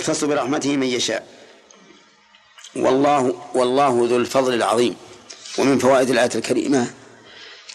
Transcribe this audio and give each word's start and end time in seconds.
ويختص 0.00 0.24
برحمته 0.24 0.76
من 0.76 0.86
يشاء. 0.86 1.26
والله 2.76 3.42
والله 3.54 4.06
ذو 4.10 4.16
الفضل 4.16 4.54
العظيم. 4.54 4.96
ومن 5.58 5.78
فوائد 5.78 6.10
الآية 6.10 6.30
الكريمة 6.34 6.94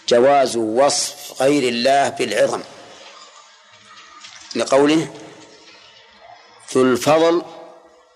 جواز 0.08 0.56
وصف 0.56 1.42
غير 1.42 1.68
الله 1.68 2.08
بالعظم. 2.08 2.62
لقوله 4.56 5.14
ذو 6.74 6.82
الفضل 6.82 7.42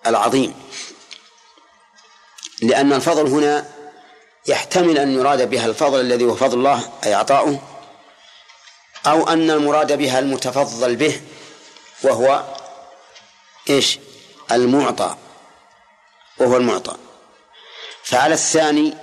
العظيم. 0.07 0.55
لأن 2.63 2.93
الفضل 2.93 3.27
هنا 3.27 3.71
يحتمل 4.47 4.99
أن 4.99 5.15
يراد 5.15 5.51
بها 5.51 5.67
الفضل 5.67 6.01
الذي 6.01 6.25
هو 6.25 6.35
فضل 6.35 6.59
الله 6.59 6.93
أي 7.05 7.15
عطاؤه 7.15 7.63
أو 9.07 9.29
أن 9.29 9.51
المراد 9.51 9.99
بها 9.99 10.19
المتفضل 10.19 10.97
به 10.97 11.21
وهو 12.03 12.60
إيش؟ 13.71 13.99
المعطى. 14.53 15.17
وهو 16.39 16.57
المعطى. 16.57 16.97
فعلى 18.03 18.35
الثاني 18.35 18.95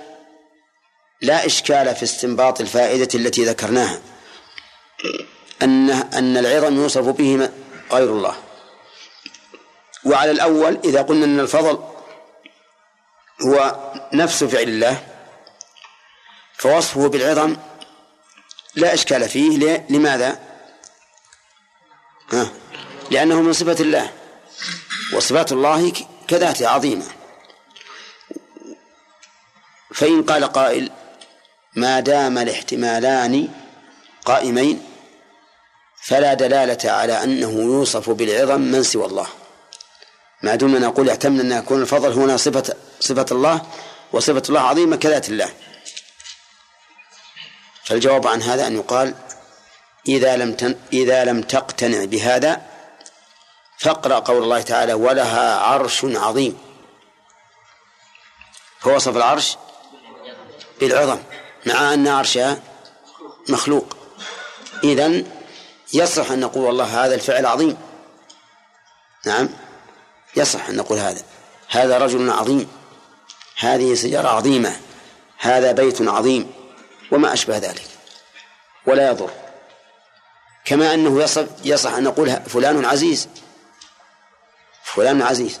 لا 1.20 1.46
إشكال 1.46 1.94
في 1.96 2.02
استنباط 2.02 2.60
الفائدة 2.60 3.08
التي 3.14 3.44
ذكرناها. 3.44 4.00
أن 5.62 5.90
أن 5.90 6.36
العظم 6.36 6.76
يوصف 6.76 7.04
به 7.04 7.50
غير 7.92 8.08
الله. 8.10 8.36
وعلى 10.04 10.30
الأول 10.30 10.80
إذا 10.84 11.02
قلنا 11.02 11.24
أن 11.24 11.40
الفضل 11.40 11.84
هو 13.46 13.76
نفس 14.12 14.44
فعل 14.44 14.62
الله 14.62 15.06
فوصفه 16.58 17.08
بالعظم 17.08 17.56
لا 18.74 18.94
إشكال 18.94 19.28
فيه. 19.28 19.84
لماذا؟ 19.90 20.40
ها؟ 22.32 22.48
لأنه 23.10 23.42
من 23.42 23.52
صفة 23.52 23.76
الله. 23.80 24.12
وصفات 25.16 25.52
الله 25.52 25.92
كذاته 26.28 26.68
عظيمة. 26.68 27.04
فإن 29.94 30.22
قال 30.22 30.44
قائل 30.44 30.90
ما 31.76 32.00
دام 32.00 32.38
الاحتمالان 32.38 33.48
قائمين 34.24 34.84
فلا 36.04 36.34
دلالة 36.34 36.90
على 36.90 37.24
أنه 37.24 37.50
يوصف 37.50 38.10
بالعظم 38.10 38.60
من 38.60 38.82
سوى 38.82 39.06
الله. 39.06 39.26
ما 40.42 40.54
دمنا 40.54 40.86
نقول 40.86 41.08
يحتمل 41.08 41.40
أن 41.40 41.52
يكون 41.52 41.82
الفضل 41.82 42.12
هنا 42.12 42.36
صفة 42.36 42.74
صفة 43.00 43.26
الله 43.32 43.66
وصفة 44.12 44.42
الله 44.48 44.60
عظيمة 44.60 44.96
كذات 44.96 45.28
الله. 45.28 45.50
فالجواب 47.84 48.26
عن 48.26 48.42
هذا 48.42 48.66
أن 48.66 48.76
يقال 48.76 49.14
إذا 50.08 50.36
لم 50.36 50.76
إذا 50.92 51.24
لم 51.24 51.42
تقتنع 51.42 52.04
بهذا 52.04 52.62
فاقرأ 53.78 54.18
قول 54.18 54.42
الله 54.42 54.62
تعالى 54.62 54.92
ولها 54.92 55.56
عرش 55.56 56.04
عظيم. 56.04 56.58
فوصف 58.80 59.16
العرش 59.16 59.56
بالعظم 60.80 61.18
مع 61.66 61.94
أن 61.94 62.08
عرشها 62.08 62.60
مخلوق. 63.48 63.96
إذن 64.84 65.30
يصح 65.92 66.30
أن 66.30 66.40
نقول 66.40 66.64
والله 66.64 67.04
هذا 67.04 67.14
الفعل 67.14 67.46
عظيم. 67.46 67.76
نعم 69.26 69.48
يصح 70.36 70.68
أن 70.68 70.76
نقول 70.76 70.98
هذا. 70.98 71.22
هذا 71.68 71.98
رجل 71.98 72.30
عظيم. 72.30 72.68
هذه 73.58 73.94
سيارة 73.94 74.28
عظيمة. 74.28 74.80
هذا 75.38 75.72
بيت 75.72 76.02
عظيم. 76.02 76.52
وما 77.12 77.32
أشبه 77.32 77.58
ذلك. 77.58 77.88
ولا 78.86 79.10
يضر. 79.10 79.30
كما 80.64 80.94
أنه 80.94 81.22
يصح 81.64 81.94
أن 81.94 82.02
نقول 82.02 82.30
فلان 82.30 82.84
عزيز. 82.84 83.28
فلان 84.98 85.22
عزيز. 85.22 85.60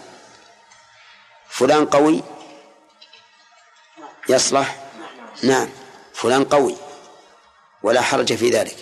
فلان 1.48 1.86
قوي. 1.86 2.22
يصلح. 4.28 4.90
نعم. 5.42 5.68
فلان 6.14 6.44
قوي. 6.44 6.76
ولا 7.82 8.00
حرج 8.02 8.34
في 8.34 8.50
ذلك. 8.50 8.76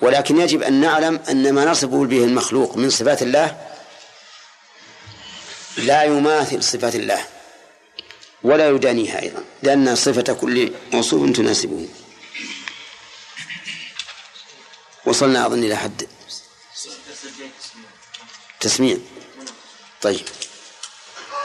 ولكن 0.00 0.40
يجب 0.40 0.62
أن 0.62 0.80
نعلم 0.80 1.20
أن 1.30 1.52
ما 1.52 1.64
نصف 1.64 1.88
به 1.88 2.24
المخلوق 2.24 2.76
من 2.76 2.90
صفات 2.90 3.22
الله 3.22 3.68
لا 5.76 6.02
يماثل 6.02 6.62
صفات 6.62 6.94
الله 6.94 7.26
ولا 8.42 8.68
يدانيها 8.70 9.22
أيضا 9.22 9.44
لأن 9.62 9.96
صفة 9.96 10.32
كل 10.32 10.72
موصوف 10.92 11.36
تناسبه. 11.36 11.88
وصلنا 15.04 15.46
أظن 15.46 15.64
إلى 15.64 15.76
حد. 15.76 16.08
تسميع. 18.60 19.15
طيب 20.02 20.24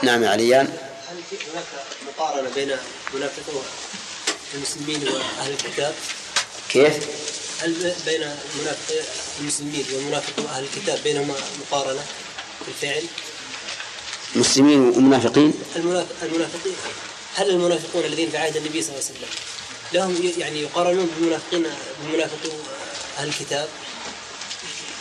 نعم 0.02 0.22
يا 0.22 0.28
عليان 0.28 0.66
هل 1.08 1.16
هناك 1.52 1.64
مقارنة 2.06 2.50
بين 2.54 2.76
منافقين 3.14 3.62
المسلمين 4.54 5.08
وأهل 5.08 5.52
الكتاب؟ 5.52 5.94
كيف؟ 6.68 7.08
هل 7.60 7.94
بين 8.06 8.20
منافق 8.60 9.04
المسلمين 9.40 9.84
ومنافق 9.94 10.50
أهل 10.50 10.64
الكتاب 10.64 10.98
بينهما 11.04 11.34
مقارنة 11.60 12.04
في 12.64 12.68
الفعل؟ 12.68 13.04
مسلمين 14.34 14.78
ومنافقين 14.78 15.54
المنافقين 15.76 16.76
هل 17.34 17.50
المنافقون 17.50 18.04
الذين 18.04 18.30
في 18.30 18.36
عهد 18.36 18.56
النبي 18.56 18.82
صلى 18.82 18.94
الله 18.94 19.04
عليه 19.04 19.18
وسلم 19.18 19.28
لهم 19.92 20.32
يعني 20.38 20.62
يقارنون 20.62 21.06
بالمنافقين 21.06 21.66
بمنافقي 22.02 22.50
أهل 23.18 23.28
الكتاب؟ 23.28 23.68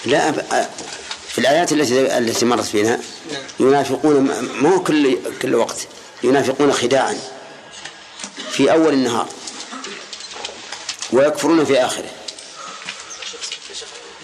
لا 0.06 0.30
في 1.32 1.38
الآيات 1.38 1.72
التي 1.72 2.18
التي 2.18 2.46
مرت 2.46 2.66
فينا. 2.66 3.00
ينافقون 3.60 4.46
مو 4.62 4.84
كل 4.84 5.18
كل 5.42 5.56
وقت 5.56 5.88
ينافقون 6.24 6.74
خداعا 6.74 7.20
في 8.52 8.72
أول 8.72 8.94
النهار 8.94 9.28
ويكفرون 11.14 11.66
في 11.66 11.86
آخره 11.86 12.10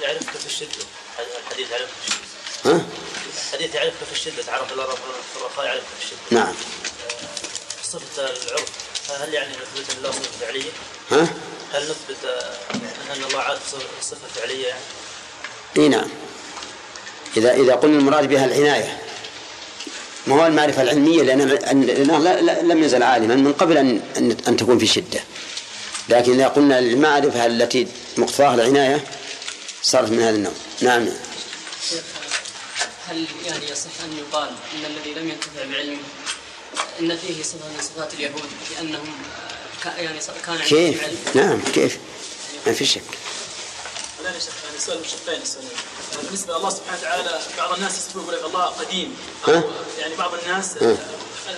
يعرفك 0.02 0.30
في 0.30 0.46
الشدة 0.46 0.70
الحديث 1.48 1.72
يعرفك 1.72 1.90
في 2.02 2.08
الشدة 2.08 2.74
ها؟ 2.74 2.86
الحديث 3.48 3.76
يعرفك 3.76 4.04
في 4.06 4.12
الشدة 4.12 4.44
تعرف 4.44 4.72
الله 4.72 4.86
في 4.86 5.40
الرخاء 5.42 5.66
يعرفك 5.66 5.86
في 6.00 6.06
الشدة 6.06 6.20
نعم 6.32 6.54
صفة 7.84 8.24
العرف 8.24 8.70
هل 9.22 9.34
يعني 9.34 9.50
نثبت 9.52 9.98
الله 9.98 10.12
صفة 10.12 10.30
فعلية؟ 10.42 10.72
ها؟ 11.12 11.28
هل 11.74 11.84
نثبت 11.84 12.26
أن 13.16 13.24
الله 13.24 13.40
عارف 13.40 13.76
صفة 14.02 14.28
فعلية 14.36 14.68
يعني؟ 14.68 14.82
إي 15.78 15.88
نعم 15.90 16.10
إذا 17.38 17.54
إذا 17.54 17.76
قلنا 17.76 18.00
المراد 18.00 18.30
بها 18.30 18.46
العناية 18.46 19.02
ما 20.28 20.36
هو 20.36 20.48
المعرفة 20.48 20.82
العلمية 20.82 21.24
لأن 21.24 21.42
لأنه 21.82 22.18
لم 22.62 22.84
يزل 22.84 23.04
عالما 23.04 23.36
من 23.36 23.54
قبل 23.54 23.78
أن 23.78 24.02
أن 24.48 24.58
تكون 24.58 24.80
في 24.80 24.88
شدة 24.88 25.20
لكن 26.10 26.34
إذا 26.34 26.48
قلنا 26.48 26.80
المعرفة 26.80 27.46
التي 27.46 27.88
مقتضاها 28.18 28.56
العناية 28.56 29.04
صارت 29.84 30.10
من 30.10 30.22
هذا 30.22 30.36
النوع 30.36 30.54
نعم 30.82 31.08
هل 33.08 33.26
يعني 33.46 33.72
يصح 33.72 33.90
أن 34.04 34.18
يقال 34.18 34.50
أن 34.50 34.86
الذي 34.86 35.20
لم 35.20 35.30
ينتفع 35.30 35.66
بعلمه 35.72 35.98
أن 37.00 37.18
فيه 37.18 37.44
صفة 37.44 37.68
من 37.68 37.82
صفات 37.82 38.14
اليهود 38.14 38.50
لأنهم 38.76 39.06
يعني 39.86 40.20
كان 40.46 40.58
كيف؟ 40.58 41.02
نعم 41.36 41.62
كيف؟ 41.74 41.98
ما 42.68 42.74
في 42.74 42.86
شك. 42.86 43.02
الآن 44.20 44.34
يعني. 46.12 46.28
بالنسبة 46.28 46.58
لله 46.58 46.70
سبحانه 46.70 47.00
وتعالى 47.00 47.40
بعض 47.58 47.74
الناس 47.74 47.98
يصفون 47.98 48.24
يقول 48.24 48.36
لك 48.36 48.46
الله 48.46 48.66
قديم. 48.66 49.16
أو 49.48 49.54
يعني 50.00 50.16
بعض 50.16 50.32
الناس 50.44 50.78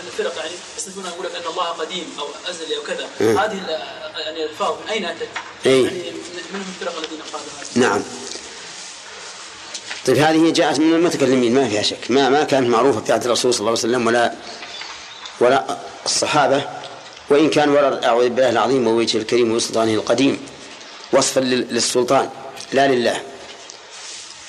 الفرق 0.07 0.37
يعني 0.37 0.51
يصفون 0.77 1.05
يقول 1.05 1.25
لك 1.25 1.35
أن 1.35 1.51
الله 1.51 1.65
قديم 1.65 2.05
أو 2.19 2.25
أزلي 2.49 2.77
أو 2.77 2.81
كذا. 2.81 3.07
هذه 3.19 3.79
يعني 4.17 4.43
الألفاظ 4.43 4.75
من 4.83 4.89
أين 4.89 5.05
أتت؟ 5.05 5.27
أي. 5.65 5.83
يعني 5.83 6.11
من 6.53 6.63
الفرق 6.79 6.97
الذين 6.97 7.19
قالوا 7.33 7.47
هذا؟ 7.59 7.87
نعم. 7.89 8.03
طيب 10.05 10.17
هذه 10.17 10.51
جاءت 10.51 10.79
من 10.79 10.93
المتكلمين 10.93 11.53
ما 11.53 11.69
فيها 11.69 11.81
شك. 11.81 12.11
ما 12.11 12.29
ما 12.29 12.43
كانت 12.43 12.69
معروفة 12.69 13.01
في 13.01 13.13
عهد 13.13 13.25
الرسول 13.25 13.53
صلى 13.53 13.59
الله 13.59 13.71
عليه 13.71 13.79
وسلم 13.79 14.07
ولا 14.07 14.33
ولا 15.39 15.77
الصحابة. 16.05 16.69
وإن 17.29 17.49
كان 17.49 17.69
ورد 17.69 18.03
أعوذ 18.03 18.29
بالله 18.29 18.49
العظيم 18.49 18.87
ووجهه 18.87 19.19
الكريم 19.19 19.51
وسلطانه 19.51 19.93
القديم 19.93 20.47
وصفا 21.13 21.39
للسلطان. 21.39 22.29
لا 22.73 22.87
لله. 22.87 23.23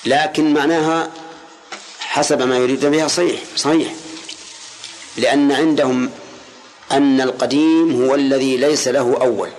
لكن 0.06 0.55
معناها 0.55 1.11
حسب 2.00 2.43
ما 2.43 2.56
يريد 2.56 2.87
بها 2.87 3.08
صحيح 3.08 3.41
صحيح. 3.56 3.93
لأن 5.17 5.52
عندهم 5.52 6.11
أن 6.93 7.20
القديم 7.20 8.05
هو 8.05 8.14
الذي 8.14 8.56
ليس 8.56 8.88
له 8.88 9.19
أول. 9.20 9.50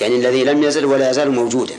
يعني 0.00 0.16
الذي 0.16 0.44
لم 0.44 0.62
يزل 0.62 0.84
ولا 0.84 1.10
يزال 1.10 1.30
موجودا. 1.30 1.74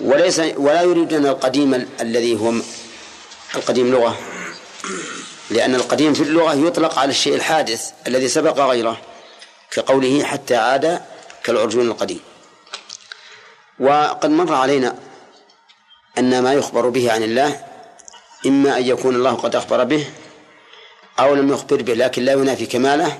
وليس 0.00 0.38
ولا 0.56 0.82
يريدون 0.82 1.26
القديم 1.26 1.88
الذي 2.00 2.40
هو 2.40 2.52
القديم 3.54 3.90
لغة. 3.90 4.18
لأن 5.50 5.74
القديم 5.74 6.14
في 6.14 6.22
اللغة 6.22 6.54
يطلق 6.54 6.98
على 6.98 7.10
الشيء 7.10 7.34
الحادث 7.34 7.90
الذي 8.06 8.28
سبق 8.28 8.58
غيره 8.60 9.00
كقوله 9.70 10.24
حتى 10.24 10.56
عاد 10.56 11.00
كالعرجون 11.44 11.86
القديم. 11.86 12.20
وقد 13.80 14.30
مر 14.30 14.54
علينا 14.54 15.07
أن 16.18 16.42
ما 16.42 16.52
يخبر 16.52 16.88
به 16.88 17.12
عن 17.12 17.22
الله 17.22 17.64
إما 18.46 18.76
أن 18.76 18.86
يكون 18.86 19.14
الله 19.14 19.34
قد 19.34 19.56
أخبر 19.56 19.84
به 19.84 20.10
أو 21.20 21.34
لم 21.34 21.52
يخبر 21.52 21.82
به 21.82 21.94
لكن 21.94 22.22
لا 22.22 22.32
ينافي 22.32 22.66
كماله 22.66 23.18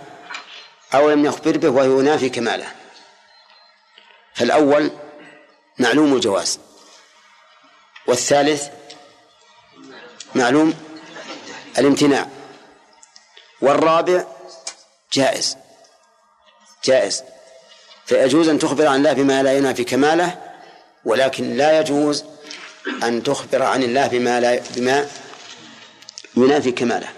أو 0.94 1.10
لم 1.10 1.24
يخبر 1.24 1.56
به 1.56 1.68
وهو 1.68 2.00
ينافي 2.00 2.28
كماله. 2.28 2.66
فالأول 4.34 4.90
معلوم 5.78 6.14
الجواز 6.14 6.58
والثالث 8.06 8.68
معلوم 10.34 10.74
الامتناع 11.78 12.28
والرابع 13.60 14.24
جائز 15.12 15.56
جائز. 16.84 17.22
فيجوز 18.06 18.48
أن 18.48 18.58
تخبر 18.58 18.86
عن 18.86 18.96
الله 18.96 19.12
بما 19.12 19.42
لا 19.42 19.52
ينافي 19.52 19.84
كماله 19.84 20.38
ولكن 21.04 21.56
لا 21.56 21.80
يجوز 21.80 22.24
أن 23.02 23.22
تخبر 23.22 23.62
عن 23.62 23.82
الله 23.82 24.06
بما 24.06 24.40
لا 24.40 24.62
بما 24.76 25.08
ينافي 26.36 26.72
كماله. 26.72 27.08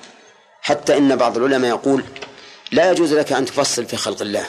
حتى 0.63 0.97
إن 0.97 1.17
بعض 1.17 1.37
العلماء 1.37 1.71
يقول 1.71 2.05
لا 2.73 2.91
يجوز 2.91 3.15
لك 3.15 3.33
أن 3.33 3.45
تفصل 3.45 3.87
في 3.87 3.97
خلق 3.97 4.23
الله. 4.23 4.47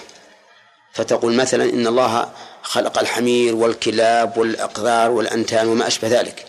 فتقول 0.93 1.33
مثلا 1.33 1.63
إن 1.63 1.87
الله 1.87 2.31
خلق 2.61 2.99
الحمير 2.99 3.55
والكلاب 3.55 4.37
والأقذار 4.37 5.11
والأنتان 5.11 5.67
وما 5.67 5.87
أشبه 5.87 6.07
ذلك. 6.07 6.45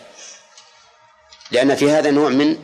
لأن 1.50 1.74
في 1.74 1.90
هذا 1.90 2.10
نوع 2.10 2.28
من 2.28 2.58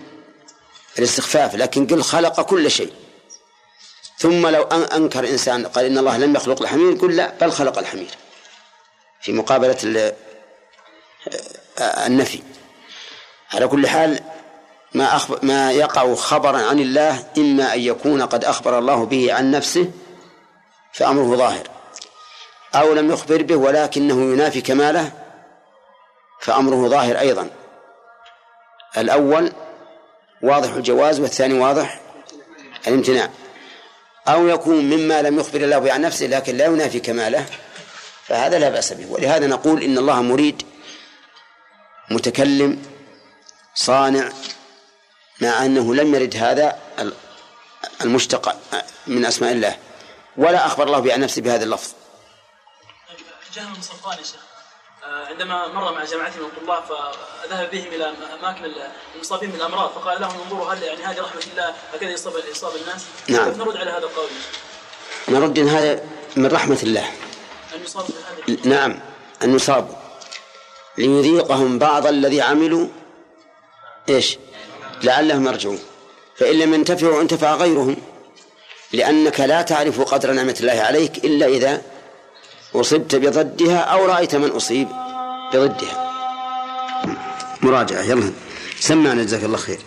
الاستخفاف 0.98 1.54
لكن 1.54 1.86
قل 1.86 2.02
خلق 2.02 2.40
كل 2.40 2.70
شيء. 2.70 2.92
ثم 4.18 4.46
لو 4.46 4.62
أنكر 4.62 5.28
إنسان 5.28 5.66
قال 5.66 5.84
إن 5.84 5.98
الله 5.98 6.16
لم 6.16 6.36
يخلق 6.36 6.62
الحمير 6.62 6.94
قل 6.94 7.16
لا 7.16 7.32
بل 7.40 7.52
خلق 7.52 7.78
الحمير. 7.78 8.10
في 9.22 9.32
مقابلة 9.32 10.14
النفي. 11.80 12.42
على 13.54 13.68
كل 13.68 13.86
حال 13.86 14.20
ما 14.94 15.16
أخبر 15.16 15.38
ما 15.42 15.72
يقع 15.72 16.14
خبرا 16.14 16.58
عن 16.58 16.78
الله 16.78 17.24
إما 17.38 17.74
أن 17.74 17.80
يكون 17.80 18.22
قد 18.22 18.44
أخبر 18.44 18.78
الله 18.78 19.04
به 19.04 19.34
عن 19.34 19.50
نفسه 19.50 19.90
فأمره 20.92 21.36
ظاهر 21.36 21.68
أو 22.74 22.94
لم 22.94 23.12
يخبر 23.12 23.42
به 23.42 23.56
ولكنه 23.56 24.32
ينافي 24.32 24.60
كماله 24.60 25.12
فأمره 26.40 26.88
ظاهر 26.88 27.18
أيضا. 27.18 27.50
الأول 28.96 29.52
واضح 30.42 30.72
الجواز 30.72 31.20
والثاني 31.20 31.58
واضح 31.58 32.00
الامتناع. 32.86 33.30
أو 34.28 34.48
يكون 34.48 34.76
مما 34.76 35.22
لم 35.22 35.38
يخبر 35.38 35.60
الله 35.60 35.78
به 35.78 35.92
عن 35.92 36.00
نفسه 36.00 36.26
لكن 36.26 36.56
لا 36.56 36.66
ينافي 36.66 37.00
كماله 37.00 37.46
فهذا 38.24 38.58
لا 38.58 38.68
بأس 38.68 38.92
به. 38.92 39.06
ولهذا 39.10 39.46
نقول 39.46 39.82
إن 39.82 39.98
الله 39.98 40.22
مريد 40.22 40.62
متكلم 42.10 42.82
صانع 43.74 44.32
مع 45.40 45.64
أنه 45.64 45.94
لم 45.94 46.14
يرد 46.14 46.36
هذا 46.36 46.78
المشتق 48.00 48.56
من 49.06 49.24
أسماء 49.24 49.52
الله. 49.52 49.78
ولا 50.36 50.66
أخبر 50.66 50.86
الله 50.86 50.98
بعن 50.98 51.20
نفسه 51.20 51.42
بهذا 51.42 51.64
اللفظ. 51.64 51.90
جهم 53.54 53.82
صفوان 53.82 54.18
يا 54.18 54.22
شيخ. 54.22 54.40
آه، 55.04 55.26
عندما 55.26 55.68
مر 55.68 55.92
مع 55.92 56.04
جماعة 56.04 56.30
من 56.30 56.44
الطلاب 56.44 56.84
فذهب 56.84 57.70
بهم 57.70 57.86
إلى 57.86 58.14
أماكن 58.40 58.72
المصابين 59.14 59.50
بالامراض 59.50 59.90
فقال 59.90 60.20
لهم 60.20 60.40
انظروا 60.40 60.72
هل 60.72 60.82
يعني 60.82 61.04
هذه 61.04 61.20
رحمة 61.20 61.42
الله 61.52 61.74
هكذا 61.94 62.10
يصاب 62.10 62.32
يصاب 62.50 62.76
الناس. 62.76 63.04
نعم. 63.28 63.48
نرد 63.48 63.76
على 63.76 63.90
هذا 63.90 63.98
القول؟ 63.98 64.28
نرد 65.28 65.58
إن 65.58 65.68
هذا 65.68 66.04
من 66.36 66.46
رحمة 66.46 66.78
الله. 66.82 67.12
أن 67.74 67.80
بهذه 68.46 68.58
نعم 68.64 69.00
أن 69.42 69.54
يصابوا 69.54 70.07
ليذيقهم 70.98 71.78
بعض 71.78 72.06
الذي 72.06 72.40
عملوا 72.40 72.88
إيش؟ 74.08 74.38
لعلهم 75.02 75.46
يرجعون. 75.46 75.78
فإن 76.36 76.58
لم 76.58 76.74
ينتفعوا 76.74 77.22
انتفع 77.22 77.54
غيرهم 77.54 77.96
لأنك 78.92 79.40
لا 79.40 79.62
تعرف 79.62 80.00
قدر 80.00 80.32
نعمة 80.32 80.56
الله 80.60 80.82
عليك 80.82 81.24
إلا 81.24 81.46
إذا 81.46 81.82
أصبت 82.74 83.14
بضدها 83.14 83.78
أو 83.78 84.06
رأيت 84.06 84.34
من 84.36 84.50
أصيب 84.50 84.88
بضدها. 85.54 86.08
مراجعة 87.62 88.02
يلا. 88.02 88.32
سمعنا 88.80 89.22
جزاك 89.22 89.44
الله 89.44 89.56
خير. 89.56 89.78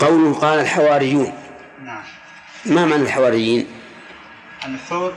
قوله 0.00 0.34
قال 0.34 0.58
الحواريون. 0.58 1.32
نعم. 1.84 2.04
ما 2.64 2.84
معنى 2.84 3.02
الحواريين؟ 3.02 3.66
الحور 4.64 5.14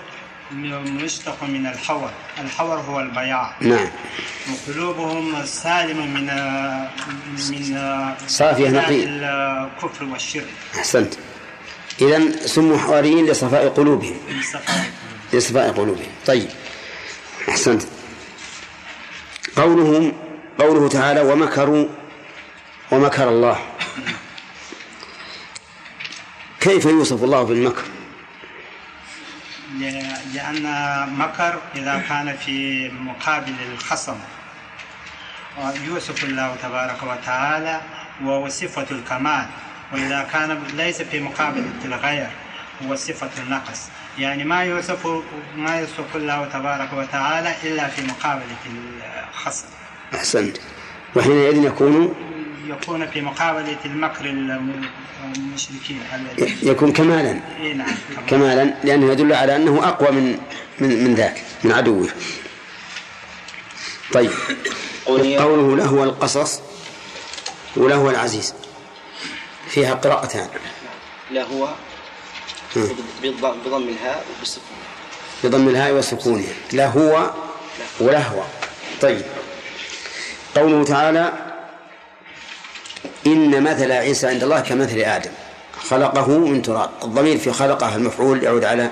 مشتق 0.51 1.43
من 1.43 1.67
الحور. 1.67 2.09
الحور 2.39 2.77
هو 2.77 2.99
البياع. 2.99 3.55
نعم. 3.61 3.87
وقلوبهم 4.51 5.45
سالمة 5.45 6.05
من 6.05 6.25
من 7.49 8.15
صافية 8.27 8.69
نقية 8.69 9.05
الكفر 9.07 10.05
والشرك. 10.05 10.47
أحسنت. 10.75 11.13
إذا 12.01 12.47
سموا 12.47 12.77
حواريين 12.77 13.25
لصفاء 13.25 13.69
قلوبهم. 13.69 14.17
لصفاء 15.33 15.71
قلوبهم. 15.71 16.11
طيب. 16.25 16.49
أحسنت. 17.49 17.81
قوله 19.55 20.13
قوله 20.59 20.89
تعالى 20.89 21.21
ومكروا 21.21 21.87
ومكر 22.91 23.29
الله. 23.29 23.59
كيف 26.59 26.85
يوصف 26.85 27.23
الله 27.23 27.43
بالمكر؟ 27.43 27.83
لأن 30.33 30.65
مكر 31.17 31.59
إذا 31.75 32.03
كان 32.09 32.37
في 32.37 32.89
مقابل 32.89 33.53
الخصم. 33.73 34.17
يوصف 35.87 36.23
الله 36.23 36.55
تبارك 36.63 37.03
وتعالى 37.03 37.81
وهو 38.23 38.49
صفة 38.49 38.85
الكمال. 38.91 39.45
وإذا 39.93 40.27
كان 40.33 40.63
ليس 40.73 41.01
في 41.01 41.19
مقابل 41.19 41.65
الغير 41.85 42.27
هو 42.85 42.95
صفة 42.95 43.29
النقص. 43.43 43.89
يعني 44.19 44.43
ما 44.43 44.63
يوصف 44.63 45.07
ما 45.55 45.79
يوصف 45.79 46.15
الله 46.15 46.45
تبارك 46.45 46.93
وتعالى 46.93 47.55
إلا 47.63 47.87
في 47.87 48.01
مقابلة 48.01 48.57
الخصم. 49.29 49.67
أحسنت. 50.15 50.57
وحينئذ 51.15 51.63
يكون 51.63 52.15
يكون 52.69 53.07
في 53.07 53.21
مقابلة 53.21 53.77
المكر 53.85 54.25
المشركين 55.35 56.01
يكون 56.63 56.93
كمالا. 56.93 57.39
إيه 57.59 57.73
نعم 57.73 57.95
كمالا. 58.29 58.73
لأنه 58.83 59.11
يدل 59.11 59.33
على 59.33 59.55
أنه 59.55 59.87
أقوى 59.87 60.11
من 60.11 60.39
من 60.79 61.03
من 61.03 61.15
ذاك 61.15 61.43
من 61.63 61.71
عدوه. 61.71 62.09
طيب. 64.13 64.31
قوله 65.07 65.75
له 65.75 66.03
القصص 66.03 66.61
وله 67.75 68.09
العزيز. 68.09 68.53
فيها 69.69 69.93
قراءتان. 69.93 70.47
لهو 71.31 71.69
بضم 73.23 73.89
الهاء 73.89 74.25
وبالسكون 74.35 74.77
بضم 75.43 75.67
الهاء 75.67 75.93
وسكونها 75.93 76.53
لهو 76.73 77.31
ولهو 77.99 78.43
طيب. 79.01 79.21
قوله 80.55 80.83
تعالى 80.83 81.46
إن 83.27 83.63
مثل 83.63 83.91
عيسى 83.91 84.27
عند 84.27 84.43
الله 84.43 84.59
كمثل 84.59 84.99
آدم. 84.99 85.31
خلقه 85.89 86.27
من 86.37 86.61
تراب. 86.61 86.89
الضمير 87.03 87.37
في 87.37 87.51
خلقه 87.51 87.95
المفعول 87.95 88.43
يعود 88.43 88.63
على 88.63 88.89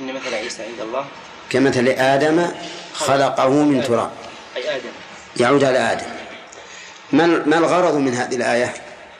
إن 0.00 0.14
مثل 0.14 0.34
عيسى 0.34 0.62
عند 0.62 0.80
الله 0.80 1.04
كمثل 1.50 1.88
آدم 1.88 2.48
خلقه 2.94 3.48
من 3.48 3.82
تراب. 3.82 4.10
أي 4.56 4.76
آدم. 4.76 4.92
يعود 5.36 5.64
على 5.64 5.78
آدم. 5.78 6.06
ما 7.50 7.58
الغرض 7.58 7.94
من 7.94 8.14
هذه 8.14 8.36
الآية؟ 8.36 8.74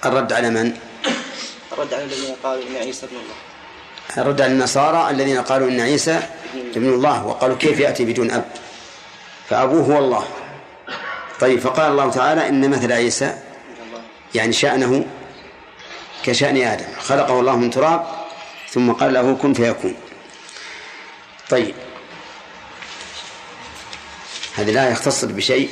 الرد 0.04 0.33
على 0.33 0.50
من؟ 0.50 0.76
الرد 1.73 1.95
على 1.95 2.04
الذين 2.04 2.35
قالوا 2.45 2.62
إن 2.62 2.76
عيسى 2.76 3.07
ابن 3.07 3.16
الله. 3.16 3.35
الرد 4.19 4.40
على 4.40 4.52
النصارى 4.52 5.11
الذين 5.11 5.38
قالوا 5.40 5.69
إن 5.69 5.81
عيسى 5.81 6.21
ابن 6.76 6.88
الله 6.88 7.26
وقالوا 7.26 7.57
كيف 7.57 7.81
يأتي 7.81 8.04
بدون 8.04 8.31
أب؟ 8.31 8.45
فأبوه 9.49 9.85
هو 9.85 9.99
الله. 9.99 10.25
طيب 11.42 11.61
فقال 11.61 11.92
الله 11.92 12.11
تعالى 12.11 12.49
إن 12.49 12.70
مثل 12.70 12.92
عيسى 12.92 13.38
يعني 14.34 14.52
شأنه 14.52 15.06
كشأن 16.25 16.56
آدم. 16.56 16.84
خلقه 17.00 17.40
الله 17.40 17.56
من 17.56 17.70
تراب 17.70 18.06
ثم 18.70 18.92
قال 18.92 19.12
له 19.12 19.34
كن 19.34 19.54
فيكون. 19.54 19.94
طيب. 21.50 21.75
هذه 24.54 24.70
الآية 24.70 24.92
اختصت 24.92 25.25
بشيء 25.25 25.70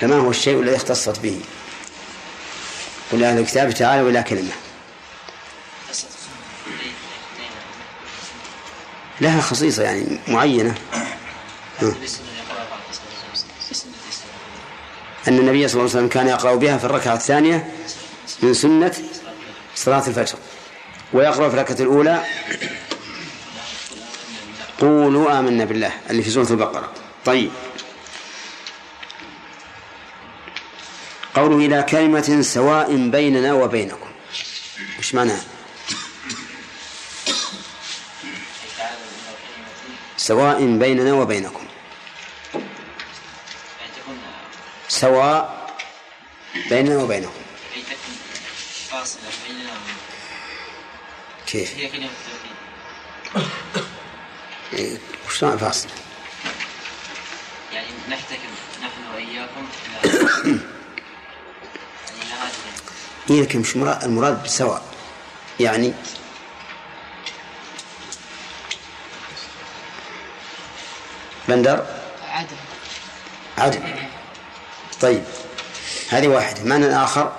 فما 0.00 0.16
هو 0.16 0.30
الشيء 0.30 0.60
الذي 0.60 0.76
اختصت 0.76 1.20
به؟ 1.20 1.40
قل 3.12 3.24
أهل 3.24 3.38
الكتاب 3.38 3.70
تعالوا 3.70 4.10
إلى 4.10 4.22
كلمة. 4.22 4.52
لها 9.20 9.40
خصيصة 9.40 9.82
يعني 9.82 10.18
معينة. 10.28 10.74
أن 15.28 15.38
النبي 15.38 15.68
صلى 15.68 15.80
الله 15.80 15.90
عليه 15.90 15.98
وسلم 15.98 16.08
كان 16.08 16.26
يقرأ 16.28 16.54
بها 16.54 16.78
في 16.78 16.84
الركعة 16.84 17.14
الثانية 17.14 17.72
من 18.42 18.54
سنة 18.54 18.94
صلاة 19.74 20.06
الفجر. 20.08 20.38
ويقرأ 21.12 21.48
في 21.48 21.54
الركعة 21.54 21.76
الأولى 21.80 22.24
قولوا 24.80 25.38
آمنا 25.38 25.64
بالله 25.64 25.92
اللي 26.10 26.22
في 26.22 26.30
سورة 26.30 26.50
البقرة. 26.50 26.92
طيب. 27.24 27.50
قوله 31.34 31.66
إلى 31.66 31.82
كلمة 31.82 32.42
سواء 32.42 32.96
بيننا 32.96 33.52
وبينكم. 33.52 34.08
وش 34.98 35.14
معناها؟ 35.14 35.44
سواء 40.16 40.66
بيننا 40.78 41.12
وبينكم. 41.12 41.63
سواء 44.88 45.70
بيننا 46.70 46.96
تكون 47.84 48.16
فاصلة 48.90 49.22
بيننا 49.48 49.70
كيف؟ 51.46 51.76
هي 51.76 51.88
كلمة 51.88 52.08
التوحيد 52.08 52.54
إيه، 54.72 54.98
وش 55.26 55.44
معنى 55.44 55.58
فاصل؟ 55.58 55.88
يعني 57.72 57.86
نحتكم 58.08 58.38
نحن 58.82 59.14
وإياكم 59.14 59.68
إلى 60.02 60.10
يعني 60.46 60.60
إيه 63.30 63.42
لكن 63.42 63.58
مش 63.60 63.76
مراد 63.76 64.04
المراد 64.04 64.42
بسواء. 64.42 64.82
يعني 65.60 65.92
بندر؟ 71.48 71.86
عدم. 72.28 72.56
عدل 73.58 73.82
طيب. 75.04 75.22
هذه 76.08 76.28
واحدة. 76.28 76.64
معنى 76.64 76.86
الآخر؟ 76.86 77.32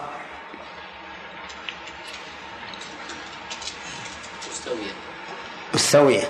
مستوية. 4.49 4.91
مستوية. 5.73 6.29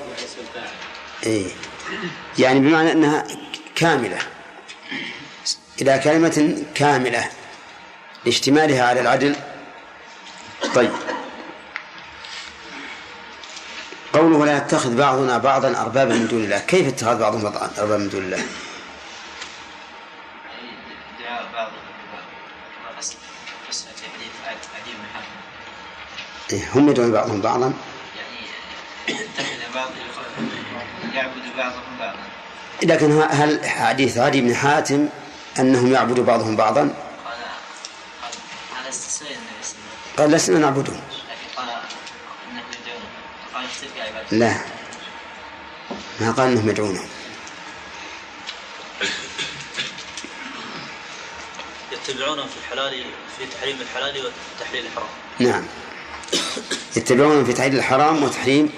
إيه. 1.24 1.48
يعني 2.40 2.60
بمعنى 2.60 2.92
أنها 2.92 3.28
كاملة. 3.76 4.18
إلى 5.82 6.00
كلمة 6.04 6.64
كاملة. 6.76 7.30
لاشتمالها 8.26 8.88
على 8.88 9.02
العدل. 9.02 9.36
طيب. 10.76 10.92
قوله 14.14 14.38
ولا 14.38 14.58
يتخذ 14.58 14.96
بعضنا 14.96 15.38
بعضا 15.38 15.82
أربابا 15.82 16.14
من 16.14 16.28
دون 16.28 16.44
الله. 16.44 16.60
كيف 16.60 16.88
اتخاذ 16.88 17.20
بعضهم 17.20 17.42
بعضا 17.44 17.72
أربابا 17.78 17.98
من 17.98 18.10
دون 18.10 18.22
الله؟ 18.22 18.44
هم 26.54 26.90
يدعون 26.90 27.12
بعضهم 27.12 27.42
بعضا. 27.42 27.74
يعني 29.08 29.18
بعض 29.76 29.90
يعبد 31.14 31.44
بعضهم 31.58 31.98
بعضا 32.00 32.20
لكن 32.84 33.22
هل 33.32 33.70
حديث 33.70 34.18
عدي 34.18 34.42
بن 34.42 34.56
حاتم 34.56 35.10
أنهم 35.60 35.92
يعبدوا 35.94 36.24
بعضهم 36.24 36.56
بعضا؟ 36.56 36.82
قال 36.82 36.90
قال 38.22 38.34
هذا 38.82 38.90
استثناء 38.90 39.32
النبي 39.32 39.64
صلى 39.64 39.76
الله. 39.78 39.90
عليه 40.18 40.26
وسلم 40.26 40.26
قال 40.26 40.32
لسنا 40.32 40.60
نعبدهم 40.60 41.02
لا. 44.32 44.56
ما 46.22 46.32
قال 46.32 46.48
إنهم 46.48 46.70
يدعونهم 46.70 47.08
يتبعون 51.92 52.38
في 52.48 52.58
الحلال 52.64 53.04
في 53.38 53.46
تحريم 53.46 53.78
الحلال 53.82 54.32
وتحليل 54.58 54.86
الحرام. 54.86 55.08
نعم. 55.40 55.64
يتبعون 56.96 57.46
في 57.46 57.54
تحليل 57.54 57.76
الحرام 57.76 58.24
وتحريم 58.24 58.70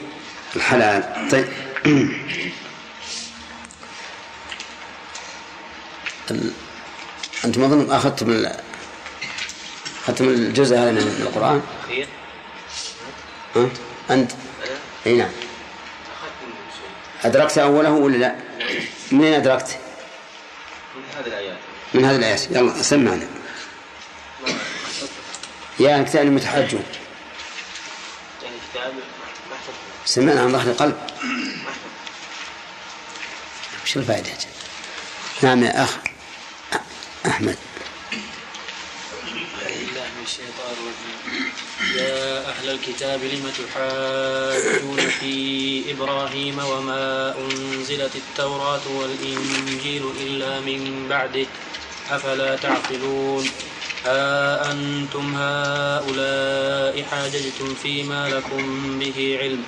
الحلال. 0.56 1.30
طيب. 1.32 1.48
أنتم 7.46 7.64
أظن 7.64 7.92
أخذتم. 7.92 8.46
أخذتم 10.04 10.28
الجزء 10.28 10.76
هذا 10.76 10.92
من 10.92 10.98
القرآن؟ 10.98 11.62
أنت؟ 14.10 14.32
أي 15.06 15.18
نعم. 15.18 15.30
أدركت 17.26 17.58
أوله 17.58 17.92
ولا 17.92 18.18
لا؟ 18.18 18.36
منين 19.12 19.34
أدركت؟ 19.34 19.78
من 20.96 21.04
هذه 21.18 21.28
الآيات. 21.28 21.58
من 21.94 22.06
هذه 22.06 22.16
الآيات. 22.16 22.52
يلا 22.52 22.82
سمعنا. 22.84 23.28
يا 25.80 26.04
كتاب 26.04 26.26
المتحجون 26.26 26.84
يعني 28.44 28.56
كتاب 28.72 28.94
ما 28.94 29.56
احفظه 29.56 29.74
سمعنا 30.18 30.42
عن 30.42 30.52
ظهر 30.52 30.68
القلب. 30.68 30.98
وش 33.84 33.98
الفائدة 33.98 34.30
نعم 35.42 35.64
يا 35.64 35.84
أخ 35.84 35.98
أحمد. 37.26 37.58
يا 41.96 42.50
أهل 42.50 42.70
الكتاب 42.70 43.24
لم 43.24 43.52
تحاجون 43.60 45.10
في 45.20 45.84
إبراهيم 45.92 46.60
وما 46.60 47.36
أنزلت 47.38 48.16
التوراة 48.16 48.88
والإنجيل 48.88 50.04
إلا 50.22 50.60
من 50.60 51.08
بعده 51.10 51.46
أفلا 52.10 52.56
تعقلون؟ 52.56 53.50
ها 54.06 54.72
أنتم 54.72 55.36
هؤلاء 55.36 57.04
حاججتم 57.12 57.76
فيما 57.84 58.30
لكم 58.30 59.00
به 59.00 59.38
علم. 59.42 59.64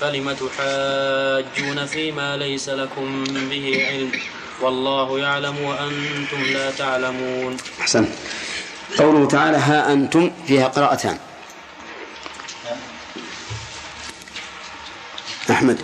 فلم 0.00 0.32
تحاجون 0.32 1.86
فيما 1.86 2.36
ليس 2.36 2.68
لكم 2.68 3.24
به 3.24 3.86
علم؟ 3.88 4.12
والله 4.60 5.18
يعلم 5.18 5.60
وأنتم 5.60 6.42
لا 6.42 6.70
تعلمون. 6.70 7.56
أحسن. 7.80 8.08
قوله 8.98 9.28
تعالى 9.28 9.56
ها 9.56 9.92
أنتم 9.92 10.30
فيها 10.46 10.68
قراءتان. 10.68 11.18
أحمد. 15.50 15.82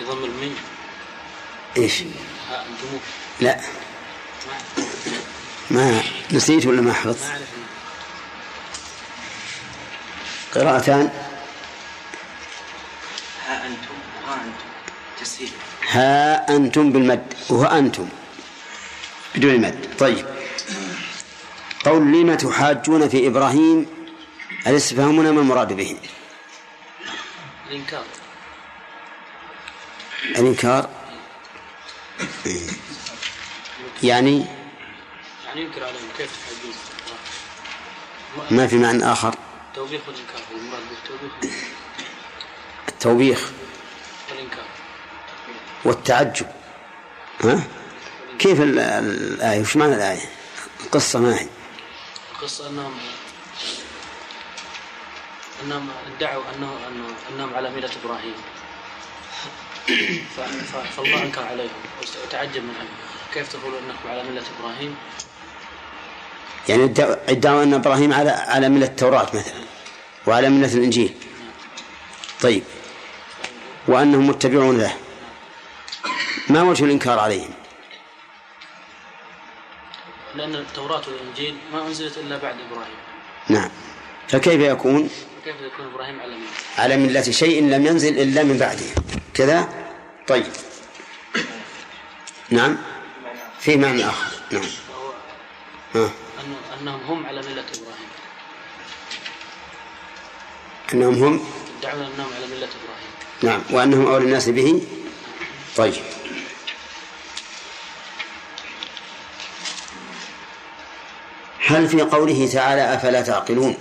بضم 0.00 0.24
الميم. 0.24 0.56
إيش؟ 1.76 2.02
ها 2.50 2.60
أنتم. 2.60 2.98
لا. 3.40 3.60
ما 5.72 6.02
نسيت 6.32 6.66
ولا 6.66 6.80
ما 6.80 6.92
حفظت؟ 6.92 7.32
قراءتان. 10.54 11.10
ها 13.46 13.66
أنتم 13.66 13.94
ها 14.26 14.34
أنتم. 14.34 14.66
تسهيل. 15.20 15.50
ها 15.90 16.56
أنتم 16.56 16.92
بالمد 16.92 17.34
وهو 17.50 17.64
أنتم 17.64 18.08
بدون 19.34 19.54
المد. 19.54 19.94
طيب. 19.98 20.26
قول 21.84 22.02
لم 22.02 22.34
تحاجون 22.34 23.08
في 23.08 23.26
إبراهيم؟ 23.26 23.86
الاستفهام 24.66 25.18
هنا 25.18 25.30
ما 25.32 25.40
المراد 25.40 25.72
به؟ 25.72 25.96
الإنكار. 27.70 28.04
الإنكار؟ 30.38 30.88
يعني 34.02 34.46
يعني 35.52 35.64
ينكر 35.66 35.84
عليهم 35.84 36.08
كيف 36.18 36.30
تحاجون 36.46 36.74
ما 38.50 38.66
في 38.66 38.76
معنى 38.78 39.12
آخر؟ 39.12 39.34
توبيخ 39.74 40.00
والإنكار. 40.08 40.40
المراد 40.54 40.82
بالتوبيخ 40.90 41.54
التوبيخ 42.88 43.50
والإنكار 44.30 44.64
والتعجب. 45.84 46.46
ها؟ 47.44 47.62
كيف 48.38 48.60
ال- 48.60 48.78
الآية؟ 48.78 49.60
وش 49.60 49.76
معنى 49.76 49.94
الآية؟ 49.94 50.20
القصة 50.84 51.18
ما 51.18 51.40
هي. 51.40 51.46
القصة 52.32 52.68
أنهم 52.68 52.92
أنهم 55.64 55.88
ادعوا 56.16 56.42
أنه 56.56 56.76
أنه 56.88 57.08
أنهم 57.30 57.54
على 57.54 57.70
ملة 57.70 57.90
إبراهيم. 58.04 58.34
فالله 60.96 61.22
أنكر 61.22 61.42
عليهم. 61.44 61.70
وتعجب 62.26 62.62
من 62.62 62.88
كيف 63.34 63.52
تقولوا 63.52 63.78
أنكم 63.78 64.08
على 64.10 64.22
ملة 64.22 64.42
إبراهيم؟ 64.60 64.96
يعني 66.68 66.84
ادعوا 67.28 67.62
أن 67.62 67.74
إبراهيم 67.74 68.12
على 68.12 68.30
على 68.30 68.68
ملة 68.68 68.86
التوراة 68.86 69.26
مثلا 69.34 69.62
وعلى 70.26 70.48
ملة 70.48 70.74
الإنجيل. 70.74 71.14
طيب. 72.40 72.62
وأنهم 73.88 74.26
متبعون 74.28 74.78
له. 74.78 74.96
ما 76.48 76.62
وجه 76.62 76.84
الإنكار 76.84 77.18
عليهم؟ 77.18 77.50
لأن 80.34 80.54
التوراة 80.54 81.02
والإنجيل 81.08 81.56
ما 81.72 81.86
أنزلت 81.86 82.18
إلا 82.18 82.38
بعد 82.38 82.54
إبراهيم. 82.70 82.94
نعم. 83.48 83.70
فكيف 84.28 84.60
يكون؟ 84.60 85.10
كيف 85.44 85.56
يكون 85.60 85.86
إبراهيم 85.94 86.20
على 86.20 86.34
ملة 86.36 86.46
على 86.78 86.96
ملة 86.96 87.22
شيء 87.22 87.62
لم 87.62 87.86
ينزل 87.86 88.18
إلا 88.18 88.42
من 88.42 88.58
بعده. 88.58 88.86
كذا؟ 89.34 89.68
طيب. 90.28 90.46
نعم. 92.50 92.78
في 93.60 93.76
معنى 93.76 94.06
آخر. 94.06 94.32
نعم. 94.52 94.62
ها. 95.94 96.10
أنه 96.82 96.94
أنهم 96.94 97.18
هم 97.18 97.26
على 97.26 97.40
ملة 97.40 97.64
إبراهيم. 97.74 98.08
أنهم 100.94 101.14
هم؟ 101.14 101.46
يدعون 101.78 102.02
أنهم 102.02 102.32
على 102.36 102.46
ملة 102.46 102.68
إبراهيم. 102.82 103.12
نعم. 103.42 103.62
وأنهم 103.70 104.06
أولى 104.06 104.24
الناس 104.24 104.48
به؟ 104.48 104.82
طيب. 105.76 105.94
هل 111.66 111.88
في 111.88 112.02
قوله 112.02 112.48
تعالى 112.52 112.94
أفلا 112.94 113.20
تعقلون؟ 113.20 113.76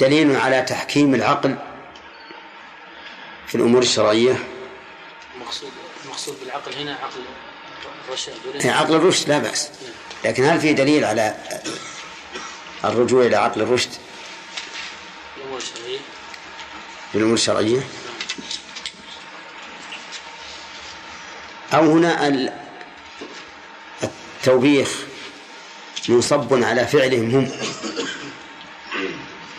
دليل 0.00 0.36
على 0.36 0.62
تحكيم 0.62 1.14
العقل 1.14 1.56
في 3.46 3.54
الأمور 3.54 3.82
الشرعية. 3.82 4.44
المقصود 5.34 5.70
المقصود 6.04 6.40
بالعقل 6.40 6.74
هنا 6.74 6.94
عقل 6.94 7.20
الرشاد 8.08 8.34
يعني 8.54 8.70
عقل 8.70 8.94
الرشد 8.94 9.28
لا 9.28 9.38
بأس. 9.38 9.70
لكن 10.24 10.44
هل 10.44 10.60
في 10.60 10.72
دليل 10.72 11.04
على 11.04 11.34
الرجوع 12.84 13.26
إلى 13.26 13.36
عقل 13.36 13.60
الرشد؟ 13.60 13.90
في 17.12 17.18
الأمور 17.18 17.34
الشرعية. 17.34 17.80
أو 21.74 21.92
هنا 21.92 22.28
ال- 22.28 22.52
التوبيخ 24.02 24.88
منصب 26.08 26.64
على 26.64 26.86
فعلهم 26.86 27.30
هم. 27.34 27.50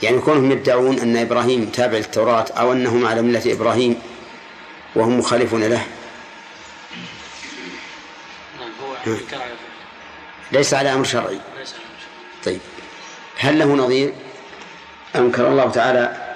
يعني 0.03 0.19
كونهم 0.19 0.51
يدعون 0.51 0.99
أن 0.99 1.17
إبراهيم 1.17 1.65
تابع 1.65 1.97
للتوراة 1.97 2.45
أو 2.51 2.71
أنهم 2.73 3.05
على 3.05 3.21
ملة 3.21 3.53
إبراهيم 3.53 4.01
وهم 4.95 5.19
مخالفون 5.19 5.63
له. 5.63 5.85
نعم 8.59 8.69
هو 8.81 9.15
ليس 10.51 10.73
على 10.73 10.93
أمر 10.93 11.03
شرعي. 11.03 11.39
طيب. 12.45 12.59
هل 13.37 13.59
له 13.59 13.65
نظير؟ 13.65 14.13
أنكر 15.15 15.47
الله 15.47 15.71
تعالى 15.71 16.35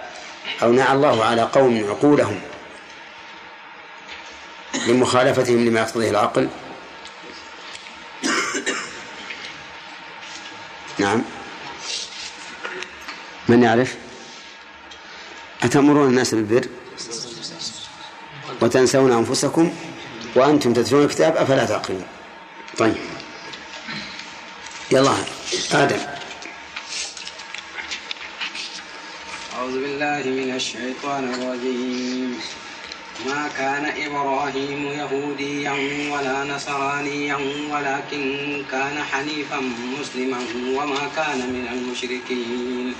أو 0.63 0.71
نعى 0.71 0.93
الله 0.93 1.25
على 1.25 1.41
قوم 1.41 1.85
عقولهم 1.89 2.41
لمخالفتهم 4.87 5.65
لما 5.65 5.79
يقتضيه 5.79 6.09
العقل؟ 6.09 6.49
نعم. 10.97 11.21
من 13.47 13.63
يعرف؟ 13.63 13.95
أتأمرون 15.63 16.07
الناس 16.09 16.33
بالبر 16.35 16.67
وتنسون 18.61 19.11
أنفسكم 19.11 19.73
وأنتم 20.35 20.73
تتلون 20.73 21.03
الكتاب 21.03 21.37
أفلا 21.37 21.65
تعقلون؟ 21.65 22.05
طيب. 22.77 22.95
يلا 24.91 25.13
آدم 25.73 25.99
أعوذ 29.55 29.71
بالله 29.81 30.23
من 30.39 30.49
الشيطان 30.55 31.23
الرجيم. 31.33 32.39
ما 33.25 33.49
كان 33.57 33.85
إبراهيم 34.07 34.81
يهوديا 34.85 35.71
ولا 36.13 36.43
نصرانيا 36.43 37.35
ولكن 37.71 38.23
كان 38.71 39.03
حنيفا 39.11 39.59
مسلما 39.99 40.39
وما 40.77 41.03
كان 41.15 41.39
من 41.55 41.65
المشركين. 41.73 42.95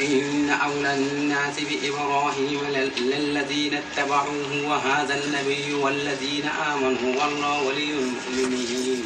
إن 0.00 0.50
أولى 0.50 0.94
الناس 0.94 1.56
بإبراهيم 1.68 2.60
لل- 2.76 3.10
للذين 3.12 3.74
اتبعوه 3.74 4.50
وهذا 4.68 5.14
النبي 5.24 5.74
والذين 5.74 6.46
آمنوا 6.72 7.10
والله 7.24 7.62
ولي 7.62 7.90
المؤمنين. 7.92 9.02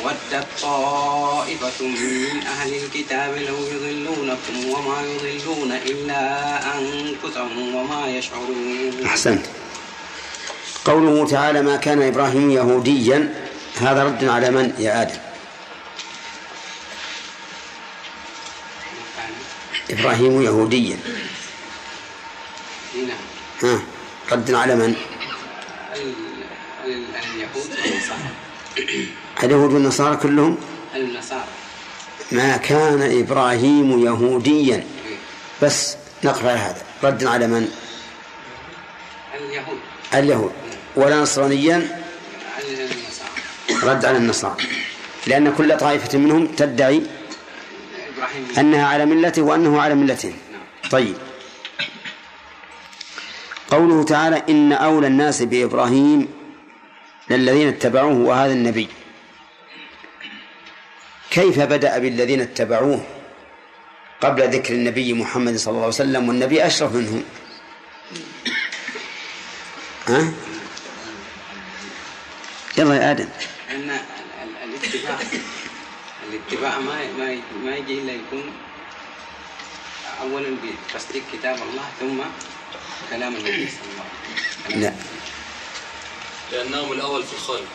ودت 0.00 0.46
طائفة 0.62 1.84
من 1.86 2.42
أهل 2.46 2.74
الكتاب 2.74 3.36
لو 3.36 3.56
يضلونكم 3.66 4.68
وما 4.70 5.02
يضلون 5.02 5.72
إلا 5.72 6.22
أنفسهم 6.78 7.74
وما 7.74 8.06
يشعرون. 8.08 9.04
أحسنت. 9.06 9.46
قوله 10.84 11.26
تعالى 11.26 11.62
ما 11.62 11.76
كان 11.76 12.02
إبراهيم 12.02 12.50
يهوديا. 12.50 13.34
هذا 13.80 14.04
رد 14.04 14.24
على 14.24 14.50
من؟ 14.50 14.74
يا 14.78 15.02
آدم. 15.02 15.18
إبراهيم 19.90 20.42
يهوديا. 20.42 20.98
هنا 22.94 23.14
ها. 23.62 23.82
رد 24.32 24.54
على 24.54 24.74
من؟ 24.76 24.94
ال- 25.94 26.14
ال- 26.84 27.04
اليهود 27.34 27.70
اليهود 29.44 29.72
والنصارى 29.72 30.16
كلهم؟ 30.16 30.58
النصارى. 30.96 31.44
ما 32.32 32.56
كان 32.56 33.20
إبراهيم 33.20 34.04
يهوديا. 34.04 34.84
بس 35.62 35.96
نقف 36.24 36.46
على 36.46 36.58
هذا. 36.58 36.82
رد 37.02 37.24
على 37.24 37.46
من؟ 37.46 37.68
اليهود. 39.34 39.78
اليهود. 40.14 40.52
ولا 40.96 41.20
نصرانيا؟ 41.20 41.76
النصارى 41.76 43.92
رد 43.92 44.04
على 44.04 44.18
النصارى. 44.18 44.56
لأن 45.26 45.52
كل 45.52 45.76
طائفة 45.76 46.18
منهم 46.18 46.46
تدعي 46.46 47.02
أنها 48.58 48.86
على 48.86 49.06
ملته 49.06 49.42
وأنه 49.42 49.80
على 49.80 49.94
ملته. 49.94 50.34
طيب. 50.90 51.14
قوله 53.70 54.04
تعالى 54.04 54.42
إن 54.48 54.72
أولى 54.72 55.06
الناس 55.06 55.42
بإبراهيم 55.42 56.28
للذين 57.30 57.68
اتبعوه 57.68 58.16
وهذا 58.16 58.52
النبي. 58.52 58.88
كيف 61.34 61.58
بدأ 61.60 61.98
بالذين 61.98 62.40
اتبعوه 62.40 63.06
قبل 64.20 64.42
ذكر 64.54 64.74
النبي 64.74 65.12
محمد 65.12 65.56
صلى 65.56 65.70
الله 65.72 65.80
عليه 65.82 65.88
وسلم 66.02 66.28
والنبي 66.28 66.66
أشرف 66.66 66.92
منهم؟ 66.94 67.24
ها؟ 70.08 70.32
يلا 72.78 72.94
يا 72.94 73.10
آدم. 73.10 73.28
أن 73.70 73.90
ال- 73.90 73.90
ال- 74.42 74.74
الاتباع 74.74 75.18
الاتباع 76.30 76.78
ما 76.78 76.96
ما 77.18 77.38
ما 77.64 77.76
يجي 77.76 77.94
إلا 77.98 78.12
يكون 78.12 78.52
أولا 80.20 80.56
بتصديق 80.62 81.22
كتاب 81.32 81.56
الله 81.56 81.84
ثم 82.00 82.18
كلام 83.10 83.36
النبي 83.36 83.68
صلى 83.68 83.86
الله 83.92 84.04
عليه 84.04 84.76
وسلم. 84.76 84.80
لا. 84.82 84.92
لأنهم 86.52 86.92
الأول 86.92 87.22
في 87.24 87.32
الخلق. 87.32 87.66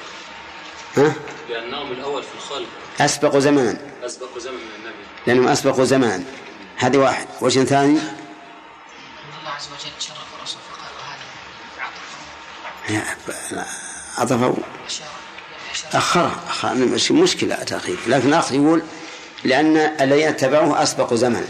ها؟ 0.98 1.14
لأنهم 1.50 1.92
الأول 1.92 2.24
في 2.24 2.30
الخلق. 2.36 2.68
أسبق 3.02 3.38
زمان. 3.38 3.78
أسبق 4.06 4.38
زمن 4.38 4.54
من 4.54 4.76
النبي. 4.80 5.04
لأنهم 5.28 5.48
أسبقوا 5.48 5.86
زمان. 5.86 6.26
هذه 6.78 6.98
واحد. 6.98 7.28
وجه 7.42 7.64
ثاني؟ 7.64 8.00
أن 8.00 8.16
الله 9.40 9.52
عز 9.52 9.68
وجل 9.68 9.92
شرف 10.00 10.18
الرسول 10.38 10.62
فقال 10.72 10.92
وهذا 12.90 13.06
عطف 13.12 13.68
عطفوا 14.18 14.64
أشار 14.88 15.08
أشار. 15.74 15.90
أخرها 15.94 16.40
أخر 16.50 16.74
مش 16.74 17.12
مشكلة 17.12 17.56
تأخير 17.56 17.98
لكن 18.08 18.28
الأخ 18.28 18.52
يقول 18.52 18.84
لأن 19.44 19.78
الذين 19.78 20.28
اتبعوه 20.28 20.84
أسبقوا 20.84 21.18
زمنا 21.18 21.48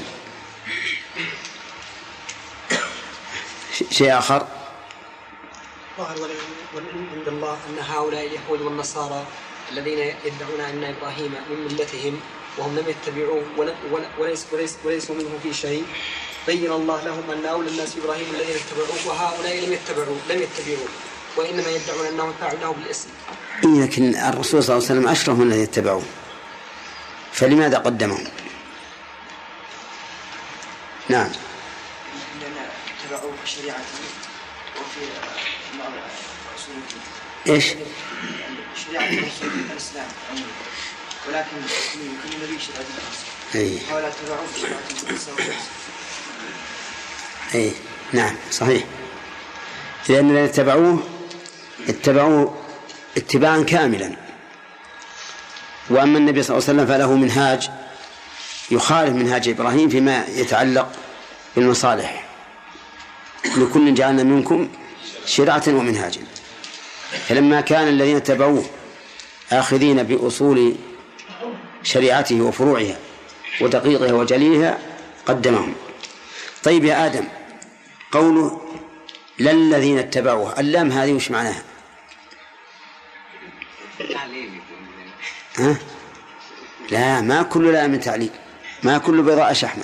شيء 3.91 4.17
آخر؟ 4.17 4.47
ظهر 5.97 6.15
والعلم 6.75 7.07
عند 7.15 7.27
الله 7.27 7.57
أن 7.69 7.77
هؤلاء 7.79 8.25
اليهود 8.27 8.61
والنصارى 8.61 9.25
الذين 9.71 9.99
يدعون 9.99 10.61
أن 10.61 10.83
إبراهيم 10.83 11.35
من 11.49 11.63
ملتهم 11.63 12.19
وهم 12.57 12.75
لم 12.75 12.85
يتبعوه 12.89 13.43
وليس 14.19 14.45
وليس 14.53 14.77
وليسوا 14.83 15.15
منه 15.15 15.39
في 15.43 15.53
شيء 15.53 15.85
بين 16.47 16.71
الله 16.71 17.03
لهم 17.03 17.31
أن 17.31 17.45
أولى 17.45 17.69
الناس 17.69 17.93
بإبراهيم 17.93 18.25
الذين 18.35 18.55
اتبعوه 18.55 19.07
وهؤلاء 19.07 19.65
لم 19.65 19.73
يتبعوه 19.73 20.17
لم 20.29 20.41
يتبعوه 20.41 20.89
وإنما 21.37 21.69
يدعون 21.69 22.05
أنهم 22.05 22.33
فعلوه 22.41 22.73
بالاسم. 22.73 23.09
لكن 23.63 24.15
الرسول 24.15 24.63
صلى 24.63 24.77
الله 24.77 24.89
عليه 24.89 24.99
وسلم 24.99 25.07
أشرف 25.07 25.37
من 25.37 25.47
الذين 25.47 25.63
اتبعوه. 25.63 26.03
فلماذا 27.33 27.77
قدمهم؟ 27.77 28.23
نعم. 31.09 31.29
لأن 32.41 32.53
اتبعوا 33.03 33.31
شريعته 33.45 33.99
وفي 34.79 34.99
في 37.45 39.43
الإسلام 39.71 40.07
عموما 40.29 40.47
ولكن 41.27 41.57
الخاصة 45.09 45.53
أي 47.55 47.71
نعم 48.13 48.35
صحيح. 48.51 48.83
لأن 50.09 50.29
الذين 50.29 50.43
اتبعوه 50.43 51.03
اتبعوه 51.89 52.57
اتباعا 53.17 53.63
كاملا. 53.63 54.15
وأما 55.89 56.17
النبي 56.17 56.43
صلى 56.43 56.57
الله 56.57 56.69
عليه 56.69 56.79
وسلم 56.79 56.93
فله 56.95 57.15
منهاج 57.15 57.69
يخالف 58.71 59.09
منهاج 59.15 59.49
إبراهيم 59.49 59.89
فيما 59.89 60.25
يتعلق 60.27 60.91
بالمصالح. 61.55 62.25
لكل 63.57 63.93
جعلنا 63.93 64.23
منكم 64.23 64.69
شرعة 65.25 65.63
ومنهاجا. 65.67 66.21
فلما 67.27 67.61
كان 67.61 67.87
الذين 67.87 68.15
اتبعوه 68.15 68.65
آخذين 69.51 70.03
بأصول 70.03 70.75
شريعته 71.83 72.41
وفروعها 72.41 72.97
ودقيقها 73.61 74.13
وجليلها 74.13 74.77
قدمهم. 75.25 75.73
طيب 76.63 76.85
يا 76.85 77.05
آدم 77.05 77.23
قوله 78.11 78.61
لا 79.39 79.51
الذين 79.51 79.97
اتبعوه 79.99 80.59
اللام 80.59 80.91
هذه 80.91 81.13
وش 81.13 81.31
معناها؟ 81.31 81.63
ها؟ 85.57 85.77
لا 86.91 87.21
ما 87.21 87.43
كل 87.43 87.71
لام 87.73 87.95
تعليل 87.95 88.29
ما 88.83 88.97
كل 88.97 89.21
بيضاء 89.21 89.53
شحمة. 89.53 89.83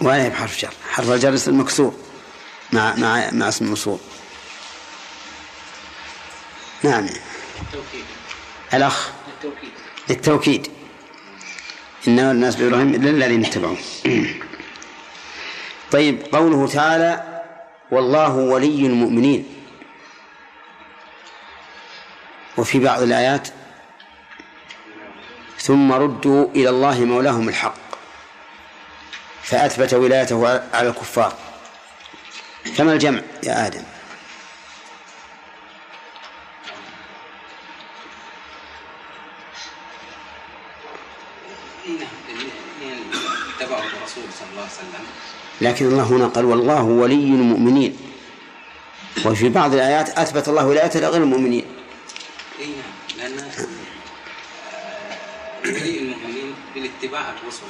ولا 0.00 0.28
بحرف 0.28 0.60
جر. 0.62 0.70
حرف 0.90 1.10
الجر 1.10 1.34
اسم 1.34 1.60
مكسور. 1.60 1.94
مع 2.72 2.94
مع 2.96 3.30
مع 3.32 3.48
اسم 3.48 3.66
موصول 3.66 3.98
نعم. 6.82 7.04
التوكيد. 7.04 8.04
الأخ. 8.74 9.10
التوكيد. 9.28 9.70
للتوكيد 10.10 10.70
إنما 12.08 12.30
الناس 12.30 12.56
بإبراهيم 12.56 12.94
إلا 12.94 13.10
الذين 13.10 13.44
اتبعوه. 13.44 13.78
طيب 15.92 16.22
قوله 16.32 16.66
تعالى 16.68 17.42
والله 17.90 18.34
ولي 18.34 18.86
المؤمنين. 18.86 19.46
وفي 22.56 22.78
بعض 22.78 23.02
الآيات 23.02 23.48
ثم 25.58 25.92
ردوا 25.92 26.48
إلى 26.50 26.70
الله 26.70 27.04
مولاهم 27.04 27.48
الحق. 27.48 27.85
فأثبت 29.46 29.94
ولايته 29.94 30.48
على 30.74 30.88
الكفار. 30.88 31.32
كما 32.76 32.92
الجمع 32.92 33.20
يا 33.42 33.66
آدم؟ 33.66 33.82
إيه 41.86 41.98
لكن 45.60 45.86
الله 45.86 46.02
هنا 46.02 46.26
قال 46.26 46.44
والله 46.44 46.82
ولي 46.82 47.14
المؤمنين. 47.14 47.96
وفي 49.24 49.48
بعض 49.48 49.74
الآيات 49.74 50.08
أثبت 50.08 50.48
الله 50.48 50.66
ولايته 50.66 51.00
لغير 51.00 51.22
المؤمنين. 51.22 51.64
اي 52.60 52.66
نعم 52.66 52.96
لأن 53.18 53.38
آه، 53.38 53.66
ولي 55.64 55.98
المؤمنين 55.98 56.54
بالاتباع 56.74 57.30
الرسل 57.30 57.62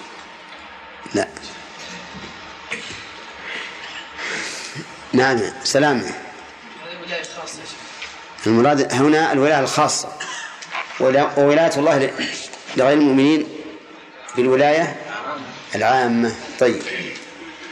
لا 1.14 1.28
نعم 5.16 5.38
سلام. 5.64 6.02
المراد 8.46 8.92
هنا 8.94 9.32
الولاية 9.32 9.60
الخاصة. 9.60 10.08
ولا- 11.00 11.38
وولاية 11.38 11.76
الله 11.76 12.10
لغير 12.76 12.92
المؤمنين 12.98 13.48
بالولاية 14.36 14.96
العامة. 15.74 16.32
طيب. 16.60 16.82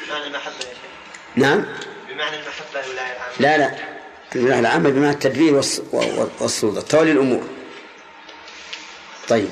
بمعنى 0.07 0.27
المحبة 0.27 0.55
يا 0.55 0.61
شيخ. 0.61 0.79
نعم. 1.37 1.65
بمعنى 2.09 2.37
المحبة 2.37 2.85
الولاية 2.87 3.13
العامة. 3.17 3.35
لا 3.41 3.59
لا. 3.59 3.75
الولاية 4.37 4.61
العامة 4.61 4.91
بمعنى 4.91 5.11
التدبير 5.13 5.55
والسلطة 6.41 6.81
تولي 6.81 7.13
الأمور. 7.13 7.49
طيب. 9.29 9.51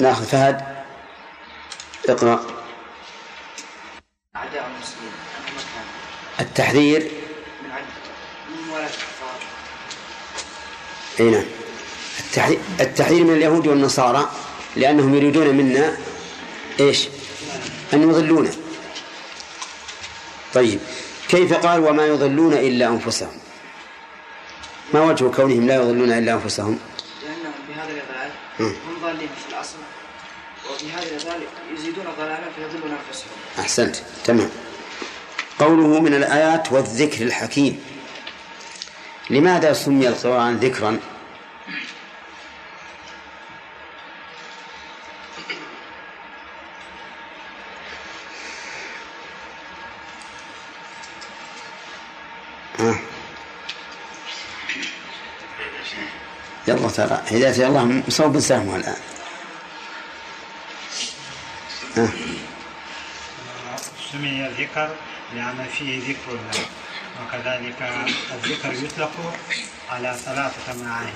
ناخذ 0.00 0.24
فهد. 0.24 0.76
اقرأ. 2.08 2.55
التحذير. 6.40 7.10
أي 11.20 11.30
نعم. 11.30 11.44
التحذير, 12.80 13.24
من 13.24 13.32
اليهود 13.32 13.66
والنصارى 13.66 14.30
لأنهم 14.76 15.14
يريدون 15.14 15.46
منا 15.46 15.96
إيش؟ 16.80 17.08
أن 17.92 18.02
يضلونا. 18.02 18.50
طيب. 20.54 20.80
كيف 21.28 21.52
قال 21.52 21.80
وما 21.80 22.06
يضلون 22.06 22.52
إلا 22.52 22.86
أنفسهم؟ 22.86 23.38
ما 24.94 25.00
وجه 25.00 25.24
كونهم 25.24 25.66
لا 25.66 25.74
يضلون 25.74 26.12
إلا 26.12 26.32
أنفسهم؟ 26.32 26.78
لأنهم 27.22 27.52
بهذا 27.68 27.90
الإضلال. 27.90 28.30
هم 28.60 29.02
ضالين 29.02 29.28
في 29.28 29.54
الأصل 29.54 29.76
وبهذا 30.70 31.02
الإضلال 31.02 31.42
يزيدون 31.74 32.04
ضلالا 32.18 32.44
فيضلون 32.56 32.90
أنفسهم. 32.90 33.30
أحسنت. 33.58 33.96
تمام. 34.24 34.50
قوله 35.58 36.00
من 36.00 36.14
الآيات 36.14 36.72
والذكر 36.72 37.24
الحكيم 37.24 37.84
لماذا 39.30 39.72
سمي 39.72 40.08
القرآن 40.08 40.56
ذكرا. 40.56 40.98
يلا 56.68 56.88
ترى 56.88 57.22
هداية 57.30 57.66
الله 57.66 57.84
مصوب 57.84 58.40
سهمه 58.40 58.76
الآن. 58.76 58.96
سمي 64.12 64.48
ذكر 64.58 64.90
لأن 65.34 65.66
فيه 65.78 66.00
ذكر 66.08 66.30
الله 66.30 66.66
وكذلك 67.22 67.82
الذكر 68.32 68.72
يطلق 68.84 69.10
على 69.90 70.16
ثلاثة 70.24 70.84
معاني. 70.84 71.10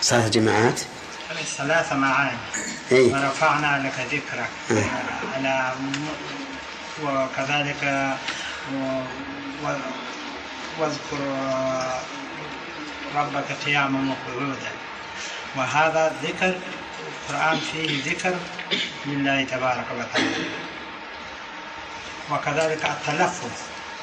صلاة 0.00 0.28
جماعات؟ 0.28 0.80
ثلاث 1.56 1.92
معاني. 1.92 2.36
إيه. 2.92 3.12
ورفعنا 3.12 3.82
لك 3.86 4.06
ذكرك. 4.12 4.48
إيه. 4.70 4.90
على 5.36 5.72
م- 5.80 6.06
وكذلك 7.02 8.14
و- 8.74 9.02
و- 9.64 9.78
واذكر 10.78 11.18
ربك 13.16 13.44
قياما 13.66 14.14
وقعودا 14.14 14.72
وهذا 15.56 16.16
ذكر 16.22 16.54
القرآن 17.30 17.60
فيه 17.72 18.12
ذكر 18.12 18.34
لله 19.06 19.44
تبارك 19.44 19.84
وتعالى. 19.98 20.34
وكذلك 22.30 22.84
التلفظ. 22.84 23.50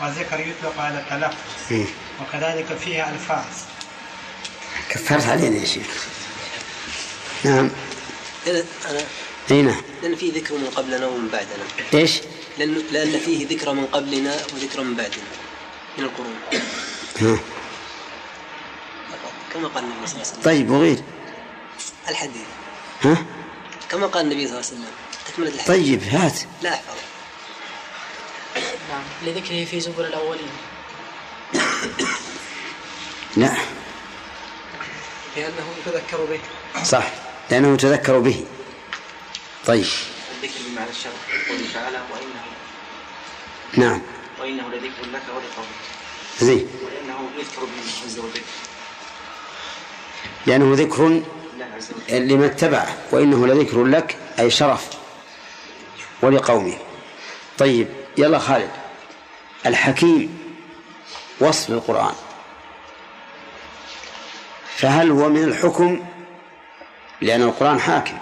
والذكر 0.01 0.39
يطلق 0.39 0.79
على 0.79 0.99
التلفظ. 0.99 1.71
إيه. 1.71 1.85
وكذلك 2.21 2.77
فيه 2.77 3.09
ألفاظ. 3.09 3.45
كفرت 4.89 5.25
علينا 5.25 5.59
يا 5.59 5.65
شيخ. 5.65 6.07
نعم. 7.43 7.69
لأن 8.45 8.65
أنا 8.89 9.05
أي 9.51 9.61
نعم. 9.61 9.81
لأن 10.03 10.15
في 10.15 10.29
ذكر 10.29 10.53
من 10.53 10.69
قبلنا 10.75 11.07
ومن 11.07 11.27
بعدنا. 11.27 11.63
إيش؟ 11.93 12.21
لأن 12.57 12.83
لأن 12.91 13.19
فيه 13.19 13.47
ذكر 13.47 13.73
من 13.73 13.85
قبلنا 13.85 14.35
وذكر 14.53 14.81
من 14.81 14.95
بعدنا. 14.95 15.23
من 15.97 16.03
القرون. 16.03 16.35
ها. 17.21 17.39
كما 19.53 19.67
قال 19.67 19.83
النبي 19.83 20.07
صلى 20.07 20.15
الله 20.15 20.27
عليه 20.27 20.39
وسلم. 20.39 20.43
طيب 20.43 20.69
وغير؟ 20.69 21.03
الحديث. 22.09 22.47
ها؟ 23.03 23.25
كما 23.89 24.07
قال 24.07 24.23
النبي 24.23 24.47
صلى 24.47 24.59
الله 24.59 24.67
عليه 24.67 24.77
وسلم. 24.77 24.85
تكملة 25.27 25.49
الحديث 25.49 25.67
طيب 25.67 26.03
هات. 26.03 26.39
لا 26.61 26.73
أحفظ. 26.73 26.97
نعم. 28.93 29.03
لذكره 29.25 29.65
في 29.65 29.79
زبر 29.79 30.05
الأولين. 30.05 30.49
لا 33.37 33.53
لأنه 35.35 35.65
يتذكر 35.79 36.25
به. 36.25 36.39
صح. 36.83 37.03
لأنه 37.51 37.77
تذكروا 37.77 38.21
به. 38.21 38.45
طيب. 39.65 39.85
الذكر 40.43 40.59
بمعنى 40.69 40.89
الشرع. 40.89 41.11
قوله 41.49 41.73
تعالى 41.73 41.97
وإنه 41.97 42.43
نعم. 43.73 44.01
وإنه 44.39 44.69
لذكر 44.69 45.05
لك 45.13 45.23
ولقومك. 45.27 45.81
زين. 46.39 46.67
وإنه 46.83 47.29
يذكر 47.37 47.61
به 47.61 48.05
عز 48.05 48.19
وجل 48.19 48.41
لأنه 50.45 50.75
ذكر 50.75 51.21
لمن 52.09 52.43
اتبعه 52.43 52.97
وإنه 53.11 53.47
لذكر 53.47 53.83
لك 53.83 54.17
أي 54.39 54.51
شرف. 54.51 54.87
ولقومه 56.21 56.77
طيب. 57.57 57.87
يلا 58.17 58.39
خالد. 58.39 58.82
الحكيم 59.65 60.39
وصف 61.39 61.69
القرآن. 61.69 62.15
فهل 64.75 65.11
هو 65.11 65.29
من 65.29 65.43
الحكم؟ 65.43 66.05
لأن 67.21 67.41
القرآن 67.41 67.79
حاكم 67.79 68.17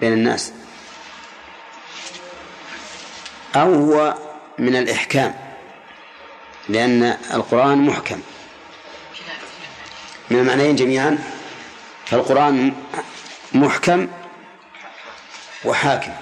بين 0.00 0.12
الناس. 0.12 0.52
أو 3.56 3.74
هو 3.74 4.14
من 4.58 4.76
الإحكام 4.76 5.34
لأن 6.68 7.18
القرآن 7.34 7.78
محكم. 7.78 8.20
من 10.30 10.38
المعنيين 10.38 10.76
جميعا 10.76 11.18
فالقرآن 12.06 12.74
محكم 13.52 14.08
وحاكم. 15.64 16.12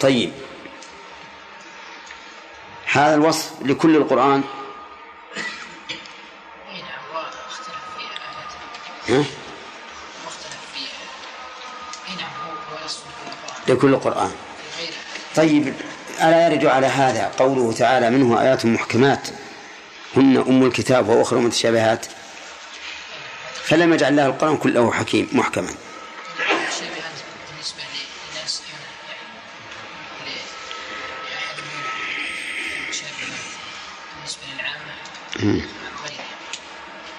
طيب. 0.00 0.32
هذا 2.94 3.14
الوصف 3.14 3.50
لكل 3.62 3.96
القرآن. 3.96 4.42
ها؟ 9.08 9.24
لكل 13.68 13.94
غيره 13.94 14.30
طيب 15.36 15.74
ألا 16.20 16.46
يرد 16.48 16.66
على 16.66 16.86
هذا 16.86 17.32
قوله 17.38 17.72
تعالى 17.72 18.10
منه 18.10 18.40
آيات 18.40 18.66
محكمات 18.66 19.28
هن 20.16 20.36
أم 20.36 20.66
الكتاب 20.66 21.08
وأخرى 21.08 21.40
متشابهات؟ 21.40 22.06
فلم 23.64 23.92
يجعل 23.92 24.10
الله 24.10 24.26
القرآن 24.26 24.56
كله 24.56 24.92
حكيم 24.92 25.28
محكما. 25.32 25.74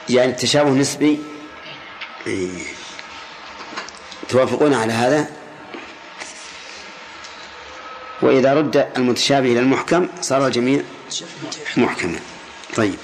يعني 0.10 0.32
التشابه 0.32 0.70
نسبي 0.70 1.20
إيه. 2.28 2.50
توافقون 4.30 4.74
على 4.74 4.94
هذا؟ 4.94 5.30
وإذا 8.22 8.54
رد 8.54 8.88
المتشابه 8.98 9.52
إلى 9.52 9.60
المحكم 9.60 10.08
صار 10.22 10.48
الجميع 10.48 10.82
محكما. 11.78 12.20
طيب. 12.76 12.96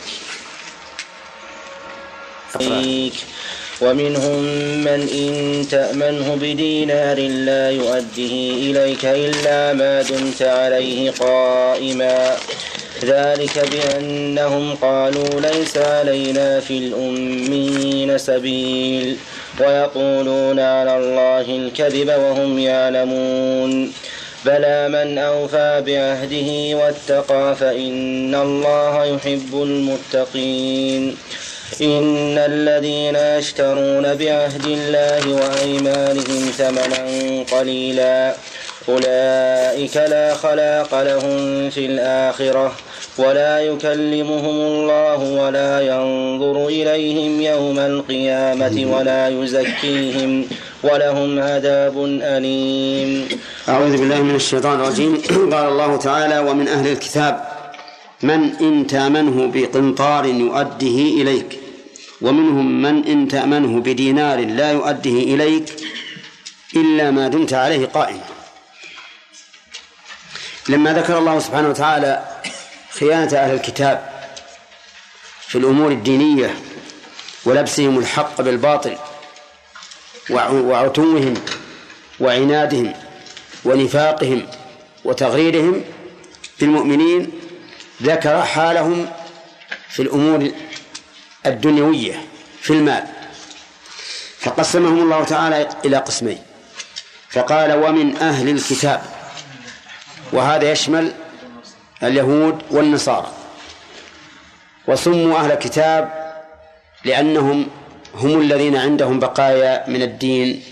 ومنهم 3.81 4.43
من 4.83 5.01
إن 5.09 5.67
تأمنه 5.71 6.35
بدينار 6.35 7.17
لا 7.19 7.71
يؤده 7.71 8.33
إليك 8.65 9.05
إلا 9.05 9.73
ما 9.73 10.01
دمت 10.01 10.41
عليه 10.41 11.11
قائما. 11.11 12.37
ذلك 13.03 13.69
بأنهم 13.71 14.75
قالوا 14.75 15.41
ليس 15.41 15.77
علينا 15.77 16.59
في 16.59 16.77
الأمين 16.77 18.17
سبيل 18.17 19.17
ويقولون 19.59 20.59
على 20.59 20.97
الله 20.97 21.41
الكذب 21.41 22.07
وهم 22.07 22.59
يعلمون. 22.59 23.93
بلى 24.45 24.89
من 24.89 25.17
أوفى 25.17 25.83
بعهده 25.85 26.77
واتقى 26.77 27.55
فإن 27.55 28.35
الله 28.35 29.05
يحب 29.05 29.53
المتقين. 29.53 31.17
إن 31.81 32.37
الذين 32.37 33.15
يشترون 33.15 34.15
بعهد 34.15 34.65
الله 34.65 35.33
وأيمانهم 35.33 36.51
ثمنا 36.57 37.05
قليلا. 37.51 38.35
أولئك 38.89 39.97
لا 39.97 40.33
خلاق 40.33 41.01
لهم 41.01 41.69
في 41.69 41.85
الآخرة. 41.85 42.75
ولا 43.17 43.59
يكلمهم 43.59 44.57
الله 44.61 45.19
ولا 45.43 45.81
ينظر 45.81 46.67
إليهم 46.67 47.41
يوم 47.41 47.79
القيامة 47.79 48.85
ولا 48.93 49.27
يزكيهم 49.29 50.45
ولهم 50.83 51.39
عذاب 51.39 51.95
أليم. 52.05 53.27
أعوذ 53.69 53.97
بالله 53.97 54.21
من 54.21 54.35
الشيطان 54.35 54.79
الرجيم. 54.81 55.21
قال 55.53 55.65
الله 55.67 55.97
تعالى 55.97 56.39
ومن 56.39 56.67
أهل 56.67 56.87
الكتاب 56.87 57.43
من 58.23 58.55
إن 58.61 58.87
تأمنه 58.87 59.51
بقنطار 59.53 60.25
يؤده 60.25 60.97
إليك 61.21 61.59
ومنهم 62.21 62.81
من 62.81 63.05
إن 63.07 63.27
تأمنه 63.27 63.79
بدينار 63.81 64.39
لا 64.39 64.71
يؤده 64.71 65.17
إليك 65.33 65.67
إلا 66.75 67.11
ما 67.11 67.27
دمت 67.27 67.53
عليه 67.53 67.85
قائما. 67.85 68.31
لما 70.69 70.93
ذكر 70.93 71.17
الله 71.17 71.39
سبحانه 71.39 71.69
وتعالى 71.69 72.23
خيانة 72.99 73.37
أهل 73.37 73.53
الكتاب 73.53 74.09
في 75.47 75.57
الأمور 75.57 75.91
الدينية 75.91 76.55
ولبسهم 77.45 77.99
الحق 77.99 78.41
بالباطل 78.41 78.97
وعتوهم 80.29 81.33
وعنادهم 82.19 82.93
ونفاقهم 83.65 84.47
وتغريرهم 85.05 85.83
بالمؤمنين 86.59 87.31
ذكر 88.03 88.41
حالهم 88.41 89.09
في 89.89 90.01
الأمور 90.01 90.51
الدنيوية 91.45 92.25
في 92.61 92.73
المال. 92.73 93.03
فقسمهم 94.39 94.99
الله 94.99 95.23
تعالى 95.23 95.69
إلى 95.85 95.97
قسمين. 95.97 96.43
فقال 97.29 97.73
ومن 97.73 98.17
أهل 98.17 98.49
الكتاب. 98.49 99.01
وهذا 100.33 100.71
يشمل 100.71 101.13
اليهود 102.03 102.61
والنصارى. 102.71 103.31
وسموا 104.87 105.37
أهل 105.37 105.51
الكتاب 105.51 106.33
لأنهم 107.05 107.67
هم 108.15 108.41
الذين 108.41 108.75
عندهم 108.75 109.19
بقايا 109.19 109.89
من 109.89 110.01
الدين 110.01 110.63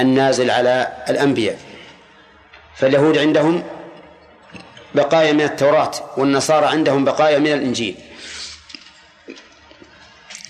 النازل 0.00 0.50
على 0.50 1.04
الأنبياء. 1.08 1.58
فاليهود 2.76 3.18
عندهم 3.18 3.62
بقايا 4.94 5.32
من 5.32 5.40
التوراة 5.40 5.90
والنصارى 6.16 6.66
عندهم 6.66 7.04
بقايا 7.04 7.38
من 7.38 7.52
الإنجيل. 7.52 7.94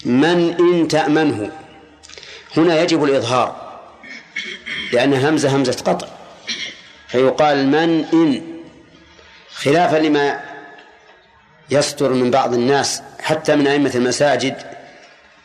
من 0.04 0.54
إن 0.60 0.88
تأمنه؟ 0.88 1.50
هنا 2.56 2.82
يجب 2.82 3.04
الإظهار 3.04 3.80
لأن 4.92 5.14
همزة 5.14 5.56
همزة 5.56 5.82
قطع. 5.84 6.06
فيقال 7.08 7.66
من 7.66 8.04
إن 8.12 8.57
خلافا 9.58 9.96
لما 9.96 10.40
يصدر 11.70 12.12
من 12.12 12.30
بعض 12.30 12.54
الناس 12.54 13.02
حتى 13.20 13.56
من 13.56 13.66
أئمة 13.66 13.90
المساجد 13.94 14.56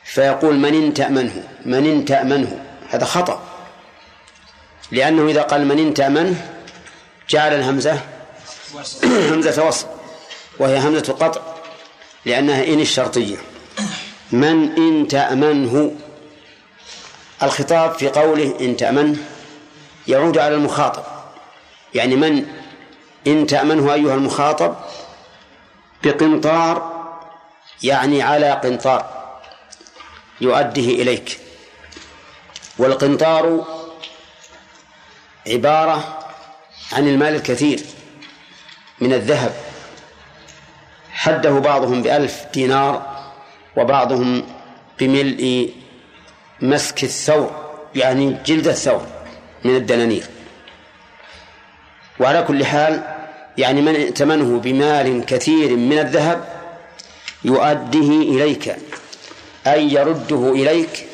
فيقول 0.04 0.56
من 0.56 0.73
إن 0.73 0.93
تأمنه 0.93 1.43
من 1.65 1.86
إن 1.86 2.06
تأمنه. 2.06 2.60
هذا 2.89 3.06
خطأ. 3.06 3.41
لأنه 4.91 5.32
إذا 5.32 5.41
قال 5.41 5.67
من 5.67 5.80
إن 5.80 5.93
تأمنه 5.93 6.36
جعل 7.30 7.54
الهمزة 7.54 7.99
همزة 9.32 9.63
وصل 9.63 9.88
وهي 10.60 10.80
همزة 10.80 11.13
قطع 11.13 11.41
لأنها 12.26 12.63
إن 12.63 12.80
الشرطية. 12.80 13.38
من 14.32 14.76
إن 14.78 15.08
تأمنه 15.08 15.91
الخطاب 17.43 17.93
في 17.93 18.08
قوله 18.08 18.56
إن 18.62 18.78
تأمنه 18.78 19.17
يعود 20.08 20.38
على 20.38 20.56
المخاطب. 20.56 21.04
يعني 21.93 22.15
من 22.15 22.45
إن 23.28 23.48
تأمنه 23.48 23.94
أيها 23.94 24.16
المخاطب 24.16 24.76
بقنطار 26.04 26.94
يعني 27.84 28.22
على 28.22 28.52
قنطار 28.52 29.24
يؤديه 30.42 31.02
إليك. 31.02 31.40
والقنطار 32.78 33.66
عبارة 35.48 36.20
عن 36.92 37.08
المال 37.08 37.36
الكثير 37.36 37.80
من 39.00 39.14
الذهب. 39.14 39.54
حده 41.12 41.60
بعضهم 41.60 42.02
بألف 42.02 42.46
دينار 42.54 43.24
وبعضهم 43.78 44.48
بملء 45.00 45.74
مسك 46.62 47.04
الثور 47.04 47.76
يعني 47.96 48.38
جلد 48.46 48.68
الثور 48.68 49.08
من 49.64 49.76
الدنانير. 49.76 50.24
وعلى 52.20 52.44
كل 52.44 52.66
حال 52.66 53.12
يعني 53.58 53.82
من 53.82 53.96
ائتمنه 53.96 54.60
بمال 54.60 55.26
كثير 55.26 55.76
من 55.76 56.00
الذهب 56.00 56.63
يؤديه 57.44 58.22
إليك 58.22 58.76
أي 59.68 59.94
يرده 59.94 60.52
إليك 60.52 61.08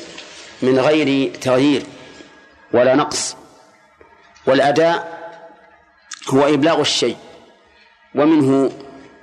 من 0.62 0.78
غير 0.78 1.34
تغيير 1.34 1.82
ولا 2.72 2.94
نقص. 2.94 3.36
والأداء 4.46 5.20
هو 6.28 6.54
إبلاغ 6.54 6.80
الشيء 6.80 7.16
ومنه 8.14 8.72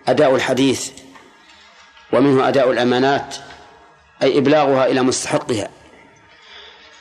أداء 0.07 0.35
الحديث 0.35 0.91
ومنه 2.13 2.47
أداء 2.47 2.71
الأمانات 2.71 3.35
أي 4.23 4.37
إبلاغها 4.37 4.87
إلى 4.87 5.01
مستحقها. 5.01 5.69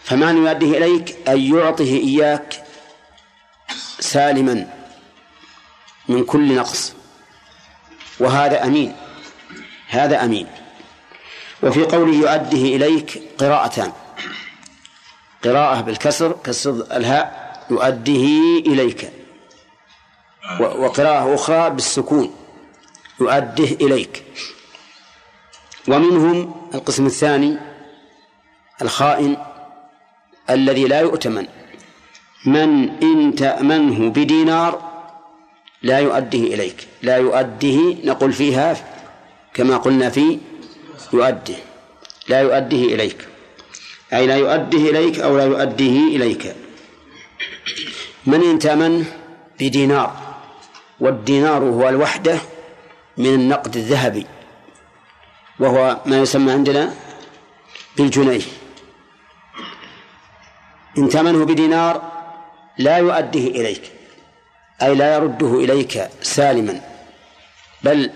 فمعنى 0.04 0.38
يؤديه 0.38 0.78
إليك 0.78 1.16
أن 1.28 1.54
يعطيه 1.54 2.00
إياك 2.00 2.64
سالما. 3.98 4.75
من 6.08 6.24
كل 6.24 6.54
نقص. 6.54 6.94
وهذا 8.20 8.64
أمين. 8.64 8.96
هذا 9.88 10.24
أمين. 10.24 10.46
وفي 11.62 11.84
قوله 11.84 12.14
يؤديه 12.14 12.76
إليك 12.76 13.22
قراءتان. 13.38 13.92
قراءة 15.44 15.80
بالكسر 15.80 16.32
كسر 16.44 16.86
الهاء 16.96 17.46
يؤديه 17.70 18.60
إليك. 18.60 19.12
وقراءة 20.60 21.34
أخرى 21.34 21.70
بالسكون 21.70 22.34
يؤديه 23.20 23.74
إليك. 23.74 24.24
ومنهم 25.88 26.68
القسم 26.74 27.06
الثاني 27.06 27.58
الخائن 28.82 29.36
الذي 30.50 30.84
لا 30.84 31.00
يؤتمن. 31.00 31.46
من 32.46 33.02
إن 33.02 33.34
تأمنه 33.34 34.08
بدينار 34.10 34.85
لا 35.86 35.98
يؤديه 35.98 36.54
إليك. 36.54 36.78
لا 37.02 37.16
يؤديه 37.16 37.96
نقول 38.04 38.32
فيها 38.32 38.68
كما 39.54 39.76
قلنا 39.76 40.10
في 40.10 40.38
يؤديه 41.12 41.60
لا 42.28 42.40
يؤديه 42.40 42.94
إليك. 42.94 43.28
أي 44.12 44.26
لا 44.26 44.36
يؤديه 44.36 44.90
إليك 44.90 45.20
أو 45.20 45.36
لا 45.36 45.44
يؤديه 45.44 46.16
إليك. 46.16 46.54
من 48.26 48.40
انتمن 48.42 49.04
بدينار. 49.60 50.10
والدينار 51.00 51.62
هو 51.62 51.88
الوحدة 51.88 52.38
من 53.16 53.34
النقد 53.34 53.76
الذهبي. 53.76 54.26
وهو 55.60 56.00
ما 56.06 56.16
يسمى 56.18 56.52
عندنا 56.52 56.94
بالجنيه. 57.96 58.46
إن 60.98 61.08
تمنه 61.08 61.44
بدينار 61.44 61.94
لا 62.78 62.96
يؤديه 62.96 63.46
إليك. 63.60 63.95
أي 64.82 64.94
لا 64.94 65.14
يرده 65.14 65.54
إليك 65.54 66.08
سالما 66.22 66.80
بل 67.82 68.10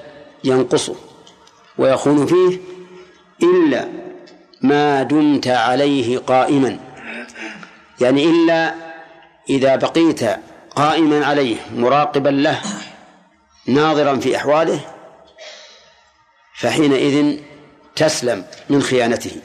ينقصه 0.45 0.95
ويخون 1.79 2.27
فيه 2.27 2.59
إلا 3.43 3.89
ما 4.63 5.03
دمت 5.03 5.49
عليه 5.49 6.19
قائما. 6.19 6.79
يعني 8.01 8.25
إلا 8.25 8.75
إذا 9.51 9.77
بقيت 9.77 10.21
قائما 10.77 11.27
عليه 11.27 11.57
مراقبا 11.77 12.29
له 12.29 12.61
ناظرا 13.67 14.17
في 14.17 14.37
أحواله 14.37 14.81
فحينئذ 16.55 17.39
تسلم 17.97 18.45
من 18.71 18.83
خيانته. 18.83 19.37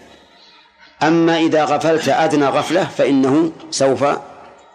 أما 1.03 1.37
إذا 1.37 1.65
غفلت 1.65 2.09
أدنى 2.09 2.45
غفلة 2.45 2.83
فإنه 2.83 3.51
سوف 3.71 4.05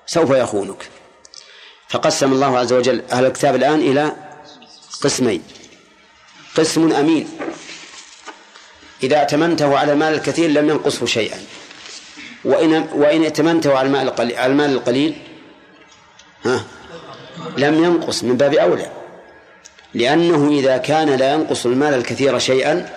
سوف 0.07 0.31
يخونك. 0.31 0.89
فقسم 1.91 2.33
الله 2.33 2.59
عز 2.59 2.73
وجل 2.73 3.03
أهل 3.13 3.27
الكتاب 3.27 3.55
الآن 3.55 3.81
إلى 3.81 4.13
قسمين. 5.03 5.43
قسم 6.57 6.93
أمين. 6.93 7.29
إذا 9.03 9.21
ائتمنته 9.21 9.79
على 9.79 9.93
المال 9.93 10.15
الكثير 10.15 10.51
لم 10.51 10.69
ينقصه 10.69 11.07
شيئا. 11.07 11.39
وإن 12.45 12.89
وإن 12.93 13.23
ائتمنته 13.23 13.79
على 13.79 13.87
المال 13.87 14.09
القليل 14.09 14.37
على 14.37 14.53
المال 14.53 14.71
القليل 14.71 15.17
ها 16.45 16.65
لم 17.57 17.85
ينقص 17.85 18.25
من 18.25 18.37
باب 18.37 18.55
أولى. 18.55 18.91
لأنه 19.95 20.49
إذا 20.49 20.77
كان 20.77 21.09
لا 21.09 21.33
ينقص 21.33 21.67
المال 21.67 21.95
الكثير 21.95 22.39
شيئا 22.39 22.95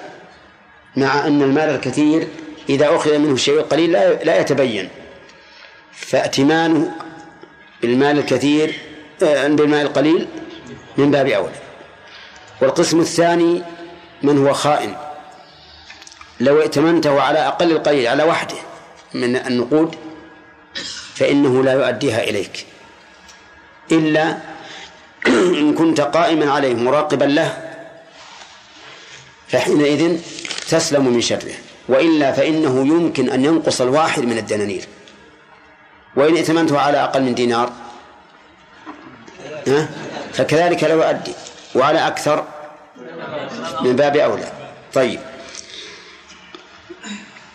مع 0.96 1.28
أن 1.28 1.42
المال 1.42 1.70
الكثير 1.70 2.28
إذا 2.70 2.96
أخذ 2.96 3.18
منه 3.18 3.34
الشيء 3.34 3.60
القليل 3.60 3.92
لا 3.92 4.24
لا 4.24 4.40
يتبين. 4.40 4.90
فائتمانه 5.94 7.03
بالمال 7.84 8.20
الكثير 8.20 8.80
آه، 9.24 9.48
بالمال 9.48 9.82
القليل 9.82 10.28
من 10.98 11.12
باب 11.12 11.28
أولى 11.28 11.56
والقسم 12.62 13.00
الثاني 13.00 13.62
من 14.24 14.48
هو 14.48 14.54
خائن. 14.54 14.96
لو 16.40 16.62
ائتمنته 16.62 17.22
على 17.22 17.40
أقل 17.40 17.72
القليل 17.72 18.08
على 18.08 18.24
وحده 18.24 18.56
من 19.14 19.36
النقود 19.36 19.96
فإنه 21.16 21.64
لا 21.64 21.74
يؤديها 21.74 22.24
إليك. 22.24 22.66
إلا 23.92 24.38
إن 25.62 25.74
كنت 25.74 26.02
قائما 26.02 26.52
عليه 26.52 26.74
مراقبا 26.74 27.26
له 27.26 27.78
فحينئذ 29.48 30.20
تسلم 30.70 31.08
من 31.08 31.22
شره. 31.22 31.54
وإلا 31.90 32.32
فإنه 32.32 32.88
يمكن 32.88 33.30
أن 33.30 33.46
ينقص 33.46 33.82
الواحد 33.82 34.24
من 34.24 34.38
الدنانير. 34.38 34.86
وإن 36.16 36.36
ائتمنته 36.36 36.80
على 36.80 37.04
أقل 37.04 37.22
من 37.22 37.36
دينار. 37.36 37.72
ها؟ 39.68 39.90
فكذلك 40.34 40.84
لا 40.84 40.94
يؤدي 40.94 41.34
وعلى 41.76 42.08
أكثر 42.08 42.46
من 43.82 43.96
باب 43.96 44.18
أولى. 44.18 44.52
طيب. 44.94 45.20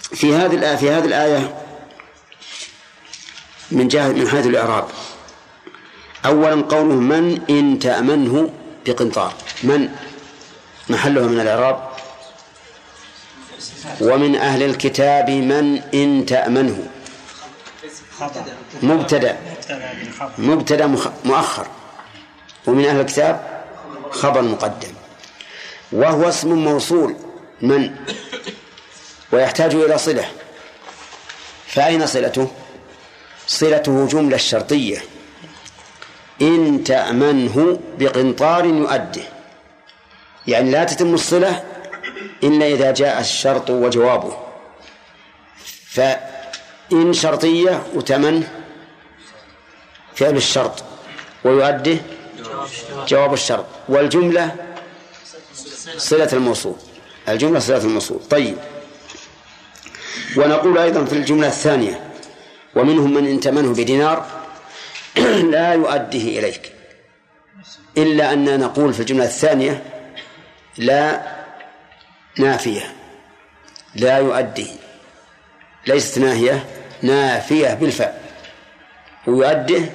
في 0.03 0.35
هذه 0.35 0.55
الآية 0.55 0.77
في 0.77 0.91
هذه 0.91 1.05
الآية 1.05 1.55
من 3.71 3.89
جهة 3.89 4.09
من 4.09 4.29
حيث 4.29 4.47
الإعراب. 4.47 4.89
أولا 6.27 6.63
قوله 6.63 6.95
من 6.95 7.41
إن 7.51 7.79
تأمنه 7.79 8.51
بقنطار. 8.87 9.35
من؟ 9.63 9.89
محلها 10.89 11.27
من 11.27 11.41
الإعراب. 11.41 11.89
ومن 14.01 14.37
أهل 14.37 14.63
الكتاب 14.63 15.31
من 15.31 15.83
إن 15.95 16.27
تأمنه. 16.27 16.98
مبتدأ. 18.83 19.37
مبتدأ 20.39 20.87
مؤخر. 21.25 21.67
ومن 22.67 22.85
أهل 22.85 23.01
الكتاب 23.01 23.65
خبر 24.11 24.43
مقدم. 24.43 24.93
وهو 25.93 26.29
اسم 26.29 26.53
موصول. 26.53 27.17
من؟ 27.61 27.97
ويحتاج 29.33 29.75
إلى 29.75 29.99
صلة. 29.99 30.25
فأين 31.67 32.07
صلته؟ 32.07 32.51
صلته 33.47 34.07
جملة 34.07 34.37
شرطية 34.37 34.99
إن 36.43 36.85
تأمنه 36.85 37.81
بقنطار 37.99 38.65
يؤده. 38.65 39.23
يعني 40.47 40.71
لا 40.71 40.85
تتم 40.85 41.15
الصلة 41.15 41.65
إلا 42.43 42.67
إذا 42.67 42.93
جاء 42.93 43.21
الشرط 43.21 43.71
وجوابه. 43.71 44.37
فإن 46.91 47.13
شرطية 47.13 47.83
وتمن 47.95 48.45
فعل 50.15 50.37
الشرط 50.37 50.85
ويؤده 51.45 51.99
جواب 53.09 53.33
الشرط 53.33 53.67
والجملة 53.89 54.55
صلة 55.97 56.29
الموصول 56.33 56.77
الجملة 57.29 57.59
صلة 57.59 57.85
الموصول. 57.85 58.21
طيب. 58.31 58.57
ونقول 60.37 60.79
أيضا 60.79 61.05
في 61.05 61.13
الجملة 61.13 61.47
الثانية 61.47 62.11
ومنهم 62.75 63.15
من 63.15 63.27
إن 63.27 63.41
تمنه 63.41 63.73
بدينار 63.73 64.27
لا 65.53 65.73
يؤديه 65.73 66.39
إليك. 66.39 66.73
إلا 67.97 68.33
أننا 68.33 68.57
نقول 68.57 68.95
في 68.95 69.01
الجملة 69.01 69.25
الثانية 69.25 69.83
لا 70.79 71.23
نافية 72.39 72.95
لا 73.95 74.19
يؤدي 74.19 74.67
ليست 75.87 76.19
ناهية 76.19 76.78
نافية 77.03 77.75
بالفعل 77.75 78.15
ويؤديه 79.27 79.93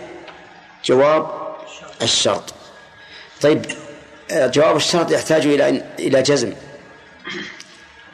جواب 0.85 1.31
الشرط. 2.01 2.53
طيب 3.41 3.65
جواب 4.31 4.75
الشرط 4.75 5.11
يحتاج 5.11 5.45
إلى 5.45 5.83
إلى 5.99 6.21
جزم. 6.21 6.53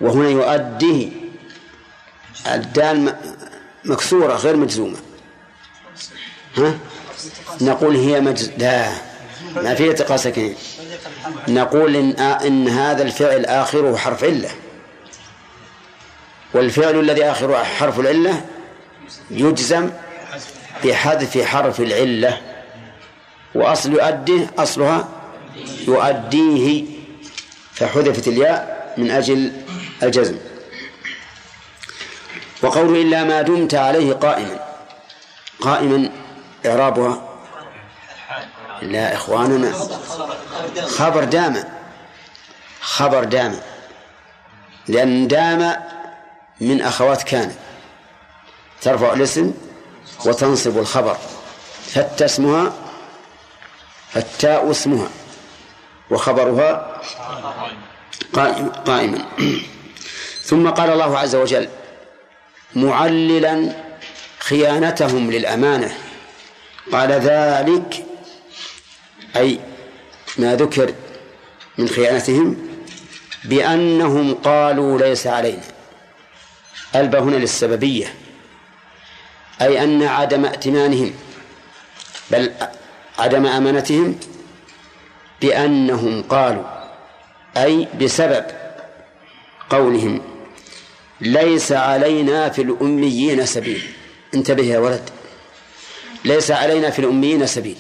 وهنا 0.01 0.29
يؤديه 0.29 1.09
الدال 2.47 3.15
مكسورة 3.85 4.33
غير 4.33 4.55
مجزومة. 4.55 4.97
ها؟ 6.57 6.77
نقول 7.61 7.95
هي 7.95 8.21
مجز 8.21 8.51
لا 8.57 8.89
ما 9.55 9.75
فيها 9.75 9.91
التقاء 9.91 10.53
نقول 11.47 11.95
إن, 11.95 12.19
إن 12.19 12.67
هذا 12.67 13.03
الفعل 13.03 13.45
آخره 13.45 13.95
حرف 13.95 14.23
علة. 14.23 14.49
والفعل 16.53 16.99
الذي 16.99 17.23
آخره 17.23 17.63
حرف 17.63 17.99
العلة 17.99 18.45
يجزم 19.31 19.89
بحذف 20.85 21.45
حرف 21.45 21.79
العلة 21.79 22.41
وأصل 23.55 23.93
يؤديه 23.93 24.47
أصلها 24.57 25.07
يؤديه 25.87 26.85
فحذفت 27.73 28.27
الياء 28.27 28.93
من 28.97 29.11
أجل 29.11 29.51
الجزم. 30.03 30.37
وقول 32.61 32.97
إلا 32.97 33.23
ما 33.23 33.41
دمت 33.41 33.73
عليه 33.75 34.13
قائما 34.13 34.59
قائما 35.61 36.11
إعرابها. 36.65 37.29
لا 38.81 39.13
إخواننا 39.15 39.71
خبر 40.87 41.23
دام 41.23 41.63
خبر 42.81 43.23
دام 43.23 43.59
لأن 44.87 45.27
دام 45.27 45.75
من 46.61 46.81
أخوات 46.81 47.23
كان 47.23 47.55
ترفع 48.81 49.13
الاسم 49.13 49.53
وتنصب 50.25 50.77
الخبر 50.77 51.17
فالتاء 51.85 52.25
اسمها 52.25 52.73
فالتاء 54.13 54.71
اسمها 54.71 55.09
وخبرها 56.11 57.01
قائم 58.33 58.69
قائما. 58.69 59.25
ثم 60.49 60.69
قال 60.69 60.89
الله 60.89 61.17
عز 61.17 61.35
وجل 61.35 61.69
معللا 62.75 63.75
خيانتهم 64.39 65.31
للأمانة. 65.31 65.97
قال 66.91 67.11
ذلك 67.11 68.05
أي 69.35 69.59
ما 70.37 70.55
ذكر 70.55 70.93
من 71.77 71.87
خيانتهم 71.87 72.57
بأنهم 73.43 74.35
قالوا 74.35 74.99
ليس 74.99 75.27
علينا. 75.27 75.63
ألبى 76.95 77.17
هنا 77.17 77.35
للسببية. 77.35 78.13
أي 79.61 79.83
أن 79.83 80.03
عدم 80.03 80.45
ائتمانهم 80.45 81.11
بل 82.31 82.51
عدم 83.19 83.45
أمانتهم 83.45 84.19
بأنهم 85.41 86.21
قالوا 86.21 86.63
أي 87.57 87.87
بسبب 88.01 88.45
قولهم 89.69 90.21
ليس 91.21 91.71
علينا 91.71 92.49
في 92.49 92.61
الأميين 92.61 93.45
سبيل. 93.45 93.81
انتبه 94.33 94.63
يا 94.63 94.79
ولد. 94.79 95.09
ليس 96.25 96.51
علينا 96.51 96.89
في 96.89 96.99
الأميين 96.99 97.47
سبيل. 97.47 97.77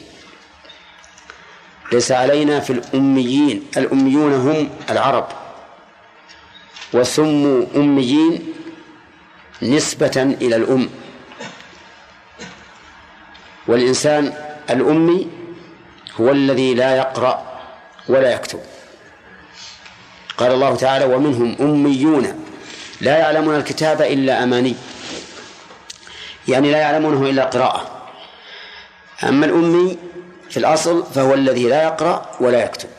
ليس 1.91 2.11
علينا 2.11 2.59
في 2.59 2.73
الأميين 2.73 3.65
الأميون 3.77 4.33
هم 4.33 4.69
العرب. 4.89 5.27
وسموا 6.93 7.65
أميين 7.75 8.53
نسبة 9.61 10.35
إلى 10.41 10.55
الأم. 10.55 10.89
والإنسان 13.67 14.33
الأمي 14.69 15.27
هو 16.21 16.29
الذي 16.29 16.73
لا 16.73 16.95
يقرأ 16.95 17.59
ولا 18.09 18.33
يكتب. 18.33 18.59
قال 20.37 20.51
الله 20.51 20.75
تعالى 20.75 21.05
ومنهم 21.05 21.55
أميون 21.61 22.45
لا 23.01 23.17
يعلمون 23.17 23.55
الكتاب 23.55 24.01
إلا 24.01 24.43
أماني. 24.43 24.75
يعني 26.47 26.71
لا 26.71 26.77
يعلمونه 26.77 27.29
إلا 27.29 27.43
قراءة. 27.43 27.87
أما 29.23 29.45
الأمي 29.45 29.97
في 30.49 30.57
الأصل 30.57 31.05
فهو 31.15 31.33
الذي 31.33 31.63
لا 31.63 31.83
يقرأ 31.83 32.25
ولا 32.39 32.63
يكتب. 32.63 32.89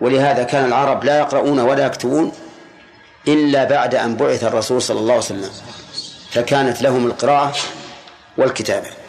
ولهذا 0.00 0.42
كان 0.42 0.64
العرب 0.64 1.04
لا 1.04 1.18
يقرؤون 1.18 1.60
ولا 1.60 1.86
يكتبون 1.86 2.32
إلا 3.28 3.64
بعد 3.64 3.94
أن 3.94 4.16
بعث 4.16 4.44
الرسول 4.44 4.82
صلى 4.82 4.98
الله 4.98 5.12
عليه 5.12 5.24
وسلم 5.24 5.50
فكانت 6.30 6.82
لهم 6.82 7.06
القراءة 7.06 7.52
والكتابة. 8.38 8.99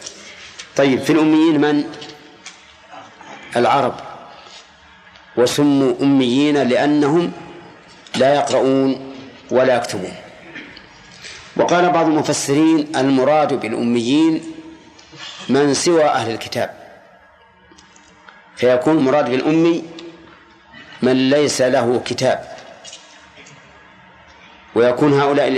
طيب 0.76 1.02
في 1.02 1.12
الأميين 1.12 1.60
من؟ 1.60 1.84
العرب. 3.56 3.94
وسموا 5.36 5.94
أميين 6.02 6.62
لأنهم 6.62 7.32
لا 8.16 8.34
يقرؤون 8.34 9.14
ولا 9.50 9.76
يكتبون. 9.76 10.14
وقال 11.56 11.90
بعض 11.90 12.06
المفسرين 12.06 12.96
المراد 12.96 13.60
بالأميين 13.60 14.42
من 15.48 15.74
سوى 15.74 16.04
أهل 16.04 16.30
الكتاب. 16.30 16.70
فيكون 18.56 18.98
المراد 18.98 19.30
بالأمي 19.30 19.84
من 21.02 21.30
ليس 21.30 21.62
له 21.62 22.02
كتاب. 22.04 22.52
ويكون 24.74 25.20
هؤلاء 25.20 25.48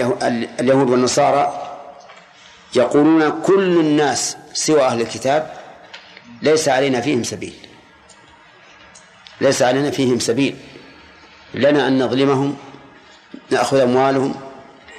اليهود 0.61 0.91
والنصارى 0.91 1.61
يقولون 2.77 3.43
كل 3.43 3.79
الناس 3.81 4.37
سوى 4.55 4.83
أهل 4.83 5.01
الكتاب 5.01 5.55
ليس 6.43 6.69
علينا 6.69 7.01
فيهم 7.01 7.23
سبيل. 7.23 7.55
ليس 9.41 9.63
علينا 9.63 9.91
فيهم 9.91 10.19
سبيل. 10.19 10.57
لنا 11.55 11.89
أن 11.89 12.03
نظلمهم 12.03 12.57
نأخذ 13.51 13.81
أموالهم 13.81 14.35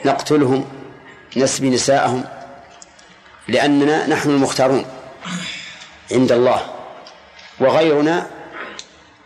نقتلهم 0.06 0.66
نسبي 1.38 1.70
نساءهم 1.70 2.24
لأننا 3.48 4.08
نحن 4.08 4.30
المختارون 4.30 4.86
عند 6.12 6.32
الله 6.32 6.62
وغيرنا 7.60 8.28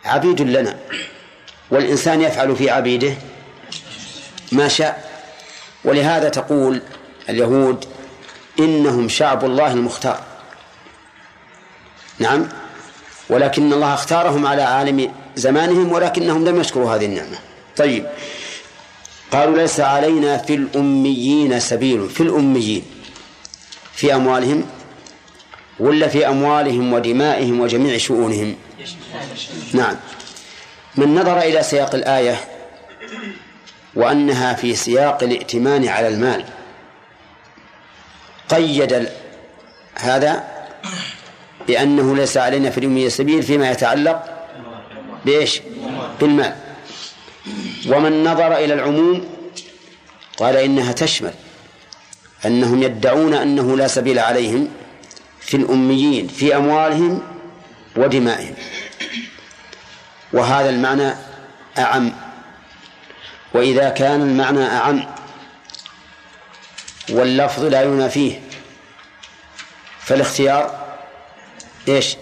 عبيد 0.04 0.40
لنا 0.40 0.78
والإنسان 1.70 2.22
يفعل 2.22 2.56
في 2.56 2.70
عبيده 2.70 3.14
ما 4.52 4.68
شاء. 4.68 5.10
ولهذا 5.84 6.28
تقول 6.28 6.82
اليهود 7.28 7.84
إنهم 8.64 9.08
شعب 9.08 9.44
الله 9.44 9.72
المختار. 9.72 10.20
نعم. 12.18 12.48
ولكن 13.30 13.72
الله 13.72 13.94
اختارهم 13.94 14.46
على 14.46 14.62
عالم 14.62 15.12
زمانهم 15.36 15.92
ولكنهم 15.92 16.44
لم 16.48 16.60
يشكروا 16.60 16.94
هذه 16.94 17.04
النعمة. 17.04 17.38
طيب. 17.76 18.06
قالوا 19.32 19.56
ليس 19.56 19.80
علينا 19.80 20.36
في 20.36 20.54
الأميين 20.54 21.60
سبيل 21.60 22.08
في 22.08 22.22
الأميين. 22.22 22.82
في 23.92 24.14
أموالهم 24.14 24.64
ولا 25.80 26.08
في 26.08 26.28
أموالهم 26.28 26.92
ودمائهم 26.92 27.60
وجميع 27.60 27.98
شؤونهم؟ 27.98 28.56
نعم. 29.72 29.96
من 30.96 31.14
نظر 31.14 31.38
إلى 31.38 31.62
سياق 31.62 31.94
الآية 31.94 32.36
وأنها 33.94 34.54
في 34.54 34.74
سياق 34.76 35.22
الائتمان 35.22 35.88
على 35.88 36.08
المال. 36.08 36.44
قيد 38.50 39.08
هذا 39.94 40.44
بأنه 41.66 42.16
ليس 42.16 42.36
علينا 42.36 42.70
في 42.70 42.78
الأمية 42.78 43.08
سبيل 43.08 43.42
فيما 43.42 43.70
يتعلق 43.70 44.24
بإيش؟ 45.24 45.60
بالمال. 46.20 46.54
ومن 47.88 48.24
نظر 48.24 48.56
إلى 48.56 48.74
العموم 48.74 49.24
قال 50.38 50.56
إنها 50.56 50.92
تشمل 50.92 51.32
أنهم 52.46 52.82
يدعون 52.82 53.34
أنه 53.34 53.76
لا 53.76 53.86
سبيل 53.86 54.18
عليهم 54.18 54.68
في 55.40 55.56
الأميين 55.56 56.28
في 56.28 56.56
أموالهم 56.56 57.22
ودمائهم. 57.96 58.54
وهذا 60.32 60.70
المعنى 60.70 61.14
أعم. 61.78 62.12
وإذا 63.54 63.88
كان 63.88 64.22
المعنى 64.22 64.66
أعم 64.66 65.06
واللفظ 67.10 67.64
لا 67.64 67.82
ينافيه 67.82 68.40
فالاختيار 70.00 70.86
إيش؟ 71.88 72.16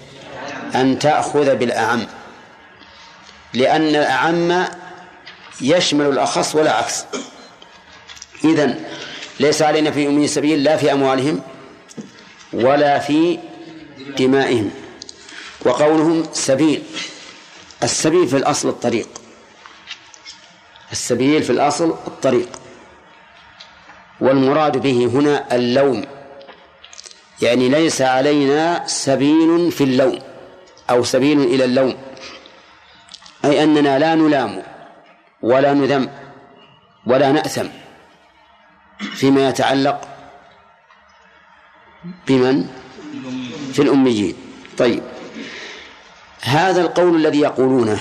أن 0.74 0.98
تأخذ 0.98 1.56
بالأعم. 1.56 2.06
لأن 3.54 3.88
الأعم 3.88 4.64
يشمل 5.60 6.06
الأخص 6.06 6.54
ولا 6.54 6.72
عكس 6.72 7.04
إذن 8.44 8.84
ليس 9.40 9.62
علينا 9.62 9.90
في 9.90 10.06
أمي 10.06 10.28
سبيل 10.28 10.64
لا 10.64 10.76
في 10.76 10.92
أموالهم 10.92 11.42
ولا 12.52 12.98
في 12.98 13.38
دمائهم. 14.18 14.70
وقولهم 15.60 16.26
سبيل. 16.32 16.82
السبيل 17.82 18.28
في 18.28 18.36
الأصل 18.36 18.68
الطريق. 18.68 19.08
السبيل 20.92 21.42
في 21.42 21.50
الأصل 21.50 21.90
الطريق. 21.90 22.48
والمراد 24.20 24.76
به 24.78 25.06
هنا 25.06 25.56
اللوم. 25.56 26.04
يعني 27.42 27.68
ليس 27.68 28.02
علينا 28.02 28.86
سبيل 28.86 29.72
في 29.72 29.84
اللوم 29.84 30.18
أو 30.90 31.04
سبيل 31.04 31.40
إلى 31.40 31.64
اللوم. 31.64 31.94
أي 33.44 33.64
أننا 33.64 33.98
لا 33.98 34.14
نلام 34.14 34.62
ولا 35.42 35.74
نذم 35.74 36.10
ولا 37.06 37.32
نأثم 37.32 37.66
فيما 38.98 39.48
يتعلق 39.48 40.00
بمن؟ 42.28 42.64
في 43.72 43.82
الأميين. 43.82 44.34
طيب. 44.78 45.02
هذا 46.42 46.80
القول 46.80 47.16
الذي 47.16 47.40
يقولونه 47.40 48.00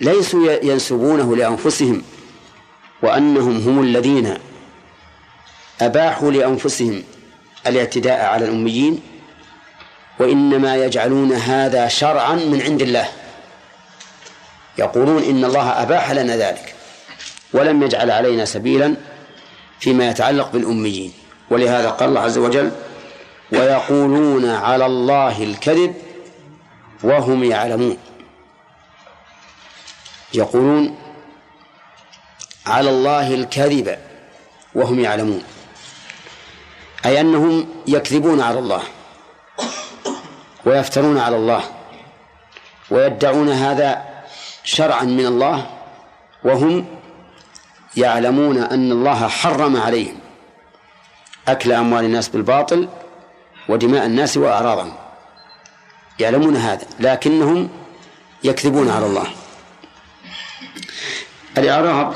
ليسوا 0.00 0.52
ينسبونه 0.64 1.36
لأنفسهم 1.36 2.02
وأنهم 3.02 3.56
هم 3.56 3.82
الذين 3.82 4.38
أباحوا 5.80 6.30
لأنفسهم 6.30 7.04
الاعتداء 7.66 8.24
على 8.24 8.44
الأميين 8.44 9.00
وإنما 10.18 10.76
يجعلون 10.76 11.32
هذا 11.32 11.88
شرعا 11.88 12.34
من 12.34 12.62
عند 12.62 12.82
الله. 12.82 13.08
يقولون 14.78 15.22
إن 15.22 15.44
الله 15.44 15.82
أباح 15.82 16.10
لنا 16.10 16.36
ذلك 16.36 16.74
ولم 17.52 17.82
يجعل 17.82 18.10
علينا 18.10 18.44
سبيلا 18.44 18.94
فيما 19.80 20.08
يتعلق 20.08 20.52
بالأميين. 20.52 21.12
ولهذا 21.50 21.90
قال 21.90 22.08
الله 22.08 22.20
عز 22.20 22.38
وجل 22.38 22.72
ويقولون 23.52 24.50
على 24.50 24.86
الله 24.86 25.42
الكذب 25.42 25.94
وهم 27.02 27.44
يعلمون. 27.44 27.96
يقولون 30.34 30.98
على 32.66 32.90
الله 32.90 33.34
الكذب 33.34 33.98
وهم 34.74 35.00
يعلمون. 35.00 35.42
أي 37.06 37.20
أنهم 37.20 37.68
يكذبون 37.86 38.40
على 38.40 38.58
الله 38.58 38.82
ويفترون 40.64 41.18
على 41.18 41.36
الله 41.36 41.62
ويدعون 42.90 43.48
هذا 43.48 44.04
شرعا 44.64 45.04
من 45.04 45.26
الله 45.26 45.66
وهم 46.44 46.86
يعلمون 47.96 48.58
أن 48.58 48.92
الله 48.92 49.28
حرم 49.28 49.76
عليهم 49.76 50.18
أكل 51.48 51.72
أموال 51.72 52.04
الناس 52.04 52.28
بالباطل 52.28 52.88
ودماء 53.68 54.06
الناس 54.06 54.36
وأعراضهم. 54.36 54.92
يعلمون 56.18 56.56
هذا 56.56 56.86
لكنهم 57.00 57.68
يكذبون 58.44 58.90
على 58.90 59.06
الله. 59.06 59.26
الإعراب 61.58 62.14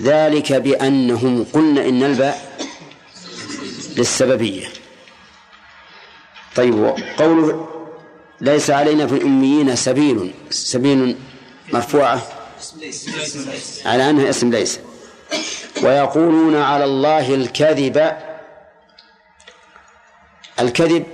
ذلك 0.00 0.52
بأنهم 0.52 1.46
قلنا 1.52 1.88
إن 1.88 2.02
الباء 2.02 2.45
للسببية. 3.96 4.66
طيب 6.56 6.94
قوله 7.18 7.68
ليس 8.40 8.70
علينا 8.70 9.06
في 9.06 9.14
الأميين 9.14 9.76
سبيل 9.76 10.34
سبيل 10.50 11.16
مرفوعة؟ 11.72 12.22
على 13.84 14.10
أنها 14.10 14.30
اسم 14.30 14.50
ليس. 14.50 14.80
ويقولون 15.82 16.56
على 16.56 16.84
الله 16.84 17.34
الكذب 17.34 18.16
الكذب 20.60 21.06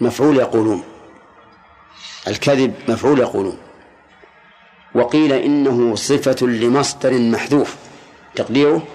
مفعول 0.00 0.36
يقولون. 0.36 0.84
الكذب 2.28 2.74
مفعول 2.88 3.18
يقولون. 3.18 3.58
وقيل 4.94 5.32
إنه 5.32 5.94
صفة 5.94 6.46
لمصدر 6.46 7.12
محذوف. 7.18 7.76
تقديره؟ 8.34 8.86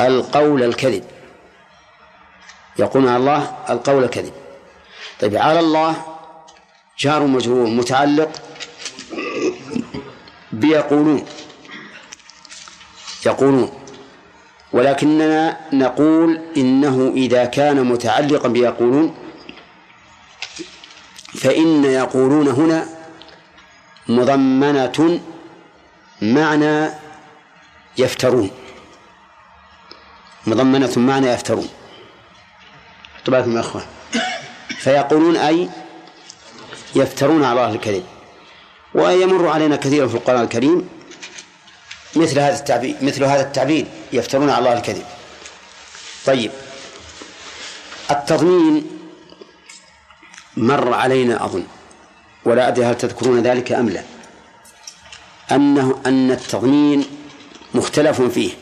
القول 0.00 0.62
الكذب. 0.62 1.04
يقولون 2.78 3.08
على 3.08 3.16
الله 3.16 3.56
القول 3.70 4.04
الكذب. 4.04 4.32
طيب 5.20 5.36
على 5.36 5.60
الله 5.60 5.96
جار 6.98 7.26
مجرور 7.26 7.66
متعلق 7.66 8.30
بيقولون 10.52 11.26
يقولون 13.26 13.72
ولكننا 14.72 15.60
نقول 15.72 16.40
إنه 16.56 17.12
إذا 17.16 17.44
كان 17.44 17.84
متعلقا 17.84 18.48
بيقولون 18.48 19.14
فإن 21.34 21.84
يقولون 21.84 22.48
هنا 22.48 22.86
مضمنة 24.08 25.20
معنى 26.22 26.88
يفترون. 27.98 28.50
مضمنة 30.46 30.92
معنى 30.96 31.26
يفترون. 31.26 31.68
طبعا 33.26 33.54
يا 33.54 33.60
أخوان. 33.60 33.84
فيقولون 34.78 35.36
أي 35.36 35.68
يفترون 36.94 37.44
على 37.44 37.52
الله 37.52 37.74
الكذب. 37.74 38.04
ويمر 38.94 39.48
علينا 39.48 39.76
كثيرا 39.76 40.06
في 40.06 40.14
القرآن 40.14 40.42
الكريم 40.42 40.88
مثل 42.16 42.38
هذا 42.38 42.58
التعبير 42.58 42.96
مثل 43.02 43.24
هذا 43.24 43.42
التعبير 43.42 43.86
يفترون 44.12 44.50
على 44.50 44.58
الله 44.58 44.72
الكذب. 44.78 45.04
طيب. 46.26 46.50
التضمين 48.10 48.86
مر 50.56 50.94
علينا 50.94 51.44
أظن. 51.44 51.64
ولا 52.44 52.68
أدري 52.68 52.84
هل 52.84 52.98
تذكرون 52.98 53.42
ذلك 53.42 53.72
أم 53.72 53.88
لا. 53.88 54.02
أنه 55.52 56.00
أن 56.06 56.30
التضمين 56.30 57.06
مختلف 57.74 58.22
فيه. 58.22 58.52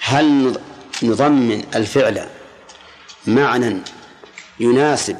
هل 0.00 0.58
نضمن 1.02 1.64
الفعل 1.74 2.28
معنى 3.26 3.76
يناسب 4.60 5.16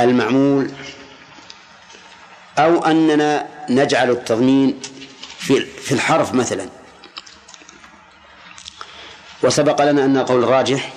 المعمول 0.00 0.70
أو 2.58 2.84
أننا 2.84 3.46
نجعل 3.68 4.10
التضمين 4.10 4.80
في 5.38 5.66
في 5.66 5.92
الحرف 5.92 6.34
مثلا. 6.34 6.68
وسبق 9.42 9.84
لنا 9.84 10.04
أن 10.04 10.18
قول 10.18 10.44
الراجح 10.44 10.92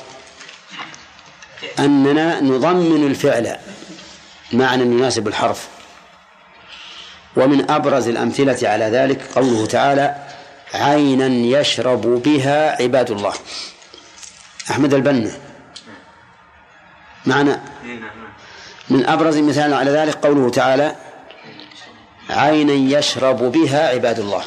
أننا 1.80 2.42
نضمن 2.42 3.08
الفعل 3.08 3.58
معنى 4.54 4.84
يناسب 4.84 5.28
الحرف. 5.28 5.68
ومن 7.36 7.72
أبرز 7.72 8.08
الأمثلة 8.08 8.70
على 8.70 8.86
ذلك 8.86 9.22
قوله 9.36 9.66
تعالى 9.66 10.16
عينا 10.74 11.60
يشرب 11.60 12.02
بها 12.02 12.82
عباد 12.82 13.12
الله. 13.12 13.34
أحمد 14.72 14.94
البنا. 14.94 15.47
معنا 17.28 17.62
من 18.90 19.06
أبرز 19.06 19.38
المثال 19.38 19.74
على 19.74 19.92
ذلك 19.92 20.16
قوله 20.26 20.50
تعالى 20.50 20.96
عينا 22.30 23.00
يشرب 23.00 23.52
بها 23.52 23.90
عباد 23.90 24.20
الله. 24.20 24.44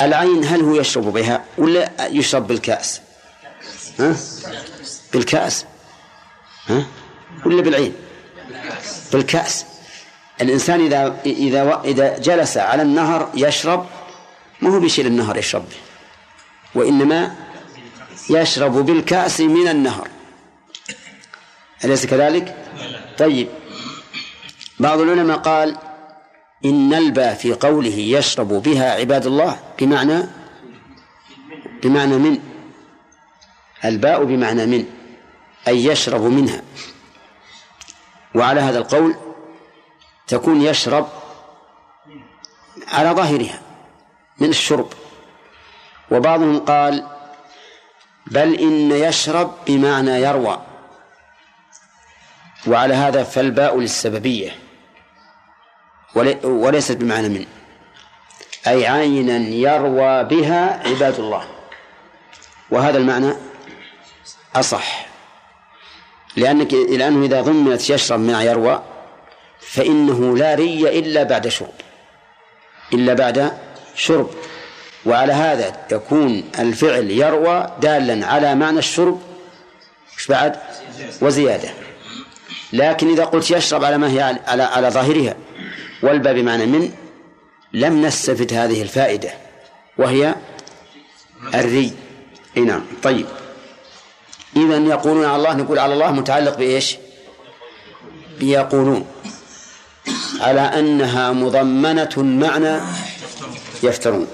العين 0.00 0.44
هل 0.44 0.60
هو 0.60 0.74
يشرب 0.74 1.04
بها 1.04 1.44
ولا 1.58 1.90
يشرب 2.06 2.46
بالكأس؟ 2.46 3.00
ها؟ 3.98 4.16
بالكأس. 5.12 5.64
ها؟ 6.68 6.86
ولا 7.46 7.62
بالعين؟ 7.62 7.92
بالكأس. 9.12 9.64
الإنسان 10.40 10.80
إذا 10.80 11.16
إذا 11.26 11.80
إذا 11.84 12.18
جلس 12.18 12.56
على 12.56 12.82
النهر 12.82 13.30
يشرب 13.34 13.86
ما 14.60 14.74
هو 14.74 14.80
بيشيل 14.80 15.06
النهر 15.06 15.36
يشرب 15.36 15.64
به. 15.68 15.76
وإنما 16.74 17.34
يشرب 18.30 18.72
بالكأس 18.72 19.40
من 19.40 19.68
النهر. 19.68 20.08
أليس 21.86 22.06
كذلك؟ 22.06 22.56
طيب. 23.18 23.48
بعض 24.78 25.00
العلماء 25.00 25.38
قال 25.38 25.76
إن 26.64 26.94
الباء 26.94 27.34
في 27.34 27.52
قوله 27.52 27.94
يشرب 27.94 28.48
بها 28.48 28.92
عباد 28.92 29.26
الله 29.26 29.58
بمعنى 29.78 30.22
بمعنى 31.82 32.16
من؟ 32.16 32.38
الباء 33.84 34.24
بمعنى 34.24 34.66
من 34.66 34.84
أي 35.68 35.84
يشرب 35.84 36.20
منها. 36.20 36.62
وعلى 38.34 38.60
هذا 38.60 38.78
القول 38.78 39.16
تكون 40.26 40.62
يشرب 40.62 41.08
على 42.88 43.10
ظاهرها 43.10 43.60
من 44.38 44.48
الشرب. 44.48 44.88
وبعضهم 46.10 46.58
قال 46.58 47.06
بل 48.26 48.54
إن 48.54 48.90
يشرب 48.90 49.54
بمعنى 49.66 50.10
يروى. 50.10 50.65
وعلى 52.66 52.94
هذا 52.94 53.22
فالباء 53.22 53.80
للسببية. 53.80 54.50
وليست 56.44 56.96
بمعنى 56.96 57.28
من. 57.28 57.46
أي 58.66 58.86
عينا 58.86 59.36
يروى 59.36 60.24
بها 60.24 60.88
عباد 60.88 61.18
الله. 61.18 61.44
وهذا 62.70 62.98
المعنى 62.98 63.32
أصح. 64.56 65.06
لأنك 66.36 66.74
لأنه 66.74 67.26
إذا 67.26 67.40
ضمنت 67.40 67.90
يشرب 67.90 68.20
مع 68.20 68.42
يروى 68.42 68.82
فإنه 69.60 70.36
لا 70.36 70.54
ري 70.54 70.98
إلا 70.98 71.22
بعد 71.22 71.48
شرب. 71.48 71.74
إلا 72.92 73.14
بعد 73.14 73.58
شرب. 73.94 74.30
وعلى 75.06 75.32
هذا 75.32 75.76
يكون 75.92 76.50
الفعل 76.58 77.10
يروى 77.10 77.70
دالا 77.80 78.26
على 78.26 78.54
معنى 78.54 78.78
الشرب. 78.78 79.22
بعد؟ 80.28 80.56
وزيادة. 81.22 81.85
لكن 82.72 83.10
إذا 83.10 83.24
قلت 83.24 83.50
يشرب 83.50 83.84
على 83.84 83.98
ما 83.98 84.10
هي 84.10 84.40
على 84.46 84.62
على 84.62 84.90
ظاهرها 84.90 85.36
والباء 86.02 86.34
بمعنى 86.34 86.66
من 86.66 86.92
لم 87.72 88.06
نستفد 88.06 88.52
هذه 88.52 88.82
الفائدة 88.82 89.30
وهي 89.98 90.34
الري. 91.54 91.92
إي 92.56 92.62
نعم. 92.62 92.82
طيب. 93.02 93.26
إذا 94.56 94.76
يقولون 94.76 95.24
على 95.24 95.36
الله 95.36 95.54
نقول 95.54 95.78
على 95.78 95.94
الله 95.94 96.12
متعلق 96.12 96.58
بإيش؟ 96.58 96.96
بيقولون. 98.38 99.06
على 100.40 100.60
أنها 100.60 101.32
مضمنة 101.32 102.12
معنى 102.16 102.80
يفترون. 103.82 104.28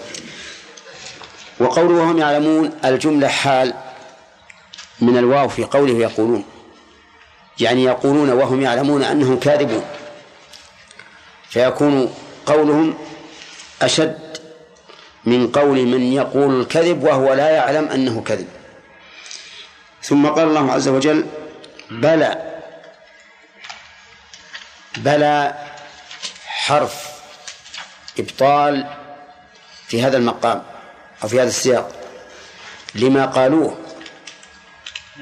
وقوله 1.60 1.94
وهم 1.94 2.18
يعلمون 2.18 2.70
الجملة 2.84 3.28
حال 3.28 3.74
من 5.00 5.18
الواو 5.18 5.48
في 5.48 5.64
قوله 5.64 5.98
يقولون. 5.98 6.44
يعني 7.60 7.84
يقولون 7.84 8.30
وهم 8.30 8.62
يعلمون 8.62 9.02
أنهم 9.02 9.40
كاذبون. 9.40 9.84
فيكون 11.48 12.14
قولهم 12.46 12.98
أشد 13.82 14.38
من 15.24 15.52
قول 15.52 15.86
من 15.86 16.12
يقول 16.12 16.60
الكذب 16.60 17.02
وهو 17.02 17.32
لا 17.32 17.50
يعلم 17.50 17.88
أنه 17.88 18.22
كذب. 18.22 18.48
ثم 20.02 20.26
قال 20.26 20.48
الله 20.48 20.72
عز 20.72 20.88
وجل 20.88 21.26
بلى 21.90 22.60
بلى 24.96 25.54
حرف 26.46 27.06
إبطال 28.18 28.86
في 29.86 30.02
هذا 30.02 30.16
المقام 30.16 30.62
أو 31.22 31.28
في 31.28 31.40
هذا 31.40 31.48
السياق 31.48 31.92
لما 32.94 33.26
قالوه 33.26 33.78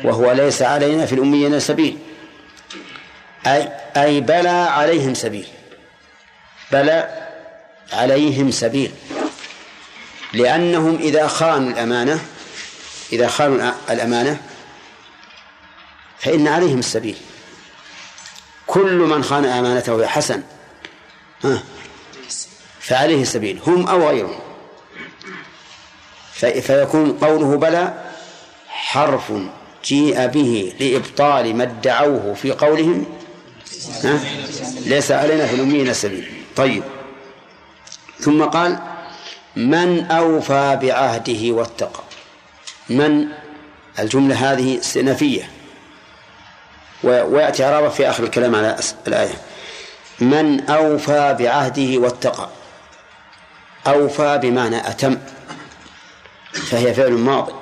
وهو 0.05 0.33
ليس 0.33 0.63
علينا 0.63 1.07
في 1.07 1.15
الأميين 1.15 1.61
سبيل. 1.61 1.99
أي 3.47 3.73
أي 3.97 4.21
بلى 4.21 4.49
عليهم 4.49 5.15
سبيل. 5.15 5.47
بلى 6.73 7.29
عليهم 7.93 8.51
سبيل. 8.51 8.93
لأنهم 10.33 10.97
إذا 10.97 11.27
خانوا 11.27 11.71
الأمانة 11.71 12.21
إذا 13.13 13.29
خانوا 13.29 13.73
الأمانة 13.91 14.41
فإن 16.19 16.49
عليهم 16.49 16.79
السبيل. 16.79 17.17
كل 18.67 18.97
من 18.97 19.25
خان 19.25 19.45
أمانته 19.45 20.07
حسن 20.07 20.43
ها 21.45 21.63
فعليه 22.81 23.23
السبيل 23.23 23.61
هم 23.67 23.87
أو 23.87 24.09
غيرهم. 24.09 24.41
فيكون 26.61 27.19
قوله 27.19 27.57
بلى 27.57 28.11
حرف 28.69 29.33
جيء 29.85 30.27
به 30.27 30.73
لإبطال 30.81 31.57
ما 31.57 31.65
ادعوه 31.65 32.35
في 32.35 32.53
قولهم 32.53 33.20
ها؟ 34.05 34.21
ليس 34.87 35.13
علينا 35.13 35.47
في 35.47 35.55
الأمين 35.55 35.95
سبيل 35.95 36.33
طيب. 36.57 36.83
ثم 38.19 38.45
قال 38.45 38.79
من 39.57 40.05
أوفى 40.05 40.79
بعهده 40.83 41.53
واتقى. 41.53 42.01
من؟ 42.89 43.27
الجملة 43.99 44.53
هذه 44.53 44.79
استئنافية 44.79 45.51
ويأتي 47.03 47.65
عرابة 47.65 47.89
في 47.89 48.11
آخر 48.11 48.25
الكلام 48.25 48.55
على 48.55 48.77
الآية. 49.07 49.35
من 50.21 50.71
أوفى 50.71 51.37
بعهده 51.39 51.99
واتقى. 51.99 52.49
أوفى 53.87 54.39
بمعنى 54.43 54.89
أتم. 54.89 55.19
فهي 56.53 56.95
فعل 56.95 57.13
ماضي. 57.13 57.53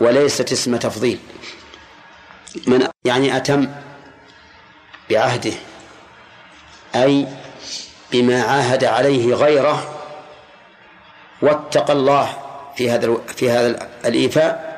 وليست 0.00 0.52
اسم 0.52 0.76
تفضيل. 0.76 1.18
من 2.66 2.88
يعني 3.04 3.36
أتم. 3.36 3.68
بعهده 5.12 5.52
أي 6.94 7.26
بما 8.12 8.42
عاهد 8.42 8.84
عليه 8.84 9.34
غيره 9.34 10.00
واتقى 11.42 11.92
الله 11.92 12.36
في 12.76 12.90
هذا 12.90 13.16
في 13.36 13.50
هذا 13.50 13.88
الإيفاء 14.04 14.72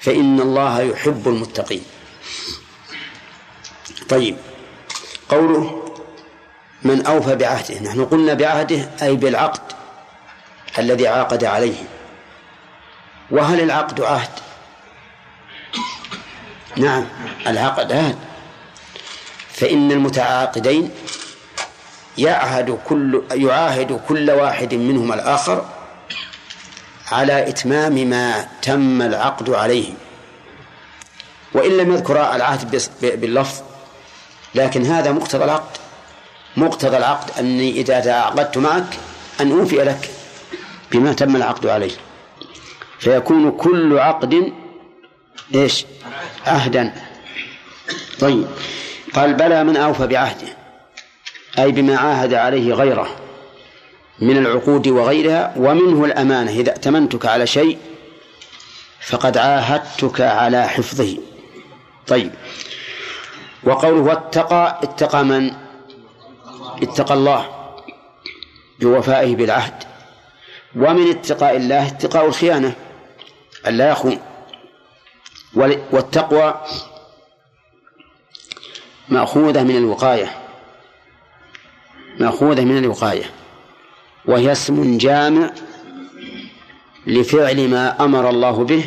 فإن 0.00 0.40
الله 0.40 0.80
يحب 0.80 1.28
المتقين. 1.28 1.84
طيب 4.08 4.36
قوله 5.28 5.84
من 6.82 7.06
أوفى 7.06 7.36
بعهده 7.36 7.80
نحن 7.80 8.04
قلنا 8.04 8.34
بعهده 8.34 8.90
أي 9.02 9.16
بالعقد 9.16 9.72
الذي 10.78 11.08
عاقد 11.08 11.44
عليه. 11.44 11.84
وهل 13.30 13.60
العقد 13.60 14.00
عهد؟ 14.00 14.30
نعم 16.76 17.06
العقد 17.46 17.92
عهد. 17.92 18.27
فإن 19.60 19.92
المتعاقدين 19.92 20.90
يعهد 22.18 22.78
كل 22.84 23.22
يعاهد 23.30 24.00
كل 24.08 24.30
واحد 24.30 24.74
منهما 24.74 25.14
الآخر 25.14 25.64
على 27.12 27.48
إتمام 27.48 27.94
ما 27.94 28.48
تم 28.62 29.02
العقد 29.02 29.50
عليه. 29.50 29.92
وإن 31.54 31.76
لم 31.76 31.92
يذكر 31.92 32.34
العهد 32.34 32.82
باللفظ 33.02 33.62
لكن 34.54 34.86
هذا 34.86 35.12
مقتضى 35.12 35.44
العقد. 35.44 35.76
مقتضى 36.56 36.96
العقد 36.96 37.30
أني 37.38 37.70
إذا 37.70 38.00
تعاقدت 38.00 38.58
معك 38.58 38.98
أن 39.40 39.52
أوفي 39.52 39.76
لك 39.76 40.10
بما 40.92 41.12
تم 41.12 41.36
العقد 41.36 41.66
عليه. 41.66 41.96
فيكون 42.98 43.50
كل 43.50 43.98
عقد 43.98 44.52
إيش؟ 45.54 45.86
عهدا. 46.46 46.92
طيب. 48.20 48.46
قال 49.18 49.34
بلى 49.34 49.64
من 49.64 49.76
أوفى 49.76 50.06
بعهده 50.06 50.48
أي 51.58 51.72
بما 51.72 51.96
عاهد 51.96 52.34
عليه 52.34 52.72
غيره 52.72 53.16
من 54.18 54.36
العقود 54.36 54.88
وغيرها 54.88 55.54
ومنه 55.56 56.04
الأمانة 56.04 56.50
إذا 56.50 56.70
ائتمنتك 56.72 57.26
على 57.26 57.46
شيء 57.46 57.78
فقد 59.00 59.38
عاهدتك 59.38 60.20
على 60.20 60.68
حفظه. 60.68 61.18
طيب. 62.06 62.32
وقوله 63.64 64.00
واتقى 64.00 64.80
اتقى 64.82 65.24
من؟ 65.24 65.50
اتقى 66.82 67.14
الله 67.14 67.48
بوفائه 68.80 69.36
بالعهد. 69.36 69.84
ومن 70.76 71.10
اتقاء 71.10 71.56
الله 71.56 71.86
اتقاء 71.86 72.26
الخيانة 72.26 72.74
ألا 73.66 73.90
يخون. 73.90 74.20
والتقوى 75.92 76.60
مأخوذة 79.10 79.62
من 79.62 79.76
الوقاية. 79.76 80.30
مأخوذة 82.20 82.64
من 82.64 82.78
الوقاية. 82.78 83.30
وهي 84.26 84.52
اسم 84.52 84.98
جامع 84.98 85.50
لفعل 87.06 87.68
ما 87.68 88.04
أمر 88.04 88.30
الله 88.30 88.64
به 88.64 88.84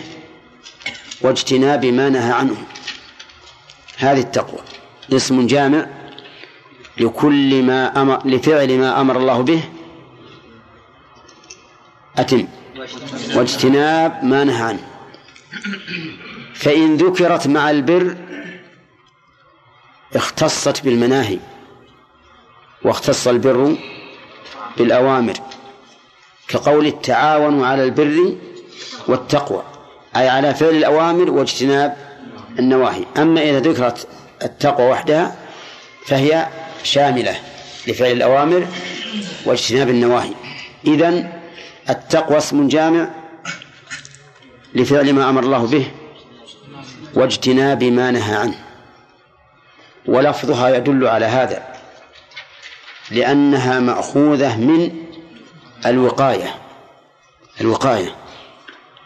واجتناب 1.22 1.86
ما 1.86 2.10
نهى 2.10 2.32
عنه. 2.32 2.58
هذه 3.98 4.20
التقوى. 4.20 4.60
اسم 5.14 5.48
جامع 5.48 5.88
لكل 6.98 7.64
ما 7.64 8.02
أمر 8.02 8.28
لفعل 8.28 8.78
ما 8.78 9.02
أمر 9.02 9.18
الله 9.18 9.42
به. 9.42 9.64
أتم. 12.18 12.48
واجتناب 13.36 14.24
ما 14.24 14.44
نهى 14.44 14.64
عنه. 14.64 14.88
فإن 16.54 16.98
ذكرت 16.98 17.48
مع 17.48 17.70
البر 17.72 18.31
اختصت 20.16 20.84
بالمناهي 20.84 21.40
واختص 22.84 23.28
البر 23.28 23.76
بالأوامر 24.78 25.34
كقول 26.48 26.88
التعاون 26.88 27.64
على 27.64 27.84
البر 27.84 28.36
والتقوى 29.08 29.64
أي 30.16 30.30
على 30.30 30.54
فعل 30.54 30.76
الأوامر 30.76 31.32
واجتناب 31.32 31.98
النواهي. 32.60 33.06
أما 33.18 33.42
إذا 33.42 33.60
ذكرت 33.60 34.08
التقوى 34.44 34.90
وحدها 34.90 35.36
فهي 36.06 36.48
شاملة 36.84 37.40
لفعل 37.88 38.12
الأوامر 38.12 38.68
واجتناب 39.46 39.90
النواهي. 39.90 40.34
إذن 40.88 41.32
التقوى 41.90 42.38
اسم 42.38 42.68
جامع 42.68 43.10
لفعل 44.76 45.14
ما 45.14 45.30
أمر 45.30 45.44
الله 45.44 45.68
به 45.68 45.92
واجتناب 47.14 47.84
ما 47.84 48.12
نهى 48.12 48.36
عنه. 48.36 48.71
ولفظها 50.06 50.70
يدل 50.70 51.08
على 51.08 51.26
هذا 51.26 51.64
لأنها 53.12 53.80
مأخوذة 53.80 54.58
من 54.58 54.92
الوقاية 55.86 56.56
الوقاية 57.62 58.16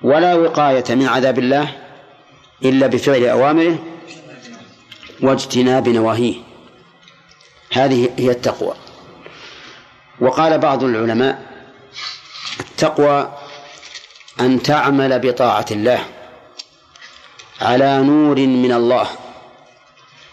ولا 0.01 0.35
وقاية 0.35 0.83
من 0.89 1.07
عذاب 1.07 1.39
الله 1.39 1.71
إلا 2.65 2.87
بفعل 2.87 3.25
أوامره 3.25 3.79
واجتناب 5.21 5.89
نواهيه. 5.89 6.35
هذه 7.73 8.09
هي 8.17 8.31
التقوى. 8.31 8.73
وقال 10.19 10.57
بعض 10.57 10.83
العلماء 10.83 11.45
التقوى 12.59 13.37
أن 14.39 14.61
تعمل 14.61 15.19
بطاعة 15.19 15.65
الله 15.71 15.99
على 17.61 18.01
نور 18.01 18.39
من 18.39 18.71
الله. 18.71 19.07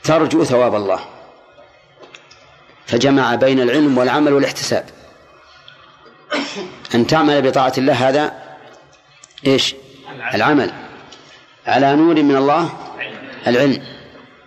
ترجو 0.04 0.44
ثواب 0.44 0.74
الله. 0.74 1.00
فجمع 2.86 3.34
بين 3.34 3.60
العلم 3.60 3.98
والعمل 3.98 4.32
والاحتساب. 4.32 4.84
أن 6.94 7.06
تعمل 7.06 7.42
بطاعة 7.42 7.72
الله 7.78 8.08
هذا 8.08 8.32
إيش؟ 9.46 9.74
العمل. 10.34 10.72
على 11.66 11.96
نور 11.96 12.22
من 12.22 12.36
الله 12.36 12.70
العلم. 13.46 13.82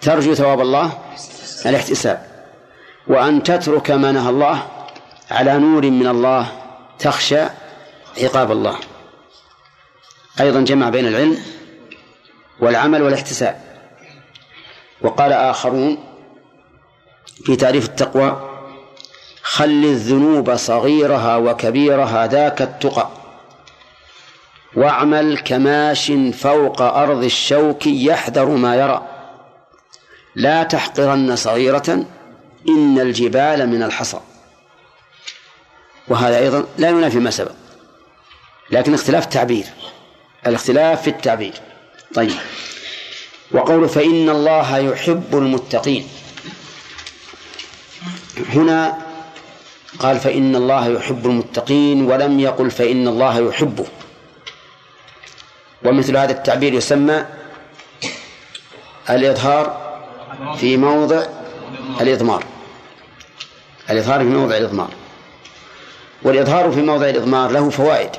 ترجو 0.02 0.34
ثواب 0.34 0.62
الله 0.62 1.02
الاحتساب. 1.66 2.26
وأن 3.08 3.44
تترك 3.44 3.92
ما 3.92 4.12
نهى 4.12 4.30
الله 4.30 4.68
على 5.32 5.58
نور 5.58 5.82
من 5.82 6.08
الله 6.08 6.52
تخشى 7.00 7.44
عقاب 8.24 8.52
الله. 8.52 8.78
أيضا 10.40 10.62
جمع 10.62 10.90
بين 10.90 11.08
العلم 11.08 11.38
والعمل 12.60 13.02
والاحتساب. 13.02 13.65
وقال 15.02 15.34
آخرون 15.34 15.98
في 17.46 17.56
تعريف 17.56 17.86
التقوى 17.86 18.52
خل 19.42 19.64
الذنوب 19.66 20.56
صغيرها 20.56 21.38
وكبيرها 21.38 22.28
ذاك 22.28 22.62
التقى 22.62 23.10
واعمل 24.76 25.40
كماش 25.40 26.12
فوق 26.34 26.82
أرض 26.82 27.24
الشوك 27.24 27.88
يحذر 27.88 28.46
ما 28.46 28.76
يرى. 28.76 29.08
لا 30.36 30.64
تحقرن 30.64 31.36
صغيرة 31.36 32.06
إن 32.70 33.00
الجبال 33.00 33.70
من 33.70 33.84
الحصى. 33.84 34.20
وهذا 36.08 36.38
أيضا 36.38 36.66
لا 36.78 36.90
ينافي 36.90 37.20
ما 37.20 37.32
سبق 37.32 37.52
لكن 38.72 38.94
اختلاف 38.94 39.26
تعبير 39.26 39.66
الاختلاف 40.48 41.02
في 41.02 41.10
التعبير. 41.10 41.54
طيب. 42.16 42.32
وقول 43.52 43.90
فإن 43.90 44.30
الله 44.30 44.78
يحب 44.78 45.36
المتقين. 45.36 46.08
هنا 48.50 48.98
قال 50.00 50.20
فإن 50.20 50.56
الله 50.56 50.88
يحب 50.88 51.26
المتقين 51.26 52.06
ولم 52.12 52.40
يقل 52.40 52.72
فإن 52.72 53.08
الله 53.08 53.40
يحبه. 53.40 53.86
ومثل 55.86 56.18
هذا 56.18 56.32
التعبير 56.32 56.74
يسمى 56.74 57.26
الإظهار 59.10 59.96
في 60.58 60.78
موضع 60.78 61.26
الإضمار. 62.02 62.44
الإظهار 63.90 64.20
في 64.20 64.30
موضع 64.30 64.58
الإضمار. 64.58 64.90
والإظهار 66.24 66.72
في 66.72 66.82
موضع 66.82 67.10
الإضمار 67.10 67.52
له 67.52 67.70
فوائد. 67.70 68.10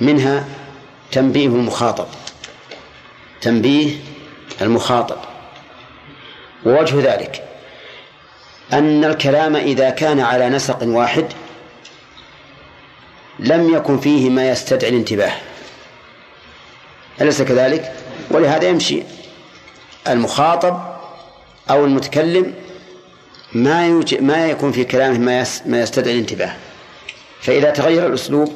منها 0.00 0.44
تنبيه 1.12 1.46
المخاطب. 1.46 2.06
تنبيه 3.42 3.96
المخاطب. 4.62 5.16
ووجه 6.66 7.14
ذلك 7.14 7.44
أن 8.72 9.04
الكلام 9.04 9.56
إذا 9.56 9.90
كان 9.90 10.20
على 10.20 10.48
نسق 10.48 10.82
واحد 10.82 11.24
لم 13.38 13.74
يكن 13.74 13.98
فيه 13.98 14.30
ما 14.30 14.48
يستدعي 14.48 14.90
الانتباه. 14.90 15.32
أليس 17.20 17.42
كذلك؟ 17.42 17.92
ولهذا 18.30 18.68
يمشي 18.68 19.02
المخاطب 20.08 20.80
أو 21.70 21.84
المتكلم 21.84 22.54
ما 23.52 24.04
ما 24.20 24.46
يكون 24.46 24.72
في 24.72 24.84
كلامه 24.84 25.18
ما 25.18 25.44
ما 25.66 25.80
يستدعي 25.80 26.14
الانتباه. 26.14 26.56
فإذا 27.40 27.70
تغير 27.70 28.06
الأسلوب 28.06 28.52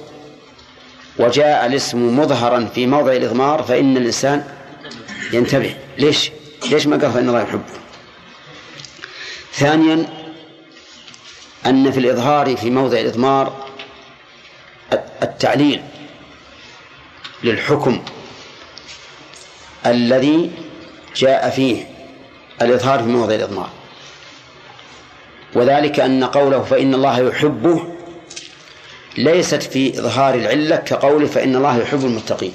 وجاء 1.19 1.67
الاسم 1.67 2.19
مظهرا 2.21 2.69
في 2.75 2.87
موضع 2.87 3.13
الإضمار 3.13 3.63
فإن 3.63 3.97
الإنسان 3.97 4.45
ينتبه 5.33 5.77
ليش؟ 5.99 6.31
ليش 6.71 6.87
ما 6.87 6.97
قال 6.97 7.13
فإن 7.13 7.29
الله 7.29 7.43
يحبه؟ 7.43 7.63
ثانيا 9.53 10.07
أن 11.67 11.93
في 11.93 12.01
الإظهار 12.01 12.57
في 12.57 12.71
موضع 12.71 12.99
الإضمار 12.99 13.67
التعليل 15.23 15.83
للحكم 17.45 18.03
الذي 19.87 20.51
جاء 21.17 21.51
فيه 21.51 21.89
الإظهار 22.63 22.99
في 22.99 23.05
موضع 23.09 23.35
الإضمار 23.35 23.71
وذلك 25.55 26.01
أن 26.01 26.25
قوله 26.25 26.63
فإن 26.63 26.95
الله 26.95 27.19
يحبه 27.19 27.97
ليست 29.19 29.63
في 29.63 29.99
إظهار 29.99 30.35
العلة 30.35 30.77
كقوله 30.77 31.27
فإن 31.27 31.57
الله 31.57 31.79
يحب 31.79 32.05
المتقين 32.05 32.53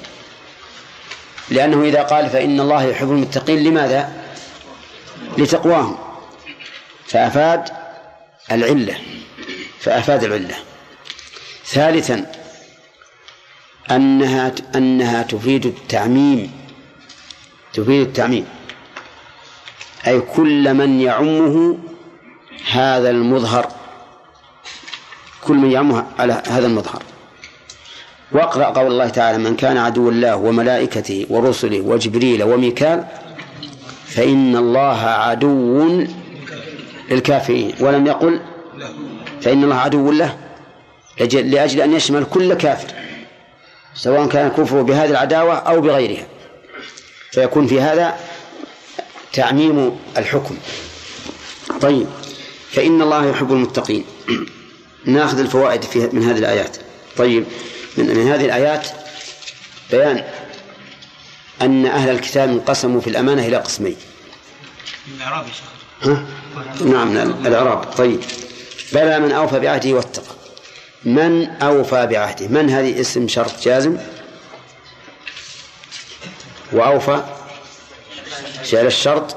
لأنه 1.50 1.82
إذا 1.82 2.02
قال 2.02 2.30
فإن 2.30 2.60
الله 2.60 2.82
يحب 2.84 3.10
المتقين 3.10 3.64
لماذا؟ 3.64 4.12
لتقواهم 5.38 5.98
فأفاد 7.06 7.68
العلة. 8.52 8.96
فأفاد 9.80 10.24
العلة. 10.24 10.54
ثالثا 11.64 12.32
أنها 13.90 14.54
أنها 14.74 15.22
تفيد 15.22 15.66
التعميم. 15.66 16.52
تفيد 17.72 18.06
التعميم. 18.06 18.46
أي 20.06 20.20
كل 20.20 20.74
من 20.74 21.00
يعمه 21.00 21.78
هذا 22.70 23.10
المظهر. 23.10 23.72
كل 25.44 25.54
من 25.54 25.70
يعمه 25.70 26.06
على 26.18 26.42
هذا 26.48 26.66
المظهر. 26.66 27.02
واقرأ 28.34 28.64
قول 28.64 28.86
الله 28.86 29.08
تعالى 29.08 29.38
من 29.38 29.56
كان 29.56 29.76
عدو 29.76 30.08
الله 30.08 30.36
وملائكته 30.36 31.26
ورسله 31.30 31.80
وجبريل 31.80 32.42
وميكال 32.42 33.04
فإن 34.06 34.56
الله 34.56 35.00
عدو 35.00 36.06
للكافرين. 37.10 37.74
ولم 37.80 38.06
يقل 38.06 38.40
فإن 39.40 39.64
الله 39.64 39.76
عدو 39.76 40.12
له 40.12 40.36
لأجل 41.20 41.80
أن 41.80 41.92
يشمل 41.92 42.24
كل 42.24 42.54
كافر 42.54 42.94
سواء 43.94 44.28
كان 44.28 44.48
كفره 44.48 44.82
بهذه 44.82 45.10
العداوة 45.10 45.54
أو 45.54 45.80
بغيرها. 45.80 46.26
فيكون 47.30 47.66
في 47.66 47.80
هذا 47.80 48.16
تعميم 49.32 49.96
الحكم. 50.16 50.56
طيب 51.80 52.06
فإن 52.70 53.02
الله 53.02 53.26
يحب 53.26 53.52
المتقين. 53.52 54.04
ناخذ 55.04 55.38
الفوائد 55.38 55.82
في 55.82 56.08
من 56.12 56.22
هذه 56.22 56.38
الآيات. 56.38 56.76
طيب 57.16 57.44
من, 57.96 58.06
من 58.06 58.32
هذه 58.32 58.44
الآيات 58.44 58.88
بيان 59.90 60.24
أن 61.62 61.86
أهل 61.86 62.10
الكتاب 62.10 62.48
انقسموا 62.48 63.00
في 63.00 63.10
الأمانة 63.10 63.46
إلى 63.46 63.56
قسمين. 63.56 63.96
الإعراب 65.16 65.46
يا 65.46 65.52
شيخ. 65.52 65.64
ها؟ 66.02 66.26
نعم 66.84 67.16
الإعراب. 67.46 67.84
طيب. 67.84 68.20
بلى 68.92 69.20
من 69.20 69.32
أوفى 69.32 69.60
بعهده 69.60 69.92
واتقى. 69.92 70.34
من 71.04 71.50
أوفى 71.50 72.06
بعهده؟ 72.06 72.48
من 72.48 72.70
هذه 72.70 73.00
اسم 73.00 73.28
شرط 73.28 73.62
جازم؟ 73.62 73.98
وأوفى 76.72 77.22
فعل 78.64 78.86
الشرط 78.86 79.36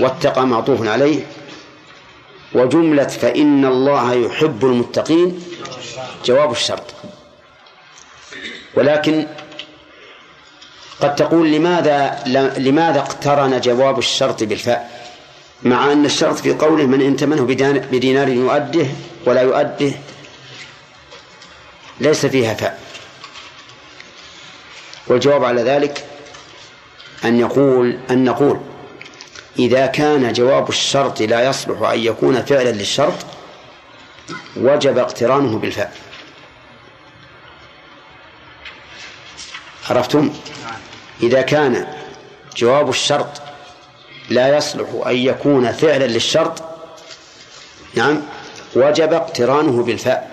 واتقى 0.00 0.46
معطوف 0.46 0.88
عليه. 0.88 1.26
وجملة 2.54 3.06
فإن 3.06 3.64
الله 3.64 4.14
يحب 4.14 4.64
المتقين 4.64 5.42
جواب 6.24 6.52
الشرط. 6.52 6.94
ولكن 8.74 9.26
قد 11.00 11.14
تقول 11.14 11.52
لماذا 11.52 12.22
لماذا 12.58 12.98
اقترن 13.00 13.60
جواب 13.60 13.98
الشرط 13.98 14.42
بالفاء؟ 14.42 15.10
مع 15.62 15.92
أن 15.92 16.04
الشرط 16.04 16.38
في 16.38 16.52
قوله 16.52 16.86
من 16.86 17.00
انتمنه 17.02 17.42
بدينار 17.92 18.28
يؤده 18.28 18.86
ولا 19.26 19.40
يؤده 19.42 19.92
ليس 22.00 22.26
فيها 22.26 22.54
فاء. 22.54 22.80
والجواب 25.06 25.44
على 25.44 25.62
ذلك 25.62 26.04
أن 27.24 27.40
يقول 27.40 27.98
أن 28.10 28.24
نقول 28.24 28.60
إذا 29.58 29.86
كان 29.86 30.32
جواب 30.32 30.68
الشرط 30.68 31.20
لا 31.20 31.48
يصلح 31.48 31.82
أن 31.88 31.98
يكون 31.98 32.42
فعلا 32.42 32.70
للشرط 32.70 33.14
وجب 34.56 34.98
اقترانه 34.98 35.58
بالفاء. 35.58 35.92
عرفتم؟ 39.90 40.30
إذا 41.22 41.42
كان 41.42 41.86
جواب 42.56 42.88
الشرط 42.88 43.42
لا 44.28 44.56
يصلح 44.56 44.88
أن 45.06 45.16
يكون 45.16 45.72
فعلا 45.72 46.04
للشرط 46.04 46.62
نعم 47.94 48.22
وجب 48.76 49.12
اقترانه 49.12 49.82
بالفاء. 49.82 50.30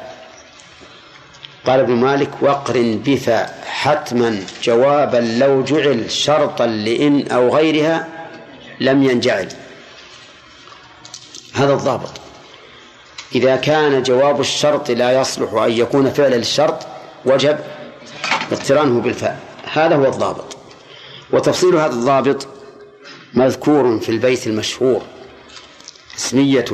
قال 1.66 1.80
ابن 1.80 1.94
مالك 1.94 2.30
واقرن 2.42 3.02
بفاء 3.06 3.64
حتما 3.66 4.44
جوابا 4.64 5.18
لو 5.18 5.64
جعل 5.64 6.12
شرطا 6.12 6.66
لإن 6.66 7.28
أو 7.28 7.56
غيرها 7.56 8.08
لم 8.80 9.04
ينجعل. 9.04 9.48
هذا 11.54 11.74
الضابط. 11.74 12.12
إذا 13.36 13.56
كان 13.56 14.04
جواب 14.04 14.42
الشرط 14.42 14.92
لا 14.92 15.22
يصلح 15.22 15.54
أن 15.54 15.72
يكون 15.72 16.12
فعلا 16.12 16.36
للشرط 16.36 16.88
وجب 17.26 17.60
اقترانه 18.52 19.02
بالفاء. 19.02 19.47
هذا 19.74 19.96
هو 19.96 20.06
الضابط. 20.06 20.58
وتفصيل 21.32 21.76
هذا 21.76 21.94
الضابط 21.94 22.48
مذكور 23.34 24.00
في 24.00 24.10
البيت 24.10 24.48
المشهور. 24.48 25.02
اسمية 26.18 26.66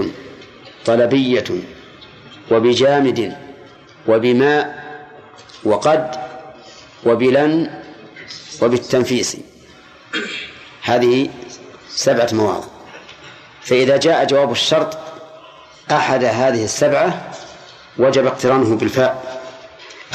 طلبية 0.85 1.43
وبجامد 2.51 3.37
وبماء 4.07 4.83
وقد 5.63 6.15
وبلن 7.05 7.69
وبالتنفيس. 8.61 9.37
هذه 10.81 11.29
سبعة 11.89 12.29
مواضع. 12.33 12.67
فإذا 13.61 13.97
جاء 13.97 14.25
جواب 14.25 14.51
الشرط 14.51 14.97
أحد 15.91 16.23
هذه 16.23 16.63
السبعة 16.63 17.31
وجب 17.97 18.25
اقترانه 18.25 18.75
بالفاء. 18.75 19.41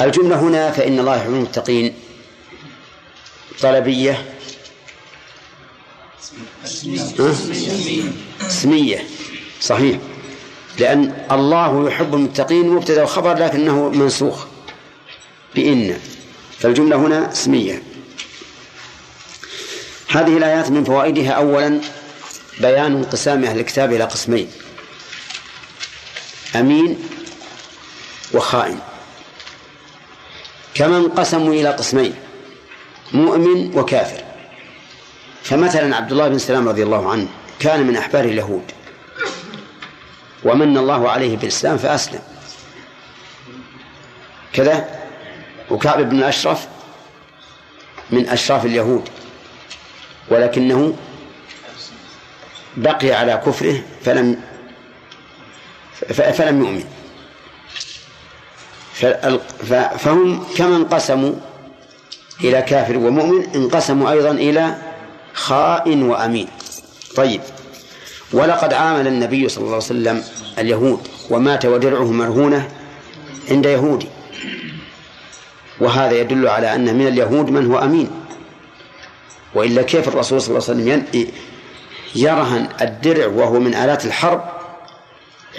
الجملة 0.01 0.39
هنا 0.39 0.71
فإن 0.71 0.99
الله 0.99 1.15
يحب 1.15 1.29
المتقين. 1.29 1.98
طلبية. 3.61 4.25
اسمية. 8.41 9.07
صحيح. 9.61 9.97
لأن 10.79 11.25
الله 11.31 11.87
يحب 11.87 12.15
المتقين 12.15 12.69
مبتدأ 12.69 13.03
وخبر 13.03 13.33
لكنه 13.33 13.89
منسوخ. 13.89 14.45
بإن. 15.55 15.99
فالجملة 16.59 16.95
هنا 16.95 17.31
اسمية. 17.31 17.83
هذه 20.07 20.37
الآيات 20.37 20.69
من 20.71 20.83
فوائدها 20.83 21.31
أولا 21.31 21.81
بيان 22.59 22.95
انقسام 22.95 23.43
أهل 23.43 23.59
الكتاب 23.59 23.93
إلى 23.93 24.03
قسمين. 24.03 24.51
أمين 26.55 26.99
وخائن. 28.33 28.79
كما 30.73 30.97
انقسموا 30.97 31.53
إلى 31.53 31.69
قسمين؟ 31.69 32.28
مؤمن 33.13 33.77
وكافر. 33.77 34.23
فمثلا 35.43 35.95
عبد 35.95 36.11
الله 36.11 36.27
بن 36.27 36.37
سلام 36.37 36.69
رضي 36.69 36.83
الله 36.83 37.11
عنه 37.11 37.27
كان 37.59 37.87
من 37.87 37.95
أحبار 37.95 38.23
اليهود. 38.23 38.71
ومن 40.43 40.77
الله 40.77 41.09
عليه 41.09 41.37
بالإسلام 41.37 41.77
فأسلم. 41.77 42.21
كذا. 44.53 44.99
وكعب 45.69 46.09
بن 46.09 46.17
الأشرف 46.17 46.67
من 48.09 48.29
أشراف 48.29 48.65
اليهود. 48.65 49.09
ولكنه 50.29 50.97
بقي 52.77 53.11
على 53.11 53.41
كفره 53.45 53.83
فلم 54.05 54.41
فلم 56.13 56.59
يؤمن. 56.63 56.85
فهم 59.97 60.43
كما 60.57 60.75
انقسموا 60.75 61.33
إلى 62.43 62.61
كافر 62.61 62.97
ومؤمن 62.97 63.47
انقسموا 63.55 64.11
أيضا 64.11 64.31
إلى 64.31 64.75
خائن 65.33 66.03
وأمين. 66.03 66.47
طيب. 67.15 67.41
ولقد 68.33 68.73
عامل 68.73 69.07
النبي 69.07 69.49
صلى 69.49 69.61
الله 69.61 69.73
عليه 69.73 69.85
وسلم 69.85 70.23
اليهود 70.57 71.07
ومات 71.29 71.65
ودرعه 71.65 72.11
مرهونة 72.11 72.69
عند 73.51 73.65
يهودي. 73.65 74.07
وهذا 75.79 76.11
يدل 76.11 76.47
على 76.47 76.75
أن 76.75 76.97
من 76.97 77.07
اليهود 77.07 77.49
من 77.49 77.71
هو 77.71 77.77
أمين. 77.77 78.09
وإلا 79.55 79.81
كيف 79.81 80.07
الرسول 80.07 80.41
صلى 80.41 80.57
الله 80.57 80.69
عليه 80.69 81.03
وسلم 81.03 81.27
يرهن 82.15 82.67
الدرع 82.81 83.27
وهو 83.27 83.59
من 83.59 83.75
آلات 83.75 84.05
الحرب 84.05 84.43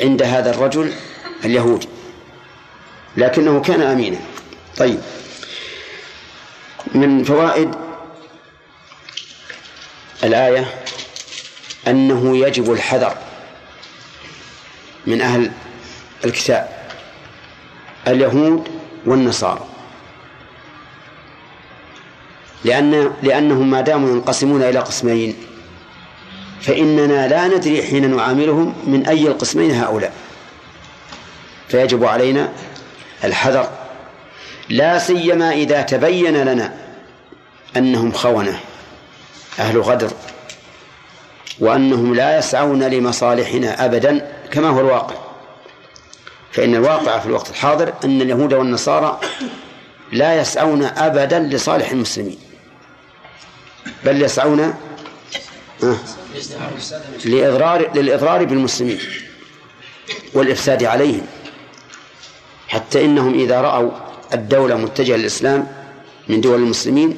عند 0.00 0.22
هذا 0.22 0.50
الرجل 0.50 0.92
اليهودي؟ 1.44 1.88
لكنه 3.16 3.60
كان 3.60 3.82
أمينا. 3.82 4.18
طيب. 4.76 5.00
من 6.94 7.24
فوائد 7.24 7.74
الآية 10.24 10.74
أنه 11.88 12.36
يجب 12.36 12.72
الحذر 12.72 13.14
من 15.06 15.20
أهل 15.20 15.50
الكتاب 16.24 16.68
اليهود 18.08 18.68
والنصارى. 19.06 19.66
لأن 22.64 23.12
لأنهم 23.22 23.70
ما 23.70 23.80
داموا 23.80 24.10
ينقسمون 24.10 24.62
إلى 24.62 24.78
قسمين 24.78 25.36
فإننا 26.60 27.28
لا 27.28 27.48
ندري 27.48 27.82
حين 27.82 28.16
نعاملهم 28.16 28.74
من 28.86 29.06
أي 29.06 29.26
القسمين 29.26 29.70
هؤلاء. 29.70 30.12
فيجب 31.68 32.04
علينا 32.04 32.52
الحذر 33.24 33.79
لا 34.70 34.98
سيما 34.98 35.52
إذا 35.52 35.82
تبين 35.82 36.36
لنا 36.36 36.74
أنهم 37.76 38.12
خونة 38.12 38.60
أهل 39.58 39.80
غدر 39.80 40.10
وأنهم 41.58 42.14
لا 42.14 42.38
يسعون 42.38 42.82
لمصالحنا 42.82 43.84
أبدا 43.84 44.32
كما 44.52 44.68
هو 44.68 44.80
الواقع. 44.80 45.14
فإن 46.52 46.74
الواقع 46.74 47.18
في 47.18 47.26
الوقت 47.26 47.50
الحاضر 47.50 47.92
أن 48.04 48.22
اليهود 48.22 48.52
والنصارى 48.52 49.20
لا 50.12 50.40
يسعون 50.40 50.84
أبدا 50.84 51.38
لصالح 51.38 51.90
المسلمين 51.90 52.38
بل 54.04 54.22
يسعون 54.22 54.74
لإضرار 57.24 57.90
للإضرار 57.94 58.44
بالمسلمين 58.44 58.98
والإفساد 60.34 60.84
عليهم 60.84 61.26
حتى 62.68 63.04
إنهم 63.04 63.34
إذا 63.34 63.60
رأوا 63.60 63.90
الدولة 64.34 64.76
متجهة 64.76 65.16
للإسلام 65.16 65.66
من 66.28 66.40
دول 66.40 66.58
المسلمين 66.58 67.16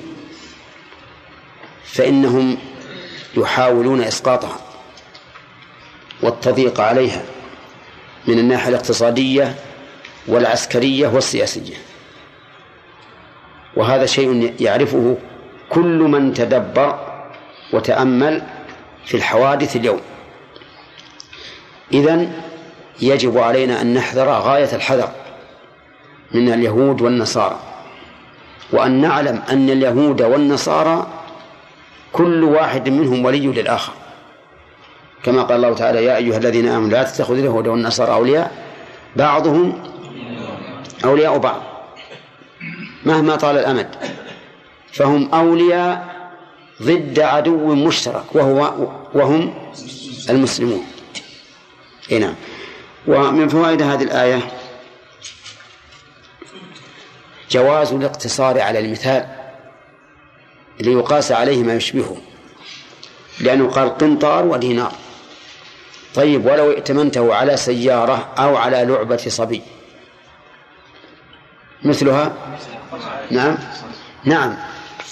فإنهم 1.85 2.59
يحاولون 3.37 4.01
إسقاطها 4.01 4.57
والتضييق 6.23 6.81
عليها 6.81 7.23
من 8.27 8.39
الناحية 8.39 8.69
الاقتصادية 8.69 9.55
والعسكرية 10.27 11.09
والسياسية. 11.09 11.75
وهذا 13.77 14.07
شيء 14.07 14.55
يعرفه 14.61 15.17
كل 15.71 15.99
من 15.99 16.35
تدبر 16.35 16.99
وتأمل 17.73 18.43
في 19.05 19.17
الحوادث 19.17 19.77
اليوم. 19.77 20.01
إذن 21.93 22.33
يجب 23.03 23.39
علينا 23.39 23.81
أن 23.81 23.95
نحذر 23.95 24.29
غاية 24.29 24.75
الحذر 24.75 25.22
من 26.35 26.53
اليهود 26.53 27.01
والنصارى. 27.01 27.59
وأن 28.73 29.01
نعلم 29.01 29.43
أن 29.51 29.71
اليهود 29.71 30.23
والنصارى 30.23 31.07
كل 32.13 32.45
واحد 32.45 32.89
منهم 32.89 33.25
ولي 33.25 33.47
للآخر. 33.47 33.93
كما 35.23 35.43
قال 35.43 35.57
الله 35.57 35.75
تعالى 35.75 36.05
يا 36.05 36.17
أيها 36.17 36.37
الذين 36.37 36.69
آمنوا 36.69 36.91
لا 36.91 37.03
تتخذوا 37.03 37.39
اليهود 37.39 37.67
والنصارى 37.67 38.13
أولياء 38.13 38.53
بعضهم 39.17 39.83
أولياء 41.05 41.39
بعض. 41.39 41.63
مهما 43.05 43.37
طال 43.37 43.59
الأمد. 43.59 43.89
فهم 44.93 45.35
أولياء 45.35 46.13
ضد 46.83 47.21
عدو 47.21 47.75
مشترك 47.75 48.25
وهو 48.35 48.89
وهم 49.15 49.55
المسلمون. 50.31 50.85
اي 52.13 52.19
نعم. 52.19 52.35
ومن 53.07 53.49
فوائد 53.49 53.83
هذه 53.83 54.03
الآية 54.03 54.41
جواز 57.53 57.93
الاقتصار 57.93 58.61
على 58.61 58.79
المثال 58.79 59.27
ليقاس 60.81 61.33
عليه 61.33 61.63
ما 61.63 61.75
يشبهه 61.75 62.17
لأنه 63.41 63.69
قال 63.69 63.99
قنطار 63.99 64.45
ودينار. 64.45 64.93
طيب 66.15 66.47
ولو 66.47 66.71
ائتمنته 66.71 67.35
على 67.35 67.57
سيارة 67.57 68.29
أو 68.39 68.57
على 68.57 68.85
لعبة 68.85 69.17
صبي 69.17 69.63
مثلها؟ 71.85 72.33
نعم. 73.31 73.59
نعم. 74.25 74.57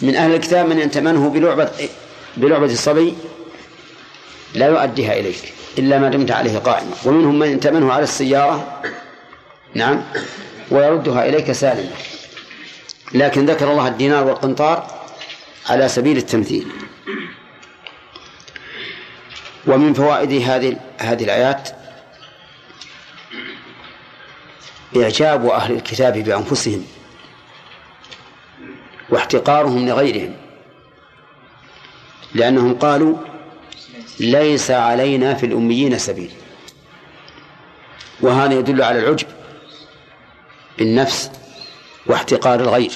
من 0.03 0.17
أهل 0.17 0.35
الكتاب 0.35 0.69
من 0.69 0.79
ائتمنه 0.79 1.31
بلعبة 1.31 1.71
بلعبة 2.37 2.65
الصبي 2.73 3.15
لا 4.55 4.67
يؤديها 4.67 5.13
إليك 5.13 5.55
إلا 5.79 5.99
ما 5.99 6.09
دمت 6.09 6.31
عليه 6.31 6.59
قائما. 6.59 6.93
ومنهم 7.05 7.39
من 7.39 7.49
ائتمنه 7.49 7.93
على 7.93 8.03
السيارة 8.03 8.83
نعم 9.75 10.03
ويردها 10.71 11.29
إليك 11.29 11.53
سالما. 11.53 11.91
لكن 13.13 13.47
ذكر 13.47 13.71
الله 13.71 13.89
الدينار 13.89 14.25
والقنطار 14.25 14.87
على 15.69 15.89
سبيل 15.89 16.17
التمثيل. 16.17 16.69
ومن 19.67 19.95
فوائد 19.95 20.33
هذه 20.33 20.77
هذه 20.99 21.25
الآيات 21.25 21.69
إعجاب 24.97 25.47
أهل 25.47 25.73
الكتاب 25.75 26.19
بأنفسهم 26.19 26.87
واحتقارهم 29.11 29.89
لغيرهم 29.89 30.37
لأنهم 32.35 32.75
قالوا 32.75 33.17
ليس 34.21 34.71
علينا 34.71 35.35
في 35.35 35.47
الأميين 35.47 35.99
سبيل. 35.99 36.31
وهذا 38.21 38.55
يدل 38.55 38.83
على 38.83 38.99
العجب 38.99 39.27
بالنفس 40.79 41.31
واحتقار 42.07 42.61
الغير. 42.61 42.91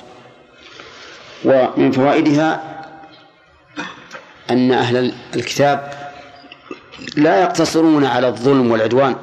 ومن 1.45 1.93
فوائدها 1.93 2.75
أن 4.51 4.73
أهل 4.73 5.15
الكتاب 5.37 5.93
لا 7.17 7.43
يقتصرون 7.43 8.05
على 8.05 8.29
الظلم 8.29 8.71
والعدوان 8.71 9.17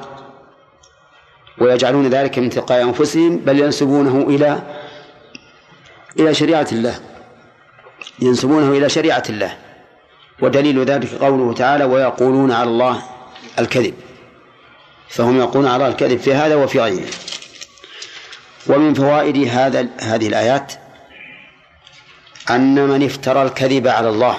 ويجعلون 1.58 2.06
ذلك 2.08 2.38
من 2.38 2.50
تلقاء 2.50 2.82
أنفسهم 2.82 3.36
بل 3.36 3.58
ينسبونه 3.58 4.26
إلى 4.28 4.62
إلى 6.18 6.34
شريعة 6.34 6.68
الله. 6.72 6.94
ينسبونه 8.20 8.72
إلى 8.72 8.88
شريعة 8.88 9.22
الله. 9.28 9.56
ودليل 10.42 10.84
ذلك 10.84 11.14
قوله 11.14 11.54
تعالى 11.54 11.84
ويقولون 11.84 12.52
على 12.52 12.70
الله 12.70 13.02
الكذب 13.58 13.94
فهم 15.08 15.38
يقولون 15.38 15.68
على 15.68 15.76
الله 15.76 15.88
الكذب 15.88 16.18
في 16.18 16.34
هذا 16.34 16.54
وفي 16.54 16.80
غيره. 16.80 17.06
ومن 18.66 18.94
فوائد 18.94 19.48
هذا 19.48 19.88
هذه 20.00 20.28
الآيات 20.28 20.72
أن 22.50 22.88
من 22.88 23.04
افترى 23.04 23.42
الكذب 23.42 23.88
على 23.88 24.08
الله 24.08 24.38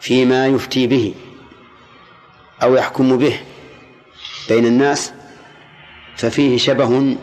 فيما 0.00 0.46
يفتي 0.46 0.86
به 0.86 1.14
أو 2.62 2.74
يحكم 2.74 3.18
به 3.18 3.40
بين 4.48 4.66
الناس 4.66 5.12
ففيه 6.16 6.58
شبه 6.58 7.16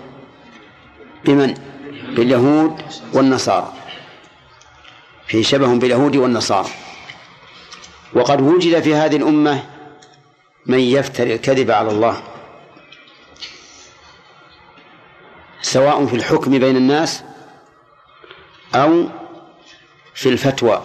بمن؟ 1.25 1.53
باليهود 2.15 2.81
والنصارى. 3.13 3.73
فيه 5.27 5.43
شبه 5.43 5.75
باليهود 5.75 6.15
والنصارى. 6.15 6.69
وقد 8.13 8.41
وجد 8.41 8.81
في 8.81 8.95
هذه 8.95 9.15
الأمة 9.15 9.63
من 10.65 10.79
يفتري 10.79 11.33
الكذب 11.33 11.71
على 11.71 11.91
الله. 11.91 12.21
سواء 15.61 16.05
في 16.05 16.15
الحكم 16.15 16.59
بين 16.59 16.75
الناس 16.75 17.23
أو 18.75 19.09
في 20.13 20.29
الفتوى 20.29 20.83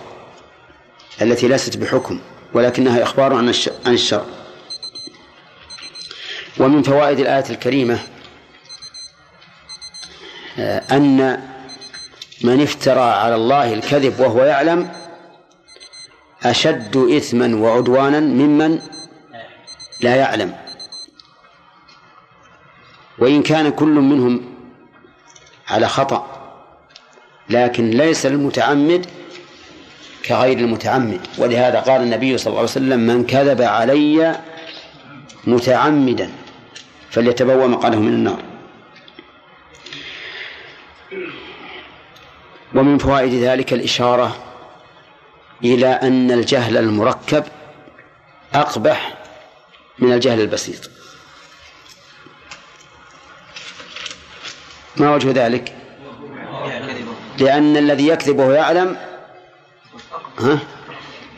التي 1.22 1.49
ليست 1.49 1.77
بحكم 1.77 2.20
ولكنها 2.55 3.03
إخبار 3.03 3.35
عن 3.35 3.49
الشر. 3.87 4.24
ومن 6.61 6.83
فوائد 6.83 7.18
الآية 7.20 7.45
الكريمة 7.51 7.99
آه، 10.59 10.83
أن 10.97 11.43
من 12.45 12.62
افترى 12.62 13.01
على 13.01 13.35
الله 13.35 13.74
الكذب 13.74 14.20
وهو 14.20 14.45
يعلم 14.45 14.93
أشد 16.43 16.97
إثما 16.97 17.57
وعدوانا 17.57 18.20
ممن 18.20 18.83
لا 20.01 20.16
يعلم. 20.16 20.57
وإن 23.18 23.43
كان 23.43 23.70
كل 23.70 23.87
منهم 23.87 24.56
على 25.69 25.89
خطأ. 25.89 26.27
لكن 27.51 27.91
ليس 27.91 28.27
المتعمد 28.27 29.07
كغير 30.27 30.59
المتعمد. 30.59 31.21
ولهذا 31.39 31.81
قال 31.81 32.03
النبي 32.03 32.39
صلى 32.39 32.47
الله 32.47 32.61
عليه 32.61 32.71
وسلم 32.71 33.01
من 33.01 33.27
كذب 33.27 33.62
علي 33.62 34.41
متعمدا 35.45 36.31
فليتبوأ 37.11 37.67
مقعده 37.67 37.99
من 37.99 38.09
النار. 38.09 38.43
ومن 42.75 42.99
فوائد 42.99 43.35
ذلك 43.35 43.73
الإشارة 43.73 44.37
إلى 45.64 45.89
أن 45.89 46.31
الجهل 46.31 46.77
المركب 46.77 47.45
أقبح 48.55 49.14
من 49.99 50.12
الجهل 50.12 50.41
البسيط. 50.41 50.91
ما 54.97 55.15
وجه 55.15 55.47
ذلك؟ 55.47 55.73
لأن 57.39 57.77
الذي 57.77 58.09
يكذب 58.09 58.39
وهو 58.39 58.53
يعلم 58.53 58.97
ها؟ 60.39 60.59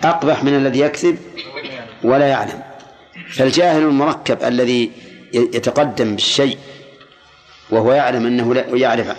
أقبح 0.05 0.45
من 0.45 0.57
الذي 0.57 0.81
يكذب 0.81 1.19
ولا 2.05 2.27
يعلم. 2.29 2.63
فالجاهل 3.31 3.83
المركب 3.83 4.43
الذي 4.43 4.93
يتقدم 5.33 6.15
بالشيء 6.15 6.59
وهو 7.71 7.93
يعلم 7.93 8.27
أنه 8.27 8.55
لا 8.55 8.65
يعرف 8.77 9.17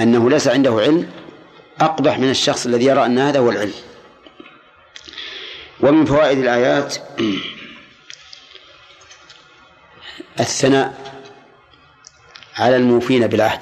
أنه 0.00 0.30
ليس 0.30 0.48
عنده 0.48 0.70
علم 0.80 1.10
أقبح 1.80 2.18
من 2.18 2.30
الشخص 2.30 2.66
الذي 2.66 2.84
يرى 2.84 3.06
أن 3.06 3.18
هذا 3.18 3.38
هو 3.38 3.50
العلم. 3.50 3.72
ومن 5.80 6.04
فوائد 6.04 6.38
الآيات 6.38 6.96
الثناء 10.40 11.01
على 12.56 12.76
الموفين 12.76 13.26
بالعهد. 13.26 13.60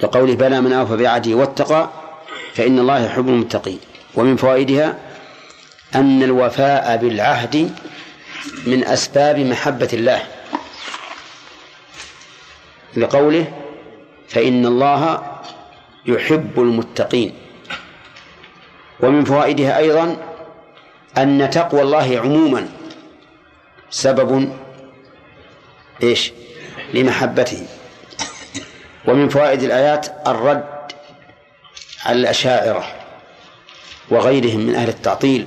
لقوله 0.00 0.34
بلى 0.34 0.60
من 0.60 0.72
أوفى 0.72 0.96
بعهده 0.96 1.34
واتقى 1.34 1.90
فإن 2.54 2.78
الله 2.78 3.06
يحب 3.06 3.28
المتقين 3.28 3.78
ومن 4.14 4.36
فوائدها 4.36 4.98
أن 5.94 6.22
الوفاء 6.22 6.96
بالعهد 6.96 7.74
من 8.66 8.84
أسباب 8.84 9.38
محبة 9.38 9.88
الله. 9.92 10.22
لقوله 12.96 13.52
فإن 14.28 14.66
الله 14.66 15.22
يحب 16.06 16.60
المتقين. 16.60 17.34
ومن 19.00 19.24
فوائدها 19.24 19.78
أيضا 19.78 20.16
أن 21.18 21.50
تقوى 21.50 21.82
الله 21.82 22.20
عموما. 22.24 22.68
سبب 23.90 24.52
إيش؟ 26.02 26.32
لمحبته. 26.94 27.66
ومن 29.08 29.28
فوائد 29.28 29.62
الآيات 29.62 30.06
الرد 30.26 30.92
على 32.04 32.20
الأشاعرة 32.20 32.84
وغيرهم 34.10 34.60
من 34.60 34.74
أهل 34.74 34.88
التعطيل 34.88 35.46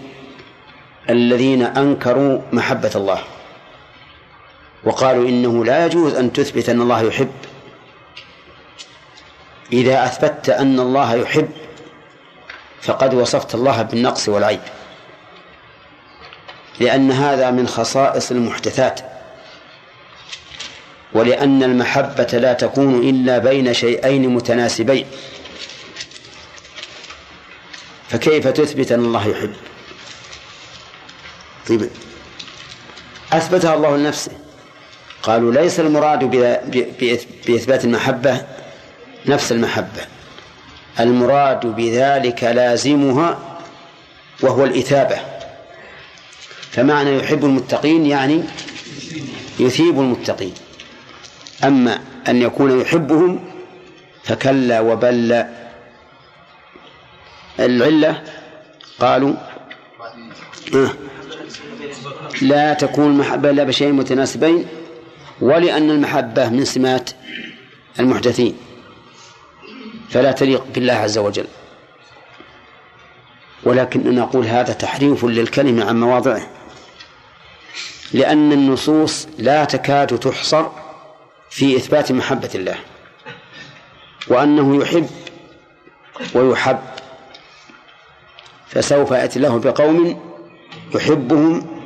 الذين 1.10 1.62
أنكروا 1.64 2.42
محبة 2.52 2.92
الله 2.96 3.24
وقالوا 4.84 5.30
إنه 5.30 5.66
لا 5.66 5.86
يجوز 5.86 6.14
أن 6.14 6.34
تثبت 6.34 6.70
أن 6.70 6.82
الله 6.82 7.02
يحب. 7.02 7.32
إذا 9.74 10.06
أثبتت 10.06 10.50
أن 10.50 10.80
الله 10.80 11.16
يحب 11.16 11.50
فقد 12.82 13.14
وصفت 13.14 13.56
الله 13.56 13.82
بالنقص 13.82 14.30
والعيب 14.30 14.60
لأن 16.80 17.12
هذا 17.12 17.52
من 17.52 17.68
خصائص 17.68 18.32
المحدثات. 18.32 19.19
ولأن 21.14 21.64
المحبة 21.64 22.24
لا 22.34 22.54
تكون 22.54 23.10
إلا 23.10 23.38
بين 23.38 23.74
شيئين 23.74 24.30
متناسبين. 24.30 25.06
فكيف 28.10 28.48
تثبت 28.48 28.92
أن 28.92 29.00
الله 29.00 29.28
يحب؟ 29.28 29.54
طيب 31.68 31.90
أثبتها 33.34 33.76
الله 33.76 33.98
لنفسه. 33.98 34.32
قالوا 35.24 35.54
ليس 35.54 35.80
المراد 35.80 36.20
بإثبات 37.48 37.86
المحبة 37.86 38.42
نفس 39.26 39.52
المحبة. 39.52 40.02
المراد 41.00 41.66
بذلك 41.66 42.44
لازمها 42.44 43.60
وهو 44.42 44.66
الإثابة. 44.66 45.18
فمعنى 46.72 47.18
يحب 47.18 47.46
المتقين 47.46 48.06
يعني 48.06 48.44
يثيب 49.60 50.00
المتقين. 50.00 50.54
أما 51.64 52.00
أن 52.28 52.42
يكون 52.42 52.82
يحبهم 52.82 53.40
فكلا 54.24 54.80
وبل 54.80 55.46
العلة 57.60 58.24
قالوا 59.00 59.34
آه 60.76 60.90
لا 62.42 62.74
تكون 62.74 63.06
المحبة 63.06 63.50
إلا 63.50 63.64
بشيء 63.64 63.92
متناسبين 63.92 64.66
ولأن 65.42 65.90
المحبة 65.90 66.50
من 66.50 66.66
سمات 66.66 67.10
المحدثين 68.00 68.58
فلا 70.10 70.32
تليق 70.32 70.66
بالله 70.76 70.94
عز 70.94 71.18
وجل. 71.18 71.46
ولكن 73.64 74.16
نقول 74.16 74.46
هذا 74.46 74.74
تحريف 74.74 75.26
للكلمة 75.26 75.86
عن 75.86 76.00
مواضعه 76.00 76.42
لأن 78.14 78.52
النصوص 78.52 79.28
لا 79.38 79.66
تكاد 79.66 80.20
تحصر 80.20 80.66
في 81.50 81.76
إثبات 81.78 82.12
محبة 82.12 82.50
الله 82.56 82.76
وأنه 84.28 84.82
يحب 84.82 85.10
ويحب 86.34 86.80
فسوف 88.68 89.12
يأتي 89.12 89.40
الله 89.40 89.60
بقوم 89.60 90.30
يحبهم 90.96 91.80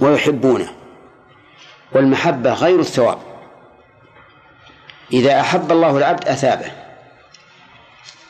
ويحبونه. 0.00 0.72
والمحبة 1.92 2.52
غير 2.52 2.80
الثواب. 2.80 3.18
إذا 5.12 5.40
أحب 5.40 5.72
الله 5.72 5.98
العبد 5.98 6.28
أثابه 6.28 6.70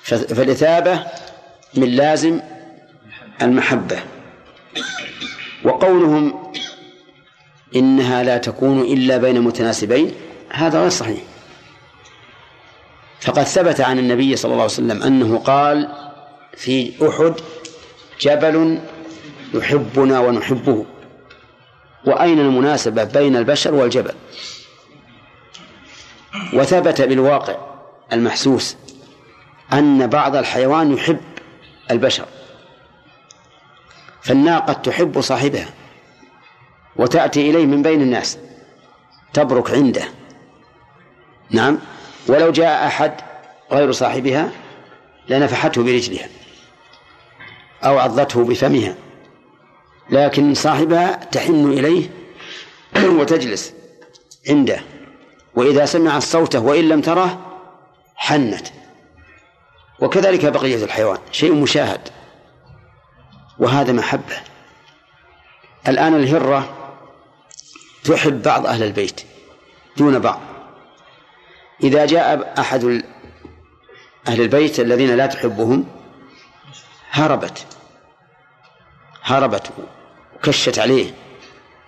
فالإثابة 0.04 1.06
من 1.74 1.88
لازم 1.88 2.40
المحبة. 3.42 4.02
وقولهم 5.64 6.52
إنها 7.76 8.22
لا 8.22 8.38
تكون 8.38 8.80
إلا 8.80 9.16
بين 9.16 9.40
متناسبين 9.40 10.12
هذا 10.50 10.80
غير 10.80 10.88
صحيح. 10.88 11.20
فقد 13.20 13.42
ثبت 13.42 13.80
عن 13.80 13.98
النبي 13.98 14.36
صلى 14.36 14.50
الله 14.52 14.62
عليه 14.62 14.72
وسلم 14.72 15.02
أنه 15.02 15.38
قال 15.38 15.88
في 16.56 16.92
أحد 17.08 17.34
جبل 18.20 18.80
يحبنا 19.54 20.20
ونحبه. 20.20 20.86
وأين 22.06 22.40
المناسبة 22.40 23.04
بين 23.04 23.36
البشر 23.36 23.74
والجبل؟ 23.74 24.14
وثبت 26.52 27.02
بالواقع 27.02 27.56
المحسوس 28.12 28.76
أن 29.72 30.06
بعض 30.06 30.36
الحيوان 30.36 30.92
يحب 30.92 31.20
البشر 31.90 32.24
فالناقة 34.22 34.72
تحب 34.72 35.20
صاحبها. 35.20 35.68
وتأتي 36.96 37.50
إليه 37.50 37.66
من 37.66 37.82
بين 37.82 38.02
الناس 38.02 38.38
تبرك 39.32 39.70
عنده. 39.70 40.04
نعم. 41.50 41.78
ولو 42.28 42.52
جاء 42.52 42.86
أحد 42.86 43.12
غير 43.72 43.92
صاحبها 43.92 44.50
لنفحته 45.28 45.82
برجلها 45.82 46.28
أو 47.84 47.98
عضته 47.98 48.44
بفمها 48.44 48.94
لكن 50.10 50.54
صاحبها 50.54 51.14
تحن 51.14 51.72
إليه 51.72 52.10
وتجلس 53.18 53.72
عنده. 54.48 54.80
وإذا 55.54 55.84
سمعت 55.84 56.22
صوته 56.22 56.60
وإن 56.60 56.88
لم 56.88 57.00
تره 57.00 57.40
حنت. 58.14 58.66
وكذلك 60.00 60.46
بقية 60.46 60.84
الحيوان 60.84 61.18
شيء 61.32 61.54
مشاهد. 61.54 62.00
وهذا 63.58 63.92
محبة. 63.92 64.36
الآن 65.88 66.14
الهرة 66.14 66.81
تحب 68.04 68.42
بعض 68.42 68.66
أهل 68.66 68.82
البيت 68.82 69.20
دون 69.96 70.18
بعض. 70.18 70.40
إذا 71.82 72.06
جاء 72.06 72.54
أحد 72.58 73.02
أهل 74.28 74.40
البيت 74.40 74.80
الذين 74.80 75.16
لا 75.16 75.26
تحبهم 75.26 75.86
هربت. 77.10 77.66
هربت 79.22 79.70
وكشت 80.36 80.78
عليه. 80.78 81.10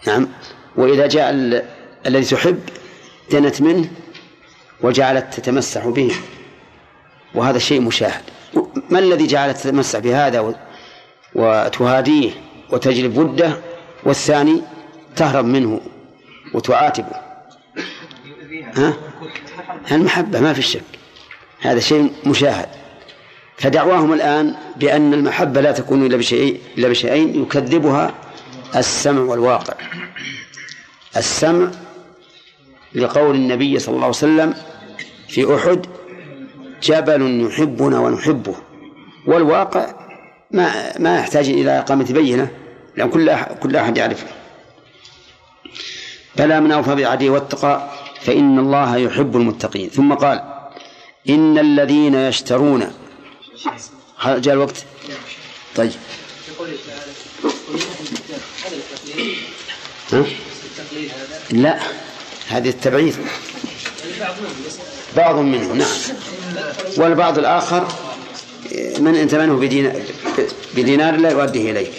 نعم. 0.06 0.28
وإذا 0.76 1.06
جاء 1.06 1.30
الذي 2.06 2.24
تحب 2.24 2.60
دنت 3.30 3.60
منه 3.60 3.90
وجعلت 4.80 5.34
تتمسح 5.34 5.86
به. 5.86 6.14
وهذا 7.34 7.58
شيء 7.58 7.80
مشاهد. 7.80 8.22
ما 8.90 8.98
الذي 8.98 9.26
جعلت 9.26 9.56
تتمسح 9.56 9.98
بهذا 9.98 10.54
وتهاديه 11.34 12.30
وتجلب 12.70 13.18
وده؟ 13.18 13.60
والثاني 14.04 14.62
تهرب 15.16 15.44
منه. 15.44 15.80
وتعاتبه 16.54 17.16
ها؟ 18.76 18.94
المحبة 19.92 20.40
ما 20.40 20.52
في 20.52 20.62
شك 20.62 20.82
هذا 21.60 21.80
شيء 21.80 22.12
مشاهد. 22.26 22.68
فدعواهم 23.58 24.12
الآن 24.12 24.54
بأن 24.76 25.14
المحبة 25.14 25.60
لا 25.60 25.72
تكون 25.72 26.06
إلا 26.06 26.16
بشيء 26.16 26.60
إلا 26.78 26.88
بشيئين 26.88 27.42
يكذبها 27.42 28.14
السمع 28.76 29.20
والواقع. 29.20 29.74
السمع 31.16 31.70
لقول 32.94 33.34
النبي 33.34 33.78
صلى 33.78 33.92
الله 33.94 34.06
عليه 34.06 34.16
وسلم 34.16 34.54
في 35.28 35.54
أحد 35.56 35.86
جبل 36.82 37.46
يحبنا 37.46 37.98
ونحبه. 37.98 38.54
والواقع 39.26 39.94
ما 40.50 40.98
ما 40.98 41.18
يحتاج 41.18 41.48
إلى 41.48 41.78
إقامة 41.78 42.12
بينة 42.12 42.50
لأن 42.96 43.10
كل 43.10 43.36
كل 43.62 43.76
أحد 43.76 43.96
يعرفه. 43.96 44.26
بلى 46.36 46.60
من 46.60 46.72
أوفى 46.72 46.94
بعهده 46.94 47.28
واتقى 47.30 47.90
فإن 48.22 48.58
الله 48.58 48.96
يحب 48.96 49.36
المتقين. 49.36 49.88
ثم 49.90 50.14
قال 50.14 50.42
إن 51.28 51.58
الذين 51.58 52.14
يشترون 52.14 52.92
جاء 54.26 54.54
الوقت؟ 54.54 54.84
طيب. 55.76 55.92
ها؟ 60.12 60.24
لا 61.50 61.80
هذه 62.48 62.68
التبعيض. 62.68 63.14
بعض 65.16 65.36
منهم 65.36 65.78
نعم. 65.78 65.88
والبعض 66.96 67.38
الآخر 67.38 67.88
من 68.98 69.14
أنت 69.14 69.34
منه؟ 69.34 69.56
بدينار 70.74 71.16
لا 71.16 71.30
يؤديه 71.30 71.70
إليك. 71.70 71.92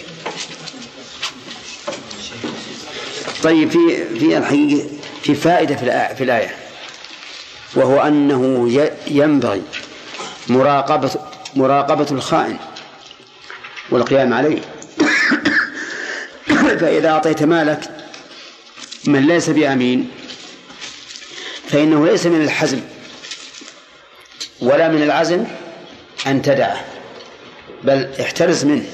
طيب 3.42 3.70
في 3.70 4.04
في 4.18 4.38
الحقيقة 4.38 4.88
في 5.22 5.34
فائدة 5.34 5.76
في 5.76 6.14
في 6.16 6.24
الآية. 6.24 6.54
وهو 7.74 8.00
أنه 8.00 8.70
ينبغي 9.06 9.62
مراقبة 10.48 11.10
مراقبة 11.56 12.06
الخائن 12.10 12.56
والقيام 13.90 14.34
عليه. 14.34 14.60
فإذا 16.80 17.08
أعطيت 17.08 17.42
مالك 17.42 17.80
من 19.06 19.26
ليس 19.26 19.50
بأمين 19.50 20.10
فإنه 21.68 22.06
ليس 22.06 22.26
من 22.26 22.42
الحزم 22.42 22.80
ولا 24.60 24.88
من 24.88 25.02
العزم 25.02 25.44
أن 26.26 26.42
تدعه 26.42 26.84
بل 27.82 28.08
احترز 28.20 28.64
منه. 28.64 28.86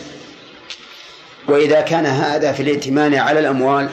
وإذا 1.49 1.81
كان 1.81 2.07
هذا 2.07 2.53
في 2.53 2.63
الائتمان 2.63 3.15
على 3.15 3.41
الأموال 3.41 3.89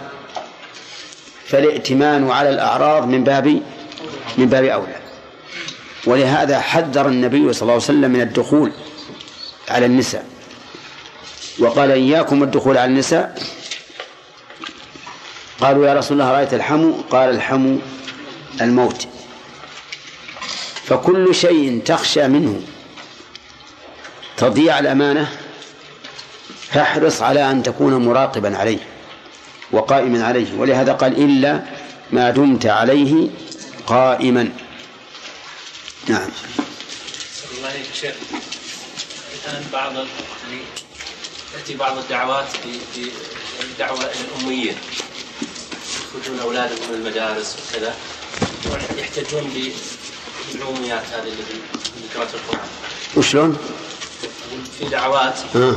فالائتمان 1.49 2.31
على 2.31 2.49
الأعراض 2.49 3.07
من 3.07 3.23
باب 3.23 3.61
من 4.37 4.45
باب 4.45 4.63
أولى. 4.63 4.95
ولهذا 6.05 6.59
حذر 6.59 7.07
النبي 7.07 7.53
صلى 7.53 7.61
الله 7.61 7.73
عليه 7.73 7.83
وسلم 7.83 8.11
من 8.11 8.21
الدخول 8.21 8.71
على 9.69 9.85
النساء. 9.85 10.25
وقال 11.59 11.91
إياكم 11.91 12.43
الدخول 12.43 12.77
على 12.77 12.91
النساء. 12.91 13.41
قالوا 15.61 15.87
يا 15.87 15.93
رسول 15.93 16.21
الله 16.21 16.31
رأيت 16.31 16.53
الحمو؟ 16.53 16.93
قال 17.09 17.29
الحمو 17.29 17.77
الموت. 18.61 19.07
فكل 20.85 21.35
شيء 21.35 21.81
تخشى 21.85 22.27
منه 22.27 22.61
تضيع 24.37 24.79
الأمانة 24.79 25.31
فاحرص 26.71 27.21
على 27.21 27.51
أن 27.51 27.63
تكون 27.63 28.05
مراقبا 28.05 28.57
عليه. 28.57 28.88
وقائما 29.71 30.25
عليه. 30.25 30.53
ولهذا 30.57 30.93
قال 30.93 31.17
إلا 31.23 31.63
ما 32.11 32.29
دمت 32.29 32.65
عليه 32.65 33.27
قائما. 33.87 34.51
نعم. 36.07 36.29
الله 37.57 37.73
شيخ 37.93 38.15
الآن 39.45 39.63
بعض 39.73 39.93
يعني 39.95 40.61
تأتي 41.53 41.75
بعض 41.75 41.97
الدعوات 41.97 42.47
في 42.93 43.09
الدعوة 43.63 43.99
الأمية. 43.99 44.75
يخرجون 45.99 46.39
أولادهم 46.39 46.77
من 46.89 46.95
المدارس 46.95 47.55
وكذا. 47.59 47.93
يحتجون 48.97 49.53
بالعموميات 50.53 51.03
هذه 51.13 51.23
اللي 51.23 51.43
قراءة 52.15 52.29
القرآن. 52.33 52.67
وشلون؟ 53.15 53.57
في 54.79 54.85
دعوات 54.85 55.35
آه. 55.55 55.75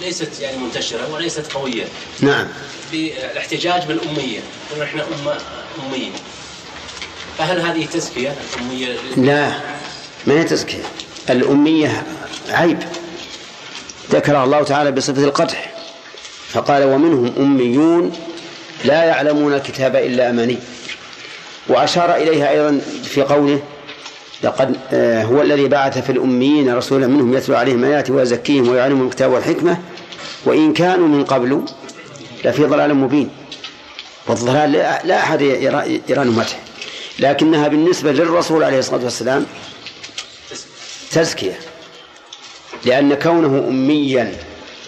ليست 0.00 0.40
يعني 0.40 0.56
منتشرة 0.56 1.12
وليست 1.12 1.52
قوية. 1.52 1.84
نعم. 2.20 2.48
بالاحتجاج 2.92 3.86
بالأمية 3.86 4.40
يقولون 4.70 4.86
إحنا 4.86 5.02
أمة 5.02 5.38
أمية. 5.88 6.10
فهل 7.38 7.60
هذه 7.60 7.86
تزكية؟ 7.86 8.34
الأمية؟ 8.56 8.96
لا 9.16 9.52
ما 10.26 10.34
هي 10.40 10.44
تزكية؟ 10.44 10.82
الأمية 11.30 12.02
عيب. 12.50 12.78
ذكر 14.10 14.44
الله 14.44 14.62
تعالى 14.62 14.92
بصفة 14.92 15.24
القدح. 15.24 15.72
فقال 16.48 16.84
ومنهم 16.84 17.32
أميون 17.38 18.12
لا 18.84 19.04
يعلمون 19.04 19.54
الكتاب 19.54 19.96
إلا 19.96 20.30
أماني. 20.30 20.58
وأشار 21.68 22.14
إليها 22.14 22.50
أيضا 22.50 22.80
في 23.04 23.22
قوله 23.22 23.62
لقد 24.42 24.76
آه 24.92 25.22
هو 25.22 25.42
الذي 25.42 25.68
بعث 25.68 25.98
في 25.98 26.12
الأميين 26.12 26.74
رسولا 26.74 27.06
منهم 27.06 27.36
يتلو 27.36 27.56
عليهم 27.56 27.84
آياته 27.84 28.14
ويزكيهم 28.14 28.68
ويعلمهم 28.68 29.06
الكتاب 29.06 29.30
والحكمة 29.32 29.78
وإن 30.44 30.72
كانوا 30.72 31.08
من 31.08 31.24
قبل 31.24 31.64
لفي 32.46 32.64
ضلال 32.64 32.94
مبين. 32.94 33.30
والضلال 34.26 34.72
لا 35.04 35.18
أحد 35.18 35.40
يرى, 36.08 36.24
مدح 36.24 36.58
لكنها 37.18 37.68
بالنسبة 37.68 38.12
للرسول 38.12 38.64
عليه 38.64 38.78
الصلاة 38.78 39.04
والسلام 39.04 39.46
تزكية. 41.10 41.58
لأن 42.84 43.14
كونه 43.14 43.68
أميا 43.68 44.34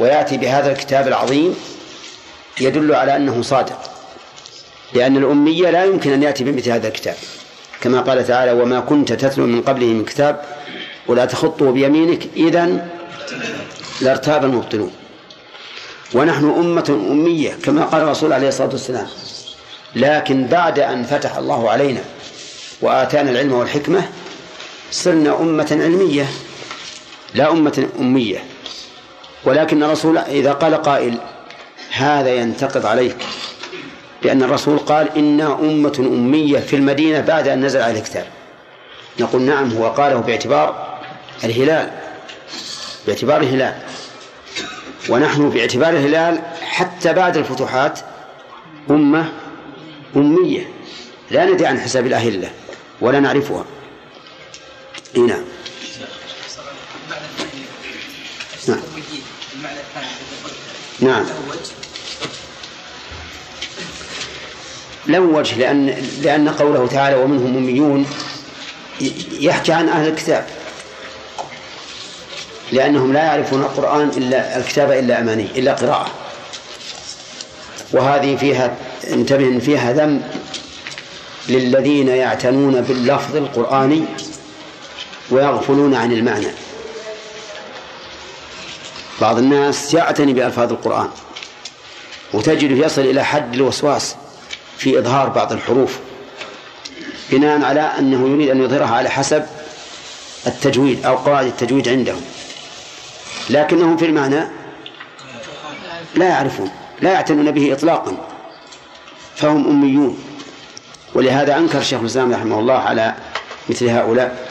ويأتي 0.00 0.36
بهذا 0.36 0.72
الكتاب 0.72 1.08
العظيم 1.08 1.56
يدل 2.60 2.94
على 2.94 3.16
أنه 3.16 3.42
صادق. 3.42 3.90
لأن 4.94 5.16
الأمية 5.16 5.70
لا 5.70 5.84
يمكن 5.84 6.12
أن 6.12 6.22
يأتي 6.22 6.44
بمثل 6.44 6.70
هذا 6.70 6.88
الكتاب. 6.88 7.16
كما 7.80 8.00
قال 8.00 8.26
تعالى 8.26 8.52
وما 8.52 8.80
كنت 8.80 9.12
تتلو 9.12 9.46
من 9.46 9.62
قبله 9.62 9.86
من 9.86 10.04
كتاب 10.04 10.44
ولا 11.06 11.24
تخطه 11.24 11.70
بيمينك 11.70 12.28
إذا 12.36 12.88
لارتاب 14.00 14.44
المبطلون. 14.44 14.92
ونحن 16.14 16.44
أمة 16.44 17.06
أمية 17.10 17.58
كما 17.62 17.84
قال 17.84 18.02
الرسول 18.02 18.32
عليه 18.32 18.48
الصلاة 18.48 18.68
والسلام. 18.68 19.06
لكن 19.96 20.46
بعد 20.46 20.78
أن 20.78 21.04
فتح 21.04 21.36
الله 21.36 21.70
علينا 21.70 22.00
وآتانا 22.80 23.30
العلم 23.30 23.52
والحكمة 23.52 24.02
صرنا 24.90 25.40
أمة 25.40 25.68
علمية 25.70 26.26
لا 27.34 27.50
أمة 27.50 27.88
أمية. 28.00 28.44
ولكن 29.44 29.82
الرسول 29.82 30.18
إذا 30.18 30.52
قال 30.52 30.74
قائل 30.74 31.18
هذا 31.90 32.34
ينتقض 32.34 32.86
عليك. 32.86 33.16
لأن 34.22 34.42
الرسول 34.42 34.78
قال 34.78 35.18
إنا 35.18 35.54
أمة 35.54 35.94
أمية 35.98 36.58
في 36.58 36.76
المدينة 36.76 37.20
بعد 37.20 37.48
أن 37.48 37.64
نزل 37.64 37.82
عليه 37.82 37.98
الكتاب. 37.98 38.26
نقول 39.20 39.42
نعم 39.42 39.72
هو 39.72 39.88
قاله 39.88 40.16
باعتبار 40.16 40.98
الهلال 41.44 41.90
باعتبار 43.06 43.40
الهلال. 43.40 43.74
ونحن 45.08 45.50
باعتبار 45.50 45.90
الهلال 45.90 46.40
حتى 46.62 47.12
بعد 47.12 47.36
الفتوحات 47.36 48.00
أمة 48.90 49.32
أمية. 50.16 50.70
لا 51.30 51.44
ندري 51.44 51.66
عن 51.66 51.80
حساب 51.80 52.06
الأهلة 52.06 52.50
ولا 53.00 53.20
نعرفها. 53.20 53.64
إيه 55.16 55.22
نعم. 55.22 55.44
نعم. 58.68 58.80
نعم. 61.00 61.26
له 65.06 65.20
وجه 65.20 65.58
لأن 65.58 65.86
لأن 66.22 66.48
قوله 66.48 66.86
تعالى 66.86 67.16
ومنهم 67.16 67.56
أميون 67.56 68.06
يحكي 69.40 69.72
عن 69.72 69.88
أهل 69.88 70.08
الكتاب. 70.08 70.57
لأنهم 72.72 73.12
لا 73.12 73.24
يعرفون 73.24 73.60
القرآن 73.60 74.08
إلا 74.08 74.58
الكتاب 74.58 74.92
إلا 74.92 75.20
أماني 75.20 75.46
إلا 75.56 75.74
قراءة. 75.74 76.10
وهذه 77.92 78.36
فيها 78.36 78.76
انتبه 79.12 79.58
فيها 79.58 79.92
ذم 79.92 80.22
للذين 81.48 82.08
يعتنون 82.08 82.80
باللفظ 82.80 83.36
القرآني 83.36 84.04
ويغفلون 85.30 85.94
عن 85.94 86.12
المعنى. 86.12 86.48
بعض 89.20 89.38
الناس 89.38 89.94
يعتني 89.94 90.32
بألفاظ 90.32 90.72
القرآن 90.72 91.08
وتجده 92.34 92.86
يصل 92.86 93.00
إلى 93.00 93.24
حد 93.24 93.54
الوسواس 93.54 94.16
في 94.78 94.98
إظهار 94.98 95.28
بعض 95.28 95.52
الحروف 95.52 95.98
بناء 97.30 97.62
على 97.62 97.80
أنه 97.80 98.28
يريد 98.28 98.48
أن 98.48 98.62
يظهرها 98.62 98.94
على 98.94 99.10
حسب 99.10 99.46
التجويد 100.46 101.06
أو 101.06 101.16
قواعد 101.16 101.46
التجويد 101.46 101.88
عندهم. 101.88 102.20
لكنهم 103.50 103.96
في 103.96 104.04
المعنى 104.04 104.44
لا 106.14 106.28
يعرفون 106.28 106.70
لا 107.00 107.12
يعتنون 107.12 107.50
به 107.50 107.72
إطلاقا 107.72 108.16
فهم 109.36 109.66
أميون. 109.70 110.18
ولهذا 111.14 111.56
أنكر 111.56 111.82
شيخ 111.82 112.00
الإسلام 112.00 112.32
رحمه 112.32 112.58
الله 112.60 112.74
على 112.74 113.14
مثل 113.68 113.88
هؤلاء 113.88 114.48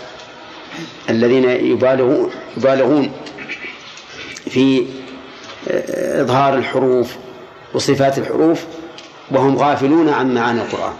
الذين 1.09 1.49
يبالغون 1.49 2.31
يبالغون 2.57 3.11
في 4.49 4.85
إظهار 6.21 6.55
الحروف 6.55 7.15
وصفات 7.73 8.17
الحروف 8.17 8.63
وهم 9.31 9.57
غافلون 9.57 10.09
عن 10.09 10.33
معاني 10.33 10.61
القرآن. 10.61 10.93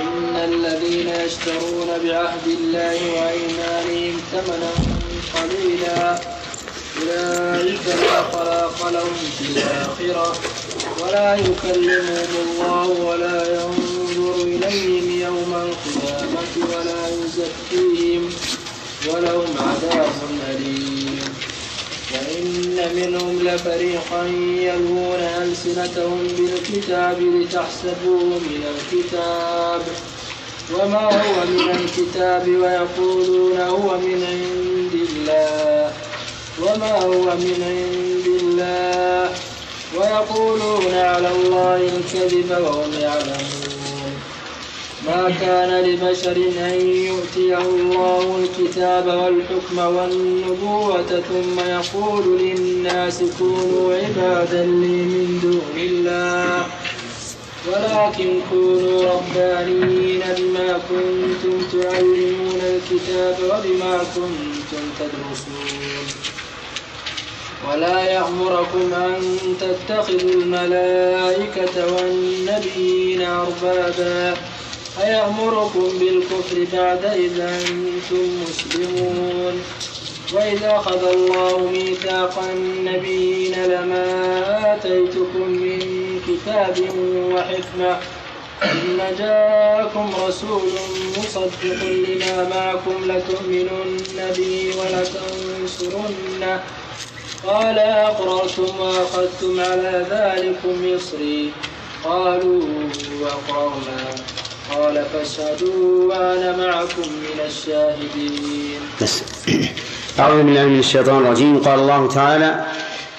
إن 0.00 0.36
الذين 0.36 1.08
يشترون 1.08 1.88
بعهد 2.04 2.46
الله 2.46 2.96
وأيمانهم 3.16 4.20
ثمنا 4.32 4.70
قليلا 5.82 6.20
أولئك 7.00 7.86
لا 7.86 8.22
خلاق 8.22 8.90
لهم 8.90 9.16
في 9.38 9.44
الآخرة 9.44 10.36
ولا 11.02 11.34
يكلمهم 11.34 12.28
الله 12.46 12.86
ولا 12.86 13.54
ينظر 13.54 14.42
إليهم 14.42 15.20
يوم 15.20 15.54
القيامة 15.54 16.52
ولا 16.74 17.08
يزكيهم 17.08 18.30
ولهم 19.08 19.54
عذاب 19.58 20.12
أليم. 20.50 21.22
وإن 22.12 22.76
منهم 22.96 23.38
لفريقا 23.42 24.24
يلوون 24.58 25.20
ألسنتهم 25.42 26.28
بالكتاب 26.38 27.20
لتحسبوه 27.20 28.24
من 28.24 28.64
الكتاب. 28.74 29.82
وما 30.74 31.04
هو 31.04 31.46
من 31.46 31.70
الكتاب 31.70 32.48
ويقولون 32.48 33.60
هو 33.60 33.98
من 33.98 34.24
عند 34.30 34.94
الله. 35.08 35.92
وما 36.62 36.92
هو 36.92 37.24
من 37.36 37.58
عند 37.72 38.26
الله. 38.42 39.30
ويقولون 39.96 40.94
على 40.94 41.28
الله 41.28 41.76
الكذب 41.76 42.50
وهم 42.50 42.92
يعلمون. 43.00 44.12
ما 45.06 45.34
كان 45.40 45.84
لبشر 45.84 46.36
أن 46.36 46.80
يؤتيه 46.80 47.58
الله 47.58 48.38
الكتاب 48.42 49.06
والحكم 49.06 49.78
والنبوة 49.78 51.22
ثم 51.28 51.60
يقول 51.60 52.38
للناس 52.38 53.22
كونوا 53.38 53.94
عبادا 53.94 54.62
لي 54.64 54.96
من 55.12 55.40
دون 55.42 55.76
الله. 55.76 56.66
ولكن 57.68 58.40
كونوا 58.50 59.02
ربانيين 59.12 60.22
بما 60.38 60.80
كنتم 60.88 61.54
تعلمون 61.72 62.60
الكتاب 62.74 63.36
وبما 63.44 63.98
كنتم 64.14 64.82
تدرسون. 64.98 66.06
ولا 67.68 68.00
يأمركم 68.00 68.94
أن 68.94 69.38
تتخذوا 69.60 70.30
الملائكة 70.30 71.94
والنبيين 71.94 73.22
أربابا. 73.22 74.34
أيأمركم 75.00 75.88
بالكفر 76.00 76.66
بعد 76.72 77.04
إذا 77.04 77.60
أنتم 77.60 78.42
مسلمون؟ 78.42 79.62
وإذا 80.32 80.76
أخذ 80.76 81.02
الله 81.12 81.70
ميثاق 81.72 82.42
النبيين 82.52 83.64
لما 83.64 84.06
آتيتكم 84.74 85.48
من 85.48 85.91
كتاب 86.42 86.76
وحكمة. 87.34 87.98
ثم 88.60 88.98
جاءكم 89.18 90.10
رسول 90.26 90.62
مصدق 91.18 91.80
لما 91.82 92.48
معكم 92.48 92.96
لتؤمنن 93.04 94.18
به 94.36 94.74
ولتنصرنه. 94.78 96.60
قال 97.46 97.78
أقررتم 97.78 98.80
وأخذتم 98.80 99.60
على 99.60 100.06
ذلكم 100.10 100.94
مصري. 100.94 101.52
قالوا 102.04 102.62
أقررنا 103.24 104.00
قال 104.74 105.04
فاشهدوا 105.12 106.08
وأنا 106.08 106.56
معكم 106.56 107.02
من 107.02 107.38
الشاهدين. 107.46 108.80
أعوذ 110.18 110.42
بالله 110.42 110.64
من 110.64 110.78
الشيطان 110.78 111.16
الرجيم. 111.16 111.62
قال 111.62 111.78
الله 111.80 112.08
تعالى 112.08 112.64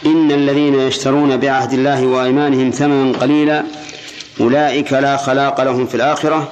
إن 0.06 0.32
الذين 0.32 0.76
يشترون 0.76 1.38
بعهد 1.38 1.74
الله 1.74 2.06
وأيمانهم 2.06 2.72
ثمنا 2.72 3.18
قليلا 3.18 3.64
أولئك 4.40 4.94
لا 4.94 5.18
خلاق 5.18 5.62
لهم 5.64 5.88
في 5.88 5.96
الآخرة 5.96 6.52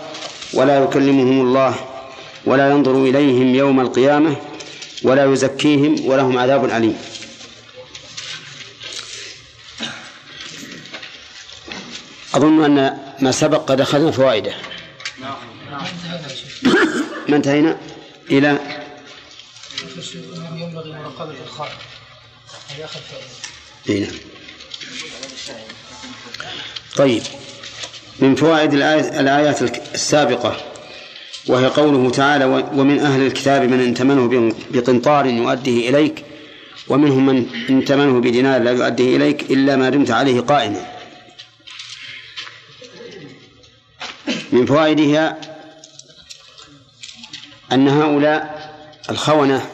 ولا 0.53 0.83
يكلمهم 0.83 1.41
الله 1.41 1.75
ولا 2.45 2.71
ينظر 2.71 2.95
إليهم 3.03 3.55
يوم 3.55 3.79
القيامة 3.79 4.35
ولا 5.03 5.25
يزكيهم 5.25 5.95
ولهم 6.05 6.37
عذاب 6.37 6.65
أليم. 6.65 6.97
أظن 12.35 12.63
أن 12.63 12.97
ما 13.19 13.31
سبق 13.31 13.69
قد 13.71 13.81
أخذنا 13.81 14.11
فوائده. 14.11 14.53
ما 17.29 17.35
انتهينا؟ 17.35 17.77
إلى؟ 18.31 18.59
ينبغي 20.55 20.95
إيه 23.89 23.99
نعم. 23.99 24.11
طيب. 26.95 27.21
من 28.19 28.35
فوائد 28.35 28.73
الآيات 28.73 29.61
السابقة 29.93 30.57
وهي 31.47 31.65
قوله 31.65 32.09
تعالى 32.09 32.45
ومن 32.45 32.99
أهل 32.99 33.21
الكتاب 33.27 33.61
من 33.61 33.79
إن 33.79 33.93
تمنه 33.93 34.53
بقنطار 34.71 35.25
يؤديه 35.25 35.89
إليك 35.89 36.25
ومنهم 36.87 37.25
من 37.25 37.45
إن 37.69 37.85
تمنه 37.85 38.19
بدينار 38.19 38.61
لا 38.61 38.71
يؤديه 38.71 39.15
إليك 39.17 39.51
إلا 39.51 39.75
ما 39.75 39.89
دمت 39.89 40.11
عليه 40.11 40.39
قائما. 40.39 40.85
من 44.51 44.65
فوائدها 44.65 45.41
أن 47.71 47.87
هؤلاء 47.87 48.71
الخونة 49.09 49.69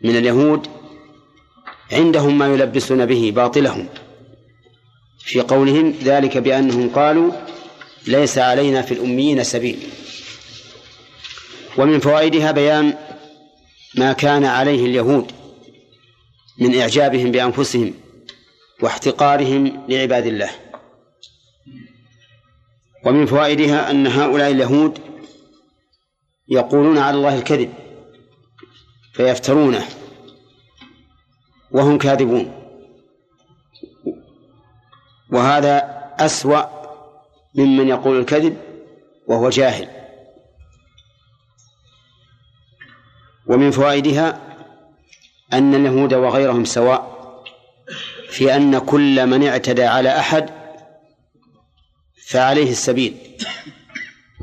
من 0.00 0.16
اليهود 0.16 0.81
عندهم 1.92 2.38
ما 2.38 2.46
يلبسون 2.46 3.06
به 3.06 3.32
باطلهم. 3.36 3.88
في 5.18 5.40
قولهم 5.40 5.90
ذلك 5.90 6.38
بأنهم 6.38 6.88
قالوا 6.88 7.32
ليس 8.06 8.38
علينا 8.38 8.82
في 8.82 8.94
الأميين 8.94 9.44
سبيل. 9.44 9.78
ومن 11.78 12.00
فوائدها 12.00 12.52
بيان 12.52 12.94
ما 13.94 14.12
كان 14.12 14.44
عليه 14.44 14.86
اليهود 14.86 15.32
من 16.58 16.80
إعجابهم 16.80 17.30
بأنفسهم 17.30 17.94
واحتقارهم 18.82 19.86
لعباد 19.88 20.26
الله. 20.26 20.50
ومن 23.04 23.26
فوائدها 23.26 23.90
أن 23.90 24.06
هؤلاء 24.06 24.50
اليهود 24.50 24.98
يقولون 26.48 26.98
على 26.98 27.16
الله 27.16 27.38
الكذب 27.38 27.72
فيفترونه. 29.14 30.01
وهم 31.72 31.98
كاذبون. 31.98 32.52
وهذا 35.32 36.02
أسوأ 36.18 36.64
ممن 37.54 37.88
يقول 37.88 38.20
الكذب 38.20 38.56
وهو 39.26 39.50
جاهل. 39.50 39.88
ومن 43.46 43.70
فوائدها 43.70 44.40
أن 45.52 45.74
اليهود 45.74 46.14
وغيرهم 46.14 46.64
سواء 46.64 47.12
في 48.30 48.56
أن 48.56 48.78
كل 48.78 49.26
من 49.26 49.46
اعتدى 49.46 49.84
على 49.84 50.18
أحد 50.18 50.50
فعليه 52.26 52.70
السبيل. 52.70 53.16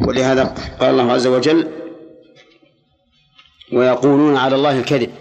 ولهذا 0.07 0.43
قال 0.79 0.89
الله 0.89 1.11
عز 1.11 1.27
وجل 1.27 1.71
ويقولون 3.73 4.37
على 4.37 4.55
الله 4.55 4.79
الكذب 4.79 5.11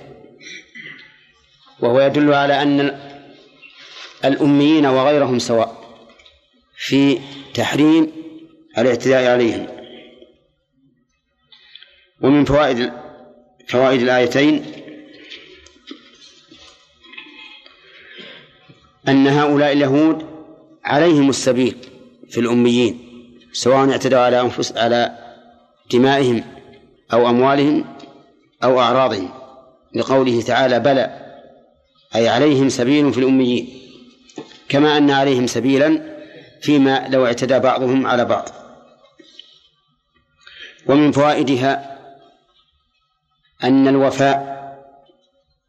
وهو 1.81 2.01
يدل 2.01 2.35
على 2.35 2.63
أن 2.63 3.01
الأميين 4.25 4.87
وغيرهم 4.87 5.39
سواء 5.39 5.79
في 6.77 7.19
تحريم 7.55 8.13
الاعتداء 8.79 9.31
عليهم. 9.31 9.67
ومن 12.21 12.45
فوائد 12.45 12.93
فوائد 13.69 14.03
الآيتين 14.03 14.65
أن 19.09 19.27
هؤلاء 19.27 19.73
اليهود 19.73 20.27
عليهم 20.85 21.31
السبيل 21.31 21.77
في 22.31 22.41
الأميين 22.41 23.09
سواء 23.53 23.91
اعتدوا 23.91 24.19
على 24.19 24.41
أنفس 24.41 24.77
على 24.77 25.19
دمائهم 25.93 26.45
أو 27.13 27.29
أموالهم 27.29 27.85
أو 28.65 28.81
أعراضهم. 28.81 29.31
لقوله 29.95 30.43
تعالى 30.43 30.81
بلى 30.81 31.28
أي 32.15 32.29
عليهم 32.29 32.69
سبيل 32.69 33.13
في 33.13 33.21
الأميين 33.21 33.83
كما 34.69 34.97
أن 34.97 35.11
عليهم 35.11 35.47
سبيلا 35.47 36.19
فيما 36.63 37.09
لو 37.09 37.27
اعتدى 37.27 37.59
بعضهم 37.59 38.07
على 38.07 38.25
بعض. 38.25 38.49
ومن 40.87 41.13
فوائدها 41.13 41.99
أن 43.65 43.89
الوفاء 43.89 44.59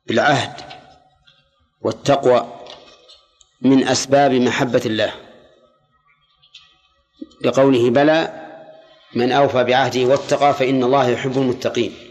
بالعهد 0.07 0.53
والتقوى 1.81 2.53
من 3.61 3.87
أسباب 3.87 4.31
محبة 4.31 4.81
الله. 4.85 5.13
لقوله 7.41 7.89
بلى 7.89 8.49
من 9.15 9.31
أوفى 9.31 9.63
بعهده 9.63 10.05
واتقى 10.05 10.53
فإن 10.53 10.83
الله 10.83 11.09
يحب 11.09 11.37
المتقين. 11.37 12.08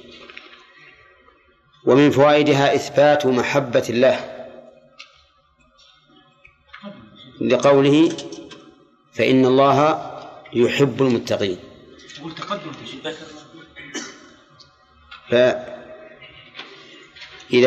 ومن 1.85 2.11
فوائدها 2.11 2.75
إثبات 2.75 3.27
محبة 3.27 3.87
الله. 3.91 4.35
لقوله 7.41 8.17
فإن 9.13 9.47
الله 9.47 10.11
يحب 10.53 11.03
المتقين. 11.03 11.59
فإذا 15.31 15.73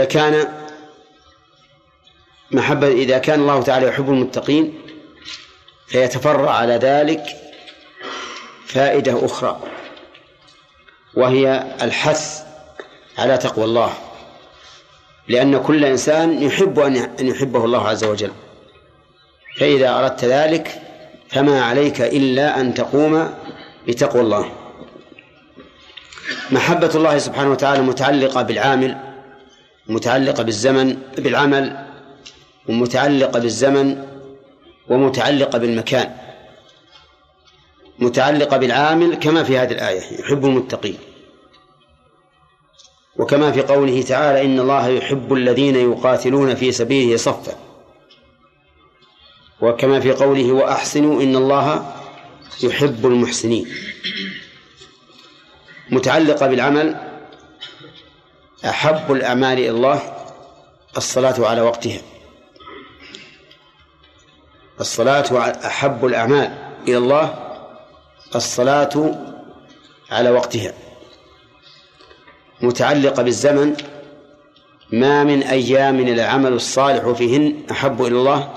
كان 0.05 0.61
محبة 2.51 2.87
إذا 2.87 3.17
كان 3.17 3.39
الله 3.39 3.63
تعالى 3.63 3.87
يحب 3.87 4.09
المتقين 4.09 4.81
فيتفرع 5.87 6.51
على 6.51 6.73
ذلك 6.73 7.23
فائدة 8.65 9.25
أخرى 9.25 9.61
وهي 11.13 11.75
الحث 11.81 12.50
على 13.17 13.37
تقوى 13.37 13.65
الله. 13.65 13.93
لأن 15.27 15.57
كل 15.57 15.85
إنسان 15.85 16.43
يحب 16.43 16.79
أن 16.79 17.27
يحبه 17.27 17.65
الله 17.65 17.87
عز 17.87 18.03
وجل. 18.03 18.31
فإذا 19.59 19.99
أردت 19.99 20.25
ذلك 20.25 20.81
فما 21.29 21.63
عليك 21.63 22.01
إلا 22.01 22.59
أن 22.61 22.73
تقوم 22.73 23.33
بتقوى 23.87 24.21
الله. 24.21 24.51
محبة 26.51 26.91
الله 26.95 27.17
سبحانه 27.17 27.51
وتعالى 27.51 27.81
متعلقة 27.81 28.41
بالعامل 28.41 28.97
متعلقة 29.87 30.43
بالزمن 30.43 30.97
بالعمل 31.17 31.85
ومتعلقة 32.69 33.39
بالزمن 33.39 34.07
ومتعلقة 34.89 35.57
بالمكان. 35.57 36.15
متعلقة 37.99 38.57
بالعامل 38.57 39.15
كما 39.15 39.43
في 39.43 39.57
هذه 39.57 39.71
الآية 39.71 40.19
يحب 40.19 40.45
المتقين. 40.45 40.97
وكما 43.21 43.51
في 43.51 43.61
قوله 43.61 44.01
تعالى 44.01 44.45
إن 44.45 44.59
الله 44.59 44.87
يحب 44.87 45.33
الذين 45.33 45.75
يقاتلون 45.75 46.55
في 46.55 46.71
سبيله 46.71 47.17
صفا. 47.17 47.55
وكما 49.61 49.99
في 49.99 50.11
قوله 50.11 50.51
وأحسنوا 50.51 51.21
إن 51.21 51.35
الله 51.35 51.93
يحب 52.63 53.05
المحسنين. 53.05 53.67
متعلقة 55.89 56.47
بالعمل 56.47 56.97
أحب 58.65 59.11
الأعمال 59.11 59.57
إلى 59.57 59.69
الله 59.69 60.13
الصلاة 60.97 61.47
على 61.47 61.61
وقتها. 61.61 62.01
الصلاة 64.79 65.49
أحب 65.65 66.05
الأعمال 66.05 66.73
إلى 66.87 66.97
الله 66.97 67.57
الصلاة 68.35 69.15
على 70.11 70.29
وقتها. 70.29 70.90
متعلقة 72.61 73.23
بالزمن 73.23 73.75
ما 74.91 75.23
من 75.23 75.43
أيام 75.43 75.99
العمل 75.99 76.53
الصالح 76.53 77.09
فيهن 77.09 77.55
أحب 77.71 78.01
إلى 78.01 78.15
الله 78.15 78.49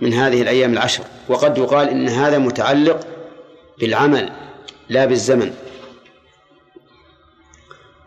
من 0.00 0.14
هذه 0.14 0.42
الأيام 0.42 0.72
العشر. 0.72 1.04
وقد 1.28 1.58
يقال 1.58 1.88
إن 1.88 2.08
هذا 2.08 2.38
متعلق 2.38 3.06
بالعمل 3.80 4.32
لا 4.88 5.04
بالزمن. 5.04 5.54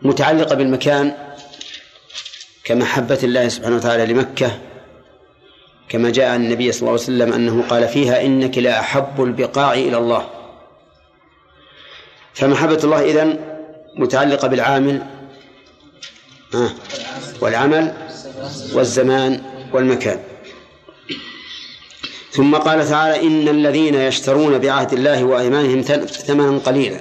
متعلقة 0.02 0.54
بالمكان 0.54 1.14
كمحبة 2.64 3.18
الله 3.22 3.48
سبحانه 3.48 3.76
وتعالى 3.76 4.06
لمكة 4.06 4.58
كما 5.88 6.10
جاء 6.10 6.30
عن 6.30 6.44
النبي 6.44 6.72
صلى 6.72 6.80
الله 6.80 6.92
عليه 6.92 7.02
وسلم 7.02 7.32
أنه 7.32 7.64
قال 7.68 7.88
فيها 7.88 8.22
إنك 8.24 8.58
لا 8.58 8.80
أحب 8.80 9.22
البقاع 9.22 9.72
إلى 9.72 9.96
الله. 9.96 10.28
فمحبة 12.34 12.80
الله 12.84 13.04
إذن 13.04 13.38
متعلقة 13.96 14.48
بالعامل 14.48 15.19
والعمل 17.40 17.94
والزمان 18.72 19.42
والمكان. 19.72 20.20
ثم 22.32 22.56
قال 22.56 22.88
تعالى 22.88 23.26
إن 23.26 23.48
الذين 23.48 23.94
يشترون 23.94 24.58
بعهد 24.58 24.92
الله 24.92 25.24
وأيمانهم 25.24 25.82
ثمنا 26.06 26.58
قليلا. 26.58 27.00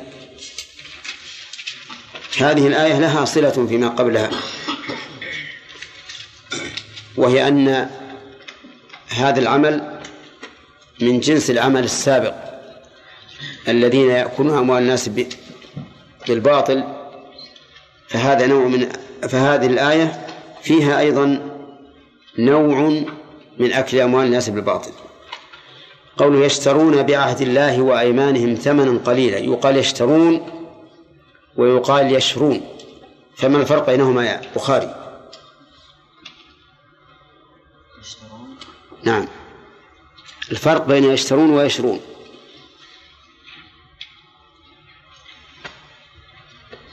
هذه 2.38 2.68
الآية 2.68 3.00
لها 3.00 3.26
صلة 3.26 3.68
فيما 3.70 3.90
قبلها 3.90 4.30
وهي 7.18 7.48
أن 7.48 7.90
هذا 9.10 9.40
العمل 9.40 10.00
من 11.02 11.20
جنس 11.20 11.50
العمل 11.50 11.84
السابق 11.84 12.34
الذين 13.68 14.10
يأكلون 14.10 14.58
أموال 14.58 14.84
الناس 14.84 15.10
بالباطل 16.28 16.84
فهذا 18.08 18.48
نوع 18.48 18.66
من 18.68 18.90
فهذه 19.28 19.66
الآية 19.66 20.28
فيها 20.62 21.00
أيضا 21.00 21.50
نوع 22.40 23.04
من 23.58 23.74
أكل 23.74 24.00
أموال 24.00 24.26
الناس 24.26 24.50
بالباطل. 24.50 24.92
قول 26.18 26.44
يشترون 26.44 27.04
بعهد 27.04 27.42
الله 27.42 27.82
وأيمانهم 27.82 28.56
ثمنا 28.56 29.00
قليلا. 29.06 29.38
يقال 29.38 29.78
يشترون 29.78 30.50
ويقال 31.58 32.16
يشرون. 32.16 32.62
فما 33.36 33.58
الفرق 33.58 33.86
بينهما 33.86 34.26
يا 34.26 34.42
بخاري؟ 34.56 34.96
نعم. 39.04 39.28
الفرق 40.52 40.86
بين 40.86 41.04
يشترون 41.04 41.50
ويشرون. 41.50 42.00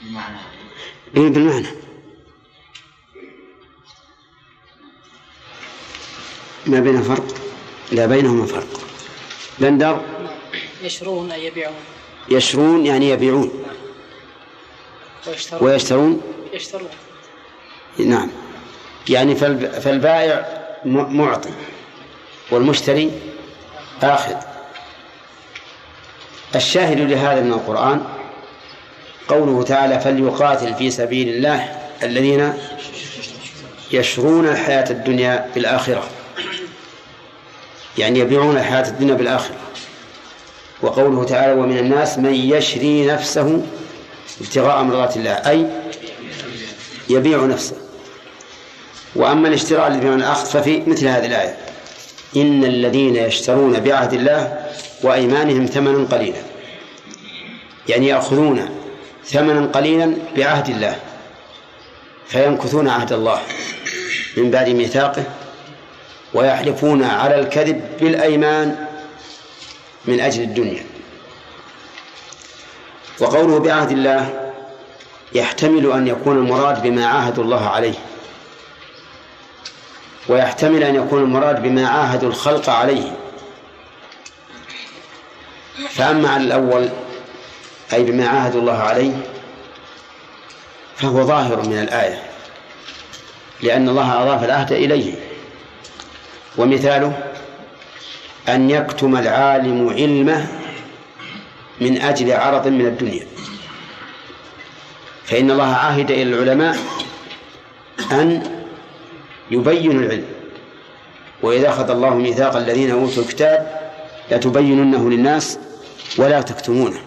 بمعنى 0.01 0.37
إيه 1.17 1.29
بالمعنى. 1.29 1.86
ما 6.67 6.79
بين 6.79 7.01
فرق؟ 7.01 7.25
لا 7.91 8.05
بينهما 8.05 8.45
فرق. 8.45 8.67
بندر 9.59 10.01
يشرون 10.83 11.31
أي 11.31 11.45
يبيعون. 11.45 11.75
يشرون 12.29 12.85
يعني 12.85 13.09
يبيعون. 13.09 13.51
ويشترون. 15.27 15.63
ويشترون؟ 15.63 16.21
يشترون. 16.53 16.89
نعم. 17.99 18.29
يعني 19.09 19.35
فالبائع 19.81 20.47
معطي 20.85 21.49
والمشتري 22.51 23.11
آخذ. 24.03 24.35
الشاهد 26.55 26.99
لهذا 26.99 27.41
من 27.41 27.53
القرآن 27.53 28.03
قوله 29.27 29.63
تعالى 29.63 29.99
فليقاتل 29.99 30.75
في 30.75 30.91
سبيل 30.91 31.29
الله 31.29 31.59
الذين 32.03 32.53
يشرون 33.91 34.47
الحياة 34.47 34.91
الدنيا 34.91 35.49
بالآخرة. 35.55 36.09
يعني 37.97 38.19
يبيعون 38.19 38.57
الحياة 38.57 38.87
الدنيا 38.89 39.13
بالآخرة. 39.13 39.55
وقوله 40.81 41.23
تعالى 41.23 41.53
ومن 41.53 41.77
الناس 41.77 42.17
من 42.17 42.33
يشري 42.33 43.05
نفسه 43.05 43.61
ابتغاء 44.41 44.83
مرضات 44.83 45.17
الله. 45.17 45.31
أي 45.31 45.67
يبيع 47.09 47.45
نفسه. 47.45 47.75
وأما 49.15 49.47
الاشتراء 49.47 49.87
الذي 49.87 49.99
بمعنى 49.99 50.23
الأخذ 50.23 50.45
ففي 50.45 50.83
مثل 50.87 51.07
هذه 51.07 51.25
الآية 51.25 51.57
إن 52.35 52.63
الذين 52.63 53.15
يشترون 53.15 53.79
بعهد 53.79 54.13
الله 54.13 54.65
وأيمانهم 55.03 55.65
ثمنا 55.65 56.07
قليلا. 56.07 56.41
يعني 57.87 58.07
يأخذون 58.07 58.69
ثمنا 59.25 59.65
قليلا 59.65 60.13
بعهد 60.37 60.69
الله 60.69 60.95
فينكثون 62.27 62.87
عهد 62.89 63.13
الله 63.13 63.39
من 64.37 64.51
بعد 64.51 64.69
ميثاقه 64.69 65.23
ويحلفون 66.33 67.03
على 67.03 67.39
الكذب 67.39 67.81
بالأيمان 68.01 68.85
من 70.05 70.19
أجل 70.19 70.41
الدنيا. 70.41 70.83
وقوله 73.19 73.59
بعهد 73.59 73.91
الله 73.91 74.51
يحتمل 75.33 75.91
أن 75.91 76.07
يكون 76.07 76.37
المراد 76.37 76.83
بما 76.83 77.05
عاهدوا 77.05 77.43
الله 77.43 77.69
عليه 77.69 77.95
ويحتمل 80.29 80.83
أن 80.83 80.95
يكون 80.95 81.21
المراد 81.21 81.63
بما 81.63 81.87
عاهدوا 81.87 82.29
الخلق 82.29 82.69
عليه. 82.69 83.15
فأما 85.89 86.29
على 86.29 86.43
الأول 86.43 86.89
أي 87.93 88.03
بما 88.03 88.27
عاهدوا 88.27 88.61
الله 88.61 88.77
عليه 88.77 89.13
فهو 90.97 91.23
ظاهر 91.23 91.61
من 91.61 91.79
الآية 91.79 92.23
لأن 93.61 93.89
الله 93.89 94.23
أضاف 94.23 94.43
العهد 94.43 94.71
إليه. 94.71 95.26
ومثاله 96.57 97.31
أن 98.49 98.69
يكتم 98.69 99.17
العالم 99.17 99.89
علمه 99.89 100.47
من 101.81 102.01
أجل 102.01 102.31
عرض 102.33 102.67
من 102.67 102.85
الدنيا. 102.85 103.27
فإن 105.25 105.51
الله 105.51 105.75
عاهد 105.75 106.11
إلى 106.11 106.23
العلماء 106.23 106.77
أن 108.11 108.43
يبينوا 109.51 110.03
العلم. 110.03 110.25
وإذا 111.43 111.69
أخذ 111.69 111.89
الله 111.89 112.15
ميثاق 112.15 112.55
الذين 112.55 112.91
أوتوا 112.91 113.23
الكتاب 113.23 113.91
لتبيننه 114.31 115.09
للناس 115.09 115.59
ولا 116.17 116.41
تكتمونه. 116.41 116.99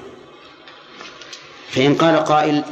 فإن 1.70 1.94
قال 1.94 2.24
قائل 2.24 2.64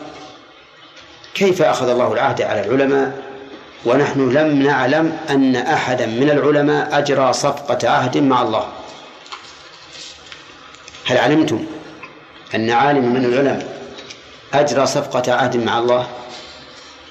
كيف 1.34 1.62
أخذ 1.62 1.88
الله 1.88 2.12
العهد 2.12 2.42
على 2.42 2.64
العلماء؟ 2.64 3.27
ونحن 3.84 4.30
لم 4.30 4.62
نعلم 4.62 5.16
أن 5.30 5.56
أحدا 5.56 6.06
من 6.06 6.30
العلماء 6.30 6.98
أجرى 6.98 7.32
صفقة 7.32 7.90
عهد 7.90 8.18
مع 8.18 8.42
الله. 8.42 8.68
هل 11.06 11.18
علمتم 11.18 11.66
أن 12.54 12.70
عالم 12.70 13.14
من 13.14 13.24
العلماء 13.24 13.78
أجرى 14.54 14.86
صفقة 14.86 15.34
عهد 15.34 15.56
مع 15.56 15.78
الله؟ 15.78 16.06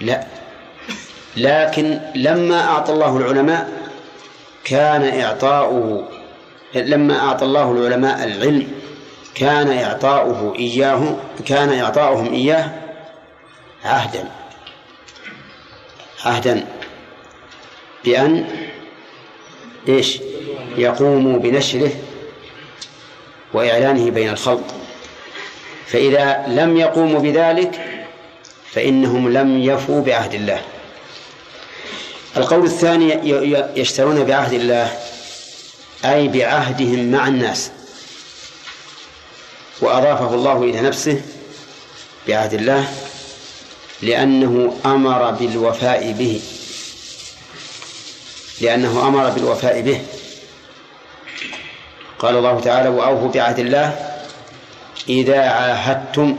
لا. 0.01 0.23
لكن 1.37 1.99
لما 2.15 2.63
أعطى 2.63 2.93
الله 2.93 3.17
العلماء 3.17 3.69
كان 4.63 5.21
إعطاؤه 5.21 6.07
لما 6.75 7.19
أعطى 7.19 7.45
الله 7.45 7.71
العلماء 7.71 8.23
العلم 8.23 8.67
كان 9.35 9.77
إعطاؤه 9.77 10.55
إياه 10.59 11.15
كان 11.45 11.79
إعطاؤهم 11.79 12.33
إياه 12.33 12.71
عهدا. 13.85 14.23
عهدا 16.27 16.67
بأن 18.05 18.45
إيش؟ 19.89 20.19
يقوموا 20.77 21.39
بنشره 21.39 21.91
وإعلانه 23.53 24.11
بين 24.11 24.29
الخلق. 24.29 24.75
فإذا 25.87 26.45
لم 26.47 26.77
يقوموا 26.77 27.19
بذلك 27.19 27.81
فإنهم 28.71 29.33
لم 29.33 29.59
يفوا 29.63 30.01
بعهد 30.01 30.33
الله. 30.33 30.61
القول 32.37 32.65
الثاني 32.65 33.29
يشترون 33.75 34.23
بعهد 34.23 34.53
الله 34.53 34.99
أي 36.05 36.27
بعهدهم 36.27 37.11
مع 37.11 37.27
الناس. 37.27 37.71
وأضافه 39.81 40.33
الله 40.35 40.63
إلى 40.63 40.81
نفسه 40.81 41.21
بعهد 42.27 42.53
الله. 42.53 42.87
لأنه 44.01 44.73
أمر 44.85 45.31
بالوفاء 45.31 46.11
به. 46.11 46.41
لأنه 48.61 49.07
أمر 49.07 49.29
بالوفاء 49.29 49.81
به. 49.81 50.01
قال 52.19 52.35
الله 52.35 52.59
تعالى 52.59 52.89
وأوفوا 52.89 53.31
بعهد 53.31 53.59
الله 53.59 54.15
إذا 55.09 55.39
عاهدتم 55.39 56.37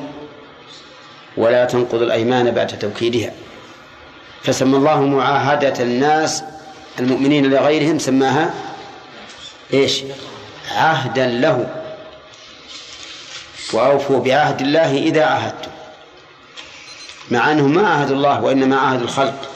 ولا 1.37 1.65
تنقضوا 1.65 2.07
الأيمان 2.07 2.51
بعد 2.51 2.79
توكيدها. 2.79 3.33
فسمى 4.43 4.77
الله 4.77 5.01
معاهدة 5.01 5.83
الناس 5.83 6.43
المؤمنين 6.99 7.51
لغيرهم 7.51 7.99
سماها 7.99 8.55
إيش؟ 9.73 10.03
عهدا 10.71 11.27
له. 11.27 11.85
وأوفوا 13.73 14.21
بعهد 14.21 14.61
الله 14.61 14.99
إذا 14.99 15.25
عاهدتم. 15.25 15.71
مع 17.31 17.53
أنه 17.53 17.67
ما 17.67 17.89
عهد 17.89 18.11
الله 18.11 18.45
وإنما 18.45 18.77
عهد 18.77 19.03
الخلق 19.03 19.51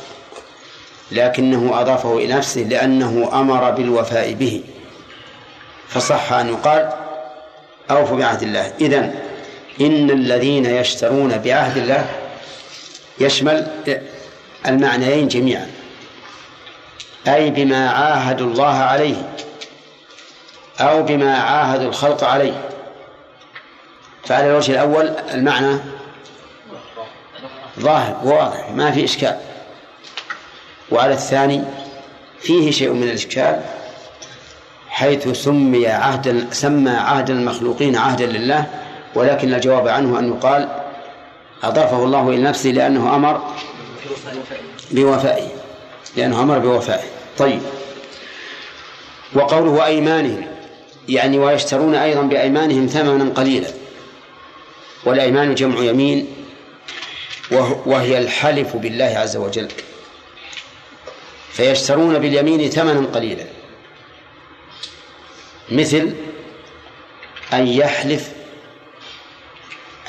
لكنه 1.13 1.81
أضافه 1.81 2.19
إلى 2.19 2.35
نفسه 2.35 2.61
لأنه 2.61 3.31
أمر 3.33 3.71
بالوفاء 3.71 4.33
به. 4.33 4.63
فصح 5.89 6.33
أن 6.33 6.49
يقال 6.49 6.93
أوفوا 7.91 8.17
بعهد 8.17 8.43
الله. 8.43 8.73
إذن 8.81 9.15
إن 9.81 10.11
الذين 10.11 10.67
يشترون 10.67 11.39
بعهد 11.39 11.77
الله 11.77 12.07
يشمل 13.21 13.67
المعنيين 14.67 15.29
جميعا 15.29 15.71
أي 17.29 17.51
بما 17.51 17.91
عاهدوا 17.91 18.47
الله 18.47 18.75
عليه 18.75 19.33
أو 20.81 21.03
بما 21.03 21.37
عاهدوا 21.39 21.89
الخلق 21.89 22.25
عليه. 22.25 22.63
فعلى 24.25 24.51
الوجه 24.51 24.73
الأول 24.73 25.09
المعنى 25.35 25.79
ظاهر 27.81 28.17
وواضح 28.25 28.71
ما 28.71 28.91
في 28.91 29.05
إشكال. 29.05 29.37
وعلى 30.91 31.15
الثاني 31.15 31.65
فيه 32.41 32.71
شيء 32.71 32.93
من 32.93 33.03
الإشكال 33.03 33.61
حيث 34.89 35.29
سمي 35.29 35.87
عهدا 35.87 36.47
سمى 36.51 36.91
عهد 36.91 37.31
المخلوقين 37.31 37.97
عهدا 37.97 38.27
لله 38.27 38.67
ولكن 39.15 39.55
الجواب 39.55 39.89
عنه 39.89 40.19
أن 40.19 40.29
يقال 40.29 40.69
أضافه 41.63 42.05
الله 42.05 42.29
إلى 42.29 42.43
نفسه 42.43 42.71
لأنه 42.71 43.17
أمر 43.17 43.41
بوفائه 44.91 45.49
لأنه 46.17 46.43
أمر 46.43 46.59
بوفائه. 46.59 47.05
طيب. 47.39 47.61
وقوله 49.35 49.87
أيمانهم 49.87 50.47
يعني 51.09 51.39
ويشترون 51.39 51.95
أيضا 51.95 52.23
بأيمانهم 52.23 52.87
ثمنا 52.87 53.31
قليلا 53.35 53.69
والأيمان 55.05 55.55
جمع 55.55 55.81
يمين 55.81 56.27
وهي 57.87 58.19
الحلف 58.19 58.77
بالله 58.77 59.19
عز 59.19 59.37
وجل. 59.37 59.69
فيشترون 61.53 62.19
باليمين 62.19 62.71
ثمنا 62.71 63.07
قليلا. 63.07 63.45
مثل 65.71 66.13
أن 67.53 67.67
يحلف 67.67 68.31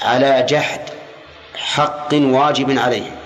على 0.02 0.46
جحد 0.50 0.82
حق 1.56 2.10
واجب 2.14 2.80
عليه 2.80 3.20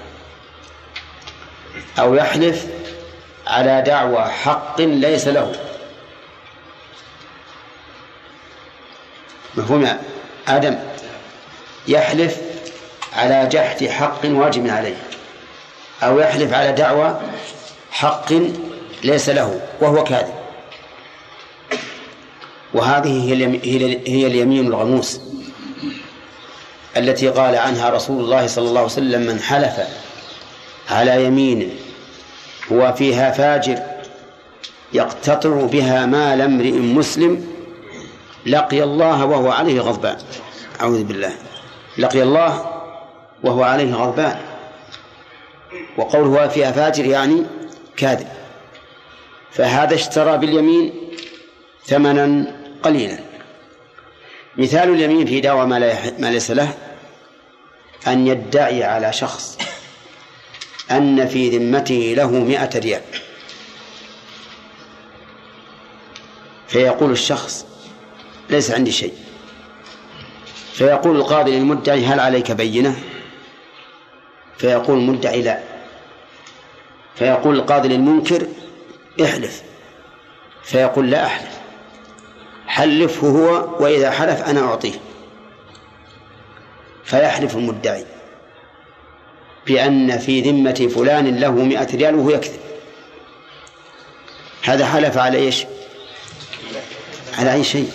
أو 1.99 2.15
يحلف 2.15 2.65
على 3.47 3.81
دعوى 3.81 4.25
حق 4.25 4.81
ليس 4.81 5.27
له. 5.27 5.55
مفهوم 9.55 9.97
آدم؟ 10.47 10.79
يحلف 11.87 12.46
على 13.17 13.49
جحد 13.51 13.85
حق 13.87 14.21
واجب 14.25 14.69
عليه 14.69 14.97
أو 16.03 16.19
يحلف 16.19 16.53
على 16.53 16.71
دعوى 16.71 17.21
حق 17.91 18.33
ليس 19.03 19.29
له 19.29 19.61
وهو 19.81 20.03
كاذب. 20.03 20.33
وهذه 22.73 23.33
هي 24.05 24.27
اليمين 24.27 24.67
الغموس 24.67 25.19
التي 26.97 27.27
قال 27.27 27.55
عنها 27.55 27.89
رسول 27.89 28.23
الله 28.23 28.47
صلى 28.47 28.67
الله 28.69 28.81
عليه 28.81 28.91
وسلم 28.91 29.21
من 29.21 29.39
حلف 29.39 29.79
على 30.89 31.25
يمين 31.25 31.75
هو 32.71 32.93
فيها 32.97 33.31
فاجر 33.31 33.79
يقتطع 34.93 35.49
بها 35.49 36.05
مال 36.05 36.41
امرئ 36.41 36.71
مسلم 36.71 37.47
لقي 38.45 38.83
الله 38.83 39.25
وهو 39.25 39.51
عليه 39.51 39.81
غضبان. 39.81 40.17
أعوذ 40.81 41.03
بالله. 41.03 41.33
لقي 41.97 42.23
الله 42.23 42.76
وهو 43.43 43.63
عليه 43.63 43.93
غضبان 43.93 44.39
وقوله 45.97 46.47
فيها 46.47 46.71
فاجر 46.71 47.05
يعني 47.05 47.43
كاذب. 47.97 48.27
فهذا 49.51 49.95
اشترى 49.95 50.37
باليمين 50.37 50.93
ثمنا 51.85 52.55
قليلا. 52.83 53.19
مثال 54.57 54.89
اليمين 54.89 55.25
في 55.25 55.41
دعوى 55.41 55.65
ما, 55.65 55.79
ما 56.19 56.27
ليس 56.27 56.51
له 56.51 56.73
أن 58.07 58.27
يدعي 58.27 58.83
على 58.83 59.13
شخص 59.13 59.57
أن 60.91 61.27
في 61.27 61.49
ذمته 61.49 62.13
له 62.17 62.31
مئة 62.31 62.79
ريال. 62.79 63.01
فيقول 66.67 67.11
الشخص 67.11 67.65
ليس 68.49 68.71
عندي 68.71 68.91
شيء. 68.91 69.13
فيقول 70.73 71.15
القاضي 71.15 71.51
للمدعي 71.51 72.05
هل 72.05 72.19
عليك 72.19 72.51
بينة؟ 72.51 72.95
فيقول 74.57 74.97
المدعي 74.97 75.41
لا. 75.41 75.59
فيقول 77.15 77.55
القاضي 77.55 77.87
للمنكر 77.87 78.47
احلف. 79.23 79.63
فيقول 80.63 81.11
لا 81.11 81.25
أحلف. 81.25 81.57
حلفه 82.67 83.27
هو 83.27 83.83
وإذا 83.83 84.11
حلف 84.11 84.41
أنا 84.41 84.61
أعطيه. 84.61 84.93
فيحلف 87.05 87.55
المدعي 87.55 88.05
بأن 89.67 90.17
في 90.17 90.41
ذمة 90.41 90.89
فلان 90.95 91.39
له 91.39 91.51
مئة 91.51 91.95
ريال 91.95 92.15
وهو 92.15 92.29
يكذب. 92.29 92.59
هذا 94.63 94.85
حلف 94.85 95.17
على 95.17 95.37
إيش؟ 95.37 95.65
على 97.37 97.53
أي 97.53 97.63
شيء؟ 97.63 97.91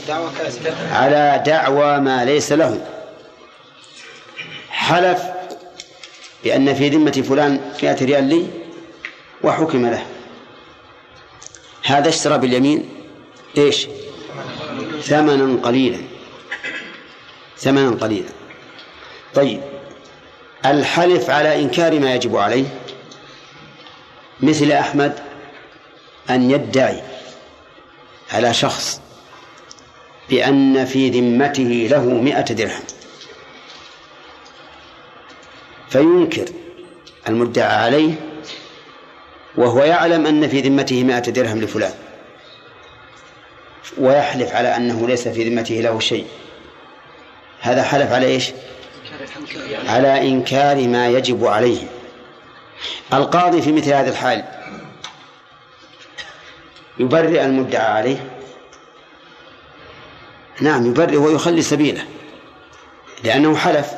على 0.93 1.43
دعوى 1.47 1.99
ما 1.99 2.25
ليس 2.25 2.53
له. 2.53 2.87
حلف 4.71 5.23
بأن 6.45 6.75
في 6.75 6.89
ذمة 6.89 7.25
فلان 7.29 7.61
مئة 7.83 8.05
ريال 8.05 8.25
لي 8.25 8.47
وحكم 9.43 9.87
له. 9.87 10.07
هذا 11.85 12.09
اشترى 12.09 12.39
باليمين 12.39 12.89
إيش؟ 13.59 13.87
ثمنا 15.03 15.63
قليلا. 15.63 15.99
ثمنا 17.59 17.91
قليلا. 17.91 18.29
طيب 19.35 19.61
الحلف 20.67 21.31
على 21.31 21.63
إنكار 21.63 22.01
ما 22.01 22.15
يجب 22.15 22.37
عليه 22.37 22.65
مثل 24.41 24.73
أحمد 24.73 25.19
أن 26.31 26.51
يدعي 26.51 27.03
على 28.33 28.55
شخص 28.55 29.01
بأن 30.31 30.85
في 30.85 31.11
ذمته 31.11 31.89
له 31.91 32.05
مئة 32.05 32.41
درهم. 32.55 32.83
فينكر 35.93 36.45
المدعى 37.29 37.85
عليه 37.85 38.15
وهو 39.57 39.83
يعلم 39.83 40.27
أن 40.27 40.49
في 40.49 40.61
ذمته 40.61 41.05
مائة 41.05 41.21
درهم 41.21 41.61
لفلان 41.61 41.95
ويحلف 43.99 44.55
على 44.55 44.77
أنه 44.77 45.09
ليس 45.09 45.29
في 45.29 45.49
ذمته 45.49 45.75
له 45.75 46.01
شيء. 46.01 46.27
هذا 47.61 47.83
حلف 47.83 48.13
على 48.13 48.27
إيش؟ 48.27 48.53
على 49.87 50.29
إنكار 50.29 50.89
ما 50.89 51.09
يجب 51.09 51.45
عليه. 51.47 51.87
القاضي 53.13 53.63
في 53.63 53.73
مثل 53.73 53.93
هذه 53.93 54.09
الحال 54.09 54.45
يبرئ 56.99 57.45
المدعى 57.45 57.87
عليه. 57.87 58.31
نعم 60.61 60.87
يبرئ 60.87 61.17
ويخلي 61.17 61.63
سبيله 61.63 62.05
لأنه 63.25 63.57
حلف. 63.57 63.93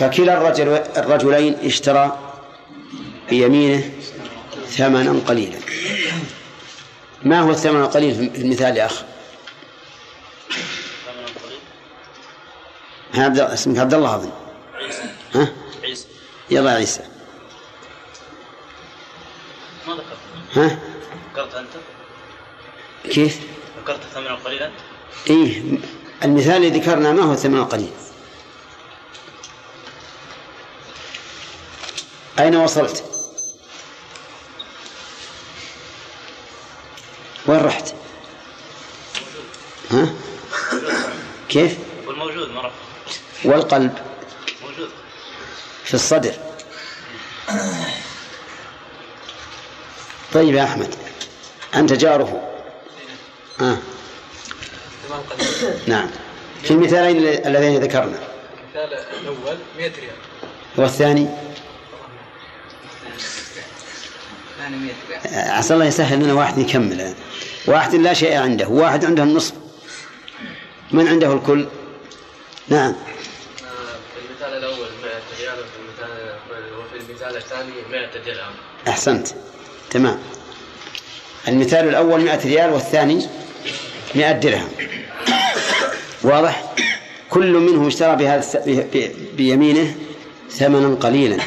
فكلا 0.00 0.38
الرجل 0.38 0.68
الرجلين 0.96 1.56
اشترى 1.62 2.18
بيمينه 3.30 3.90
ثمنا 4.68 5.20
قليلا 5.26 5.58
ما 7.22 7.40
هو 7.40 7.50
الثمن 7.50 7.80
القليل 7.80 8.14
في 8.34 8.40
المثال 8.40 8.76
يا 8.76 8.86
أخ 8.86 9.02
عبد 13.14 13.38
اسمك 13.38 13.78
عبد 13.78 13.94
الله 13.94 14.14
أظن 14.14 14.30
ها؟ 15.34 15.52
عيسى 15.84 16.06
يلا 16.50 16.70
يا 16.70 16.76
عيسى 16.76 17.02
ما 19.86 19.92
ذكرت 19.94 20.18
ها؟ 20.56 20.78
ذكرت 21.32 21.54
أنت 21.54 21.68
كيف؟ 23.14 23.40
ذكرت 23.82 24.00
ثمنا 24.14 24.34
قليلا 24.34 24.70
إيه 25.30 25.62
المثال 26.24 26.56
اللي 26.56 26.80
ذكرنا 26.80 27.12
ما 27.12 27.22
هو 27.22 27.32
الثمن 27.32 27.58
القليل 27.58 27.90
أين 32.40 32.56
وصلت؟ 32.56 33.04
وين 37.46 37.60
رحت؟ 37.60 37.94
ها؟ 39.90 40.14
كيف؟ 41.48 41.78
والموجود 42.06 42.50
مرة 42.50 42.72
والقلب 43.44 43.98
موجود 44.62 44.90
في 45.84 45.94
الصدر 45.94 46.34
طيب 50.32 50.54
يا 50.54 50.64
أحمد 50.64 50.94
أنت 51.74 51.92
جاره 51.92 52.48
آه. 53.60 53.76
نعم 55.86 56.10
في 56.62 56.70
المثالين 56.70 57.16
اللذين 57.46 57.80
ذكرنا 57.82 58.18
المثال 58.74 58.94
الأول 59.20 59.58
100 59.78 59.88
ريال 59.88 60.16
والثاني 60.76 61.28
عسى 65.32 65.74
الله 65.74 65.84
يسهل 65.84 66.24
لنا 66.24 66.32
واحد 66.32 66.58
يكمل 66.58 67.14
واحد 67.66 67.94
لا 67.94 68.12
شيء 68.12 68.36
عنده 68.36 68.68
وواحد 68.68 69.04
عنده 69.04 69.22
النصف. 69.22 69.54
من 70.92 71.08
عنده 71.08 71.32
الكل؟ 71.32 71.66
نعم. 72.68 72.92
في 72.92 74.26
المثال 74.26 74.58
الأول 74.58 74.88
100 75.02 75.12
ريال 75.40 75.58
وفي 76.78 76.96
المثال 77.10 77.36
الثاني 77.36 77.72
100 77.90 78.06
درهم. 78.06 78.52
أحسنت. 78.88 79.28
تمام. 79.90 80.18
المثال 81.48 81.88
الأول 81.88 82.20
مئة 82.20 82.44
ريال 82.44 82.72
والثاني 82.72 83.26
مئة 84.14 84.32
درهم. 84.32 84.68
واضح؟ 86.22 86.74
كل 87.30 87.52
منهم 87.52 87.86
اشترى 87.86 88.16
بهذا 88.16 88.64
بيمينه 89.36 89.94
ثمنا 90.50 90.94
قليلا. 90.94 91.38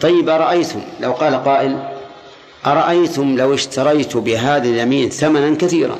طيب 0.00 0.28
أرأيتم؟ 0.28 0.82
لو 1.00 1.12
قال 1.12 1.44
قائل 1.44 1.99
أرأيتم 2.66 3.36
لو 3.36 3.54
اشتريت 3.54 4.16
بهذا 4.16 4.68
اليمين 4.68 5.10
ثمنا 5.10 5.56
كثيرا؟ 5.56 5.98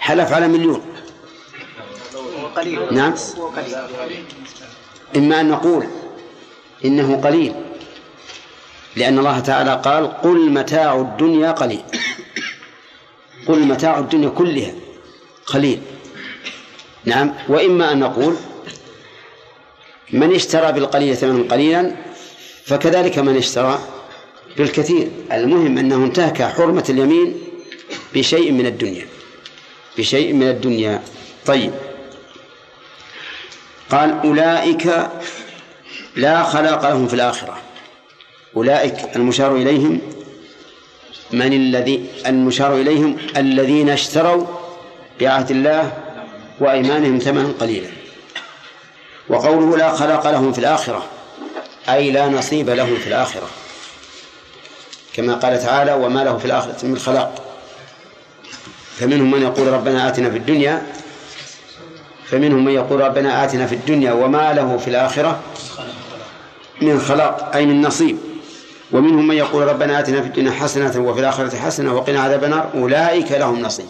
حلف 0.00 0.32
على 0.32 0.48
مليون. 0.48 0.82
قليل 2.56 2.94
نعم. 2.94 3.14
قليل 3.56 4.24
إما 5.16 5.40
أن 5.40 5.48
نقول 5.48 5.86
إنه 6.84 7.16
قليل 7.16 7.54
لأن 8.96 9.18
الله 9.18 9.40
تعالى 9.40 9.80
قال 9.84 10.20
قل 10.20 10.50
متاع 10.50 11.00
الدنيا 11.00 11.52
قليل. 11.52 11.82
قل 13.48 13.58
متاع 13.58 13.98
الدنيا 13.98 14.28
كلها 14.28 14.72
قليل. 15.46 15.82
نعم. 17.04 17.34
وإما 17.48 17.92
أن 17.92 17.98
نقول 17.98 18.36
من 20.12 20.34
اشترى 20.34 20.72
بالقليل 20.72 21.16
ثمنا 21.16 21.54
قليلا 21.54 21.96
فكذلك 22.64 23.18
من 23.18 23.36
اشترى 23.36 23.78
بالكثير 24.58 25.08
المهم 25.32 25.78
أنه 25.78 25.96
انتهك 25.96 26.42
حرمة 26.42 26.84
اليمين 26.88 27.34
بشيء 28.14 28.52
من 28.52 28.66
الدنيا. 28.66 29.06
بشيء 29.98 30.32
من 30.32 30.48
الدنيا. 30.48 31.02
طيب. 31.46 31.72
قال 33.90 34.20
أولئك 34.24 35.08
لا 36.16 36.42
خلاق 36.42 36.88
لهم 36.88 37.08
في 37.08 37.14
الآخرة. 37.14 37.58
أولئك 38.56 39.16
المشار 39.16 39.56
إليهم 39.56 40.00
من 41.32 41.52
الذي 41.52 42.06
المشار 42.26 42.76
إليهم 42.76 43.16
الذين 43.36 43.88
اشتروا 43.88 44.46
بعهد 45.20 45.50
الله 45.50 45.92
وأيمانهم 46.60 47.18
ثمنا 47.18 47.52
قليلا. 47.60 47.88
وقوله 49.28 49.76
لا 49.76 49.94
خلاق 49.94 50.30
لهم 50.30 50.52
في 50.52 50.58
الآخرة 50.58 51.06
أي 51.88 52.10
لا 52.10 52.28
نصيب 52.28 52.70
لهم 52.70 52.96
في 52.96 53.06
الآخرة. 53.06 53.48
كما 55.16 55.34
قال 55.34 55.62
تعالى 55.62 55.92
وما 55.92 56.24
له 56.24 56.38
في 56.38 56.44
الآخرة 56.44 56.86
من 56.86 56.98
خلاق. 56.98 57.42
فمنهم 58.96 59.30
من 59.30 59.42
يقول 59.42 59.66
ربنا 59.66 60.08
آتنا 60.08 60.30
في 60.30 60.36
الدنيا 60.36 60.82
فمنهم 62.24 62.64
من 62.64 62.72
يقول 62.72 63.00
ربنا 63.00 63.44
آتنا 63.44 63.66
في 63.66 63.74
الدنيا 63.74 64.12
وما 64.12 64.52
له 64.52 64.76
في 64.76 64.88
الآخرة 64.88 65.40
من 66.82 67.00
خلاق 67.00 67.54
أي 67.54 67.66
من 67.66 67.82
نصيب. 67.82 68.18
ومنهم 68.92 69.26
من 69.26 69.36
يقول 69.36 69.66
ربنا 69.66 70.00
آتنا 70.00 70.20
في 70.20 70.26
الدنيا 70.26 70.50
حسنة 70.50 71.00
وفي 71.00 71.20
الآخرة 71.20 71.56
حسنة 71.56 71.94
وقنا 71.94 72.20
عذاب 72.20 72.44
النار. 72.44 72.70
أولئك 72.74 73.32
لهم 73.32 73.62
نصيب. 73.62 73.86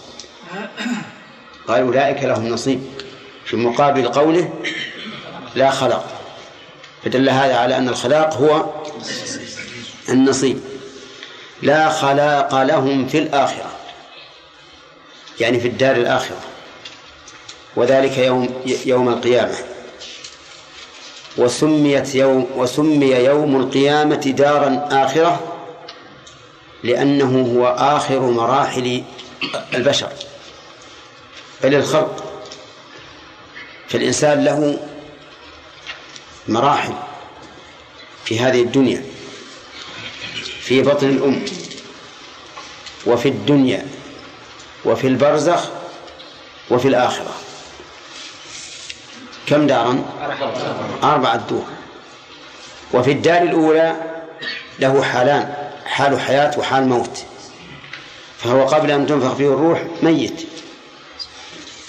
قال 1.69 1.81
أولئك 1.81 2.23
لهم 2.23 2.48
نصيب. 2.48 2.82
في 3.44 3.57
مقابل 3.57 4.09
قوله 4.09 4.51
لا 5.55 5.70
خلاق. 5.70 6.05
فدل 7.05 7.28
هذا 7.28 7.57
على 7.57 7.78
أن 7.78 7.89
الخلاق 7.89 8.35
هو 8.35 8.65
النصيب. 10.09 10.61
لا 11.62 11.89
خلاق 11.89 12.62
لهم 12.62 13.09
في 13.09 13.19
الآخرة 13.19 13.70
يعني 15.41 15.61
في 15.61 15.69
الدار 15.69 15.97
الآخرة 15.97 16.41
وذلك 17.77 18.19
يوم 18.19 18.62
يوم 18.87 19.09
القيامة. 19.09 19.55
وسميت 21.39 22.15
يوم 22.15 22.47
وسمي 22.57 23.07
يوم 23.07 23.57
القيامة 23.57 24.15
دارا 24.16 24.89
آخرة 24.91 25.57
لأنه 26.85 27.55
هو 27.57 27.66
آخر 27.66 28.20
مراحل 28.20 29.03
البشر. 29.74 30.09
بل 31.62 31.74
الخلق 31.74 32.24
فالإنسان 33.89 34.45
له 34.45 34.78
مراحل 36.49 36.95
في 38.24 38.41
هذه 38.41 38.62
الدنيا. 38.62 39.15
في 40.66 40.82
بطن 40.82 41.09
الأم 41.09 41.44
وفي 43.06 43.28
الدنيا 43.28 43.86
وفي 44.84 45.06
البرزخ 45.06 45.68
وفي 46.70 46.88
الآخرة. 46.88 47.34
كم 49.47 49.66
دارا؟ 49.66 50.05
أربعة 51.02 51.36
دور 51.36 51.64
وفي 52.93 53.12
الدار 53.12 53.43
الأولى 53.43 53.97
له 54.78 55.02
حالان 55.02 55.55
حال 55.84 56.20
حياة 56.20 56.59
وحال 56.59 56.88
موت. 56.88 57.24
فهو 58.38 58.66
قبل 58.66 58.90
أن 58.90 59.06
تنفخ 59.06 59.34
فيه 59.34 59.47
الروح 59.47 59.82
ميت 60.02 60.47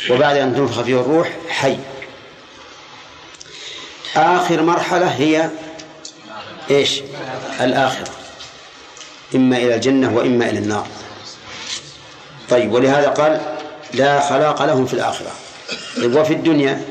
وبعد 0.09 0.37
أن 0.37 0.55
تنفخ 0.55 0.81
فيه 0.81 1.01
الروح 1.01 1.29
حي. 1.49 1.77
آخر 4.15 4.61
مرحلة 4.61 5.07
هي 5.07 5.49
إيش؟ 6.69 7.01
الآخرة. 7.61 8.26
إما 9.35 9.57
إلى 9.57 9.75
الجنة 9.75 10.15
وإما 10.15 10.49
إلى 10.49 10.59
النار. 10.59 10.87
طيب 12.49 12.73
ولهذا 12.73 13.07
قال 13.07 13.41
لا 13.93 14.29
خلاق 14.29 14.65
لهم 14.65 14.85
في 14.85 14.93
الآخرة. 14.93 15.31
طيب 15.97 16.15
وفي 16.15 16.33
الدنيا 16.33 16.81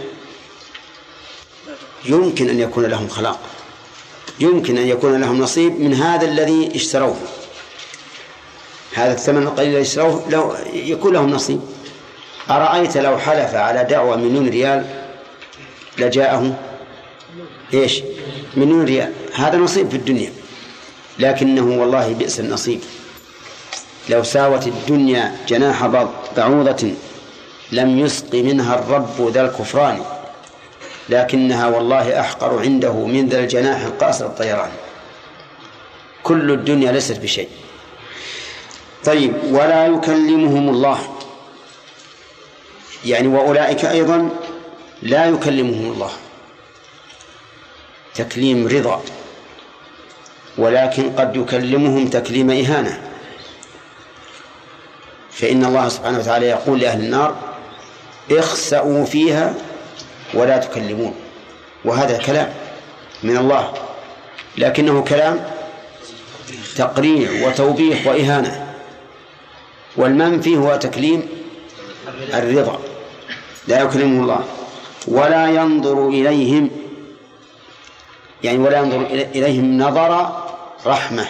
يمكن 2.04 2.48
أن 2.48 2.60
يكون 2.60 2.84
لهم 2.84 3.08
خلاق. 3.08 3.40
يمكن 4.40 4.78
أن 4.78 4.86
يكون 4.86 5.20
لهم 5.20 5.38
نصيب 5.38 5.80
من 5.80 5.94
هذا 5.94 6.26
الذي 6.26 6.72
اشتروه. 6.74 7.16
هذا 8.94 9.12
الثمن 9.12 9.42
القليل 9.42 9.68
الذي 9.68 9.82
اشتروه 9.82 10.24
لو 10.30 10.54
يكون 10.72 11.12
لهم 11.12 11.30
نصيب. 11.30 11.60
أرأيت 12.50 12.96
لو 12.96 13.18
حلف 13.18 13.54
على 13.54 13.84
دعوة 13.84 14.16
مليون 14.16 14.48
ريال 14.48 14.86
لجاءه؟ 15.98 16.56
إيش؟ 17.74 18.02
مليون 18.56 18.84
ريال. 18.84 19.12
هذا 19.34 19.58
نصيب 19.58 19.90
في 19.90 19.96
الدنيا. 19.96 20.32
لكنه 21.18 21.80
والله 21.80 22.12
بئس 22.12 22.40
النصيب. 22.40 22.80
لو 24.08 24.22
ساوت 24.22 24.66
الدنيا 24.66 25.36
جناح 25.48 25.86
بعوضة 26.36 26.90
لم 27.72 27.98
يسق 27.98 28.34
منها 28.34 28.74
الرب 28.74 29.30
ذا 29.32 29.40
الكفران 29.40 30.02
لكنها 31.08 31.66
والله 31.66 32.20
أحقر 32.20 32.60
عنده 32.60 32.92
من 32.92 33.28
ذا 33.28 33.38
الجناح 33.38 33.80
القاصر 33.80 34.26
الطيران. 34.26 34.70
كل 36.22 36.50
الدنيا 36.50 36.92
ليست 36.92 37.20
بشيء. 37.20 37.48
طيب 39.04 39.32
ولا 39.50 39.86
يكلمهم 39.86 40.68
الله. 40.68 40.98
يعني 43.04 43.28
وأولئك 43.28 43.84
أيضا 43.84 44.30
لا 45.02 45.26
يكلمهم 45.26 45.92
الله. 45.92 46.10
تكليم 48.14 48.66
رضا. 48.66 49.02
ولكن 50.58 51.12
قد 51.12 51.36
يكلمهم 51.36 52.08
تكليم 52.08 52.50
إهانة. 52.50 53.00
فإن 55.30 55.64
الله 55.64 55.88
سبحانه 55.88 56.18
وتعالى 56.18 56.46
يقول 56.46 56.80
لأهل 56.80 57.00
النار 57.00 57.36
اخسأوا 58.30 59.04
فيها 59.04 59.54
ولا 60.34 60.58
تكلمون. 60.58 61.14
وهذا 61.84 62.18
كلام 62.18 62.52
من 63.22 63.36
الله 63.36 63.72
لكنه 64.58 65.02
كلام 65.02 65.44
تقريع 66.76 67.46
وتوبيخ 67.46 68.06
وإهانة. 68.06 68.66
والمنفي 69.96 70.56
هو 70.56 70.76
تكليم 70.76 71.28
الرضا. 72.34 72.80
لا 73.68 73.82
يكلمه 73.82 74.22
الله. 74.22 74.44
ولا 75.08 75.48
ينظر 75.48 76.08
إليهم 76.08 76.70
يعني 78.44 78.58
ولا 78.58 78.78
ينظر 78.78 79.06
إليهم 79.10 79.78
نظر 79.78 80.45
رحمة 80.86 81.26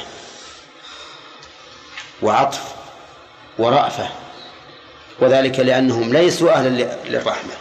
وعطف 2.23 2.63
ورأفة 3.59 4.09
وذلك 5.21 5.61
لأنهم 5.61 6.13
ليسوا 6.13 6.53
أهلا 6.53 6.69
للرحمة. 7.09 7.53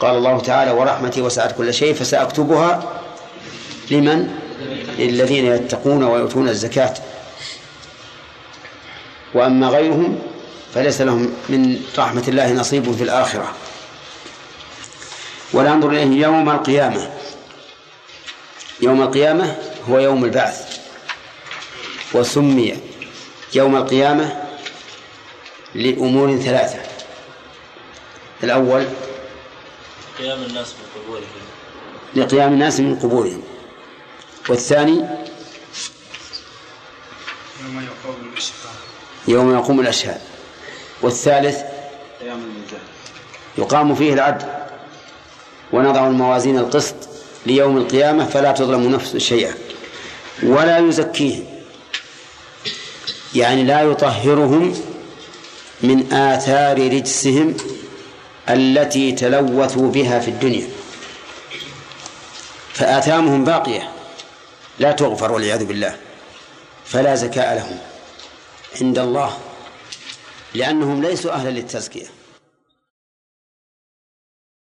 قال 0.00 0.16
الله 0.16 0.40
تعالى 0.40 0.70
ورحمتي 0.70 1.20
وسعت 1.22 1.56
كل 1.56 1.74
شيء 1.74 1.94
فسأكتبها 1.94 2.92
لمن؟ 3.90 4.38
للذين 4.98 5.46
يتقون 5.46 6.04
ويؤتون 6.04 6.48
الزكاة. 6.48 6.94
وأما 9.34 9.68
غيرهم 9.68 10.18
فليس 10.74 11.00
لهم 11.00 11.34
من 11.48 11.82
رحمة 11.98 12.24
الله 12.28 12.52
نصيب 12.52 12.96
في 12.96 13.04
الآخرة. 13.04 13.54
ولا 15.52 15.70
ينظر 15.70 15.90
إليه 15.90 16.22
يوم 16.22 16.50
القيامة. 16.50 17.10
يوم 18.80 19.02
القيامة 19.02 19.56
هو 19.88 19.98
يوم 19.98 20.24
البعث. 20.24 20.73
وسمي 22.14 22.76
يوم 23.54 23.76
القيامة 23.76 24.42
لأمور 25.74 26.36
ثلاثة. 26.36 26.78
الأول 28.42 28.86
قيام 30.18 30.42
الناس 30.42 30.68
من 30.68 31.02
قبورهم. 31.02 31.24
لقيام 32.16 32.52
الناس 32.52 32.80
من 32.80 32.98
قبورهم. 32.98 33.42
والثاني 34.48 35.04
يوم 37.60 37.80
يقوم 37.80 38.16
الأشهاد. 38.32 38.74
يوم 39.28 39.54
يقوم 39.54 39.80
الأشهاد. 39.80 40.20
والثالث 41.02 41.58
قيام 42.20 42.38
الميزان. 42.38 42.80
يقام 43.58 43.94
فيه 43.94 44.12
العدل. 44.12 44.46
ونضع 45.72 46.06
الموازين 46.06 46.58
القسط 46.58 46.94
ليوم 47.46 47.76
القيامة 47.76 48.24
فلا 48.24 48.52
تظلم 48.52 48.90
نفس 48.90 49.16
شيئا. 49.16 49.54
ولا 50.42 50.78
يزكيهم. 50.78 51.53
يعني 53.34 53.64
لا 53.64 53.82
يطهرهم 53.82 54.74
من 55.82 56.12
آثار 56.12 56.92
رجسهم 56.92 57.56
التي 58.48 59.12
تلوثوا 59.12 59.90
بها 59.90 60.18
في 60.18 60.28
الدنيا. 60.28 60.68
فآثامهم 62.72 63.44
باقية. 63.44 63.90
لا 64.78 64.92
تغفر 64.92 65.32
والعياذ 65.32 65.64
بالله. 65.64 65.96
فلا 66.84 67.14
زكاء 67.14 67.54
لهم. 67.54 67.78
عند 68.82 68.98
الله. 68.98 69.38
لأنهم 70.54 71.02
ليسوا 71.02 71.32
أهلا 71.32 71.50
للتزكية. 71.50 72.06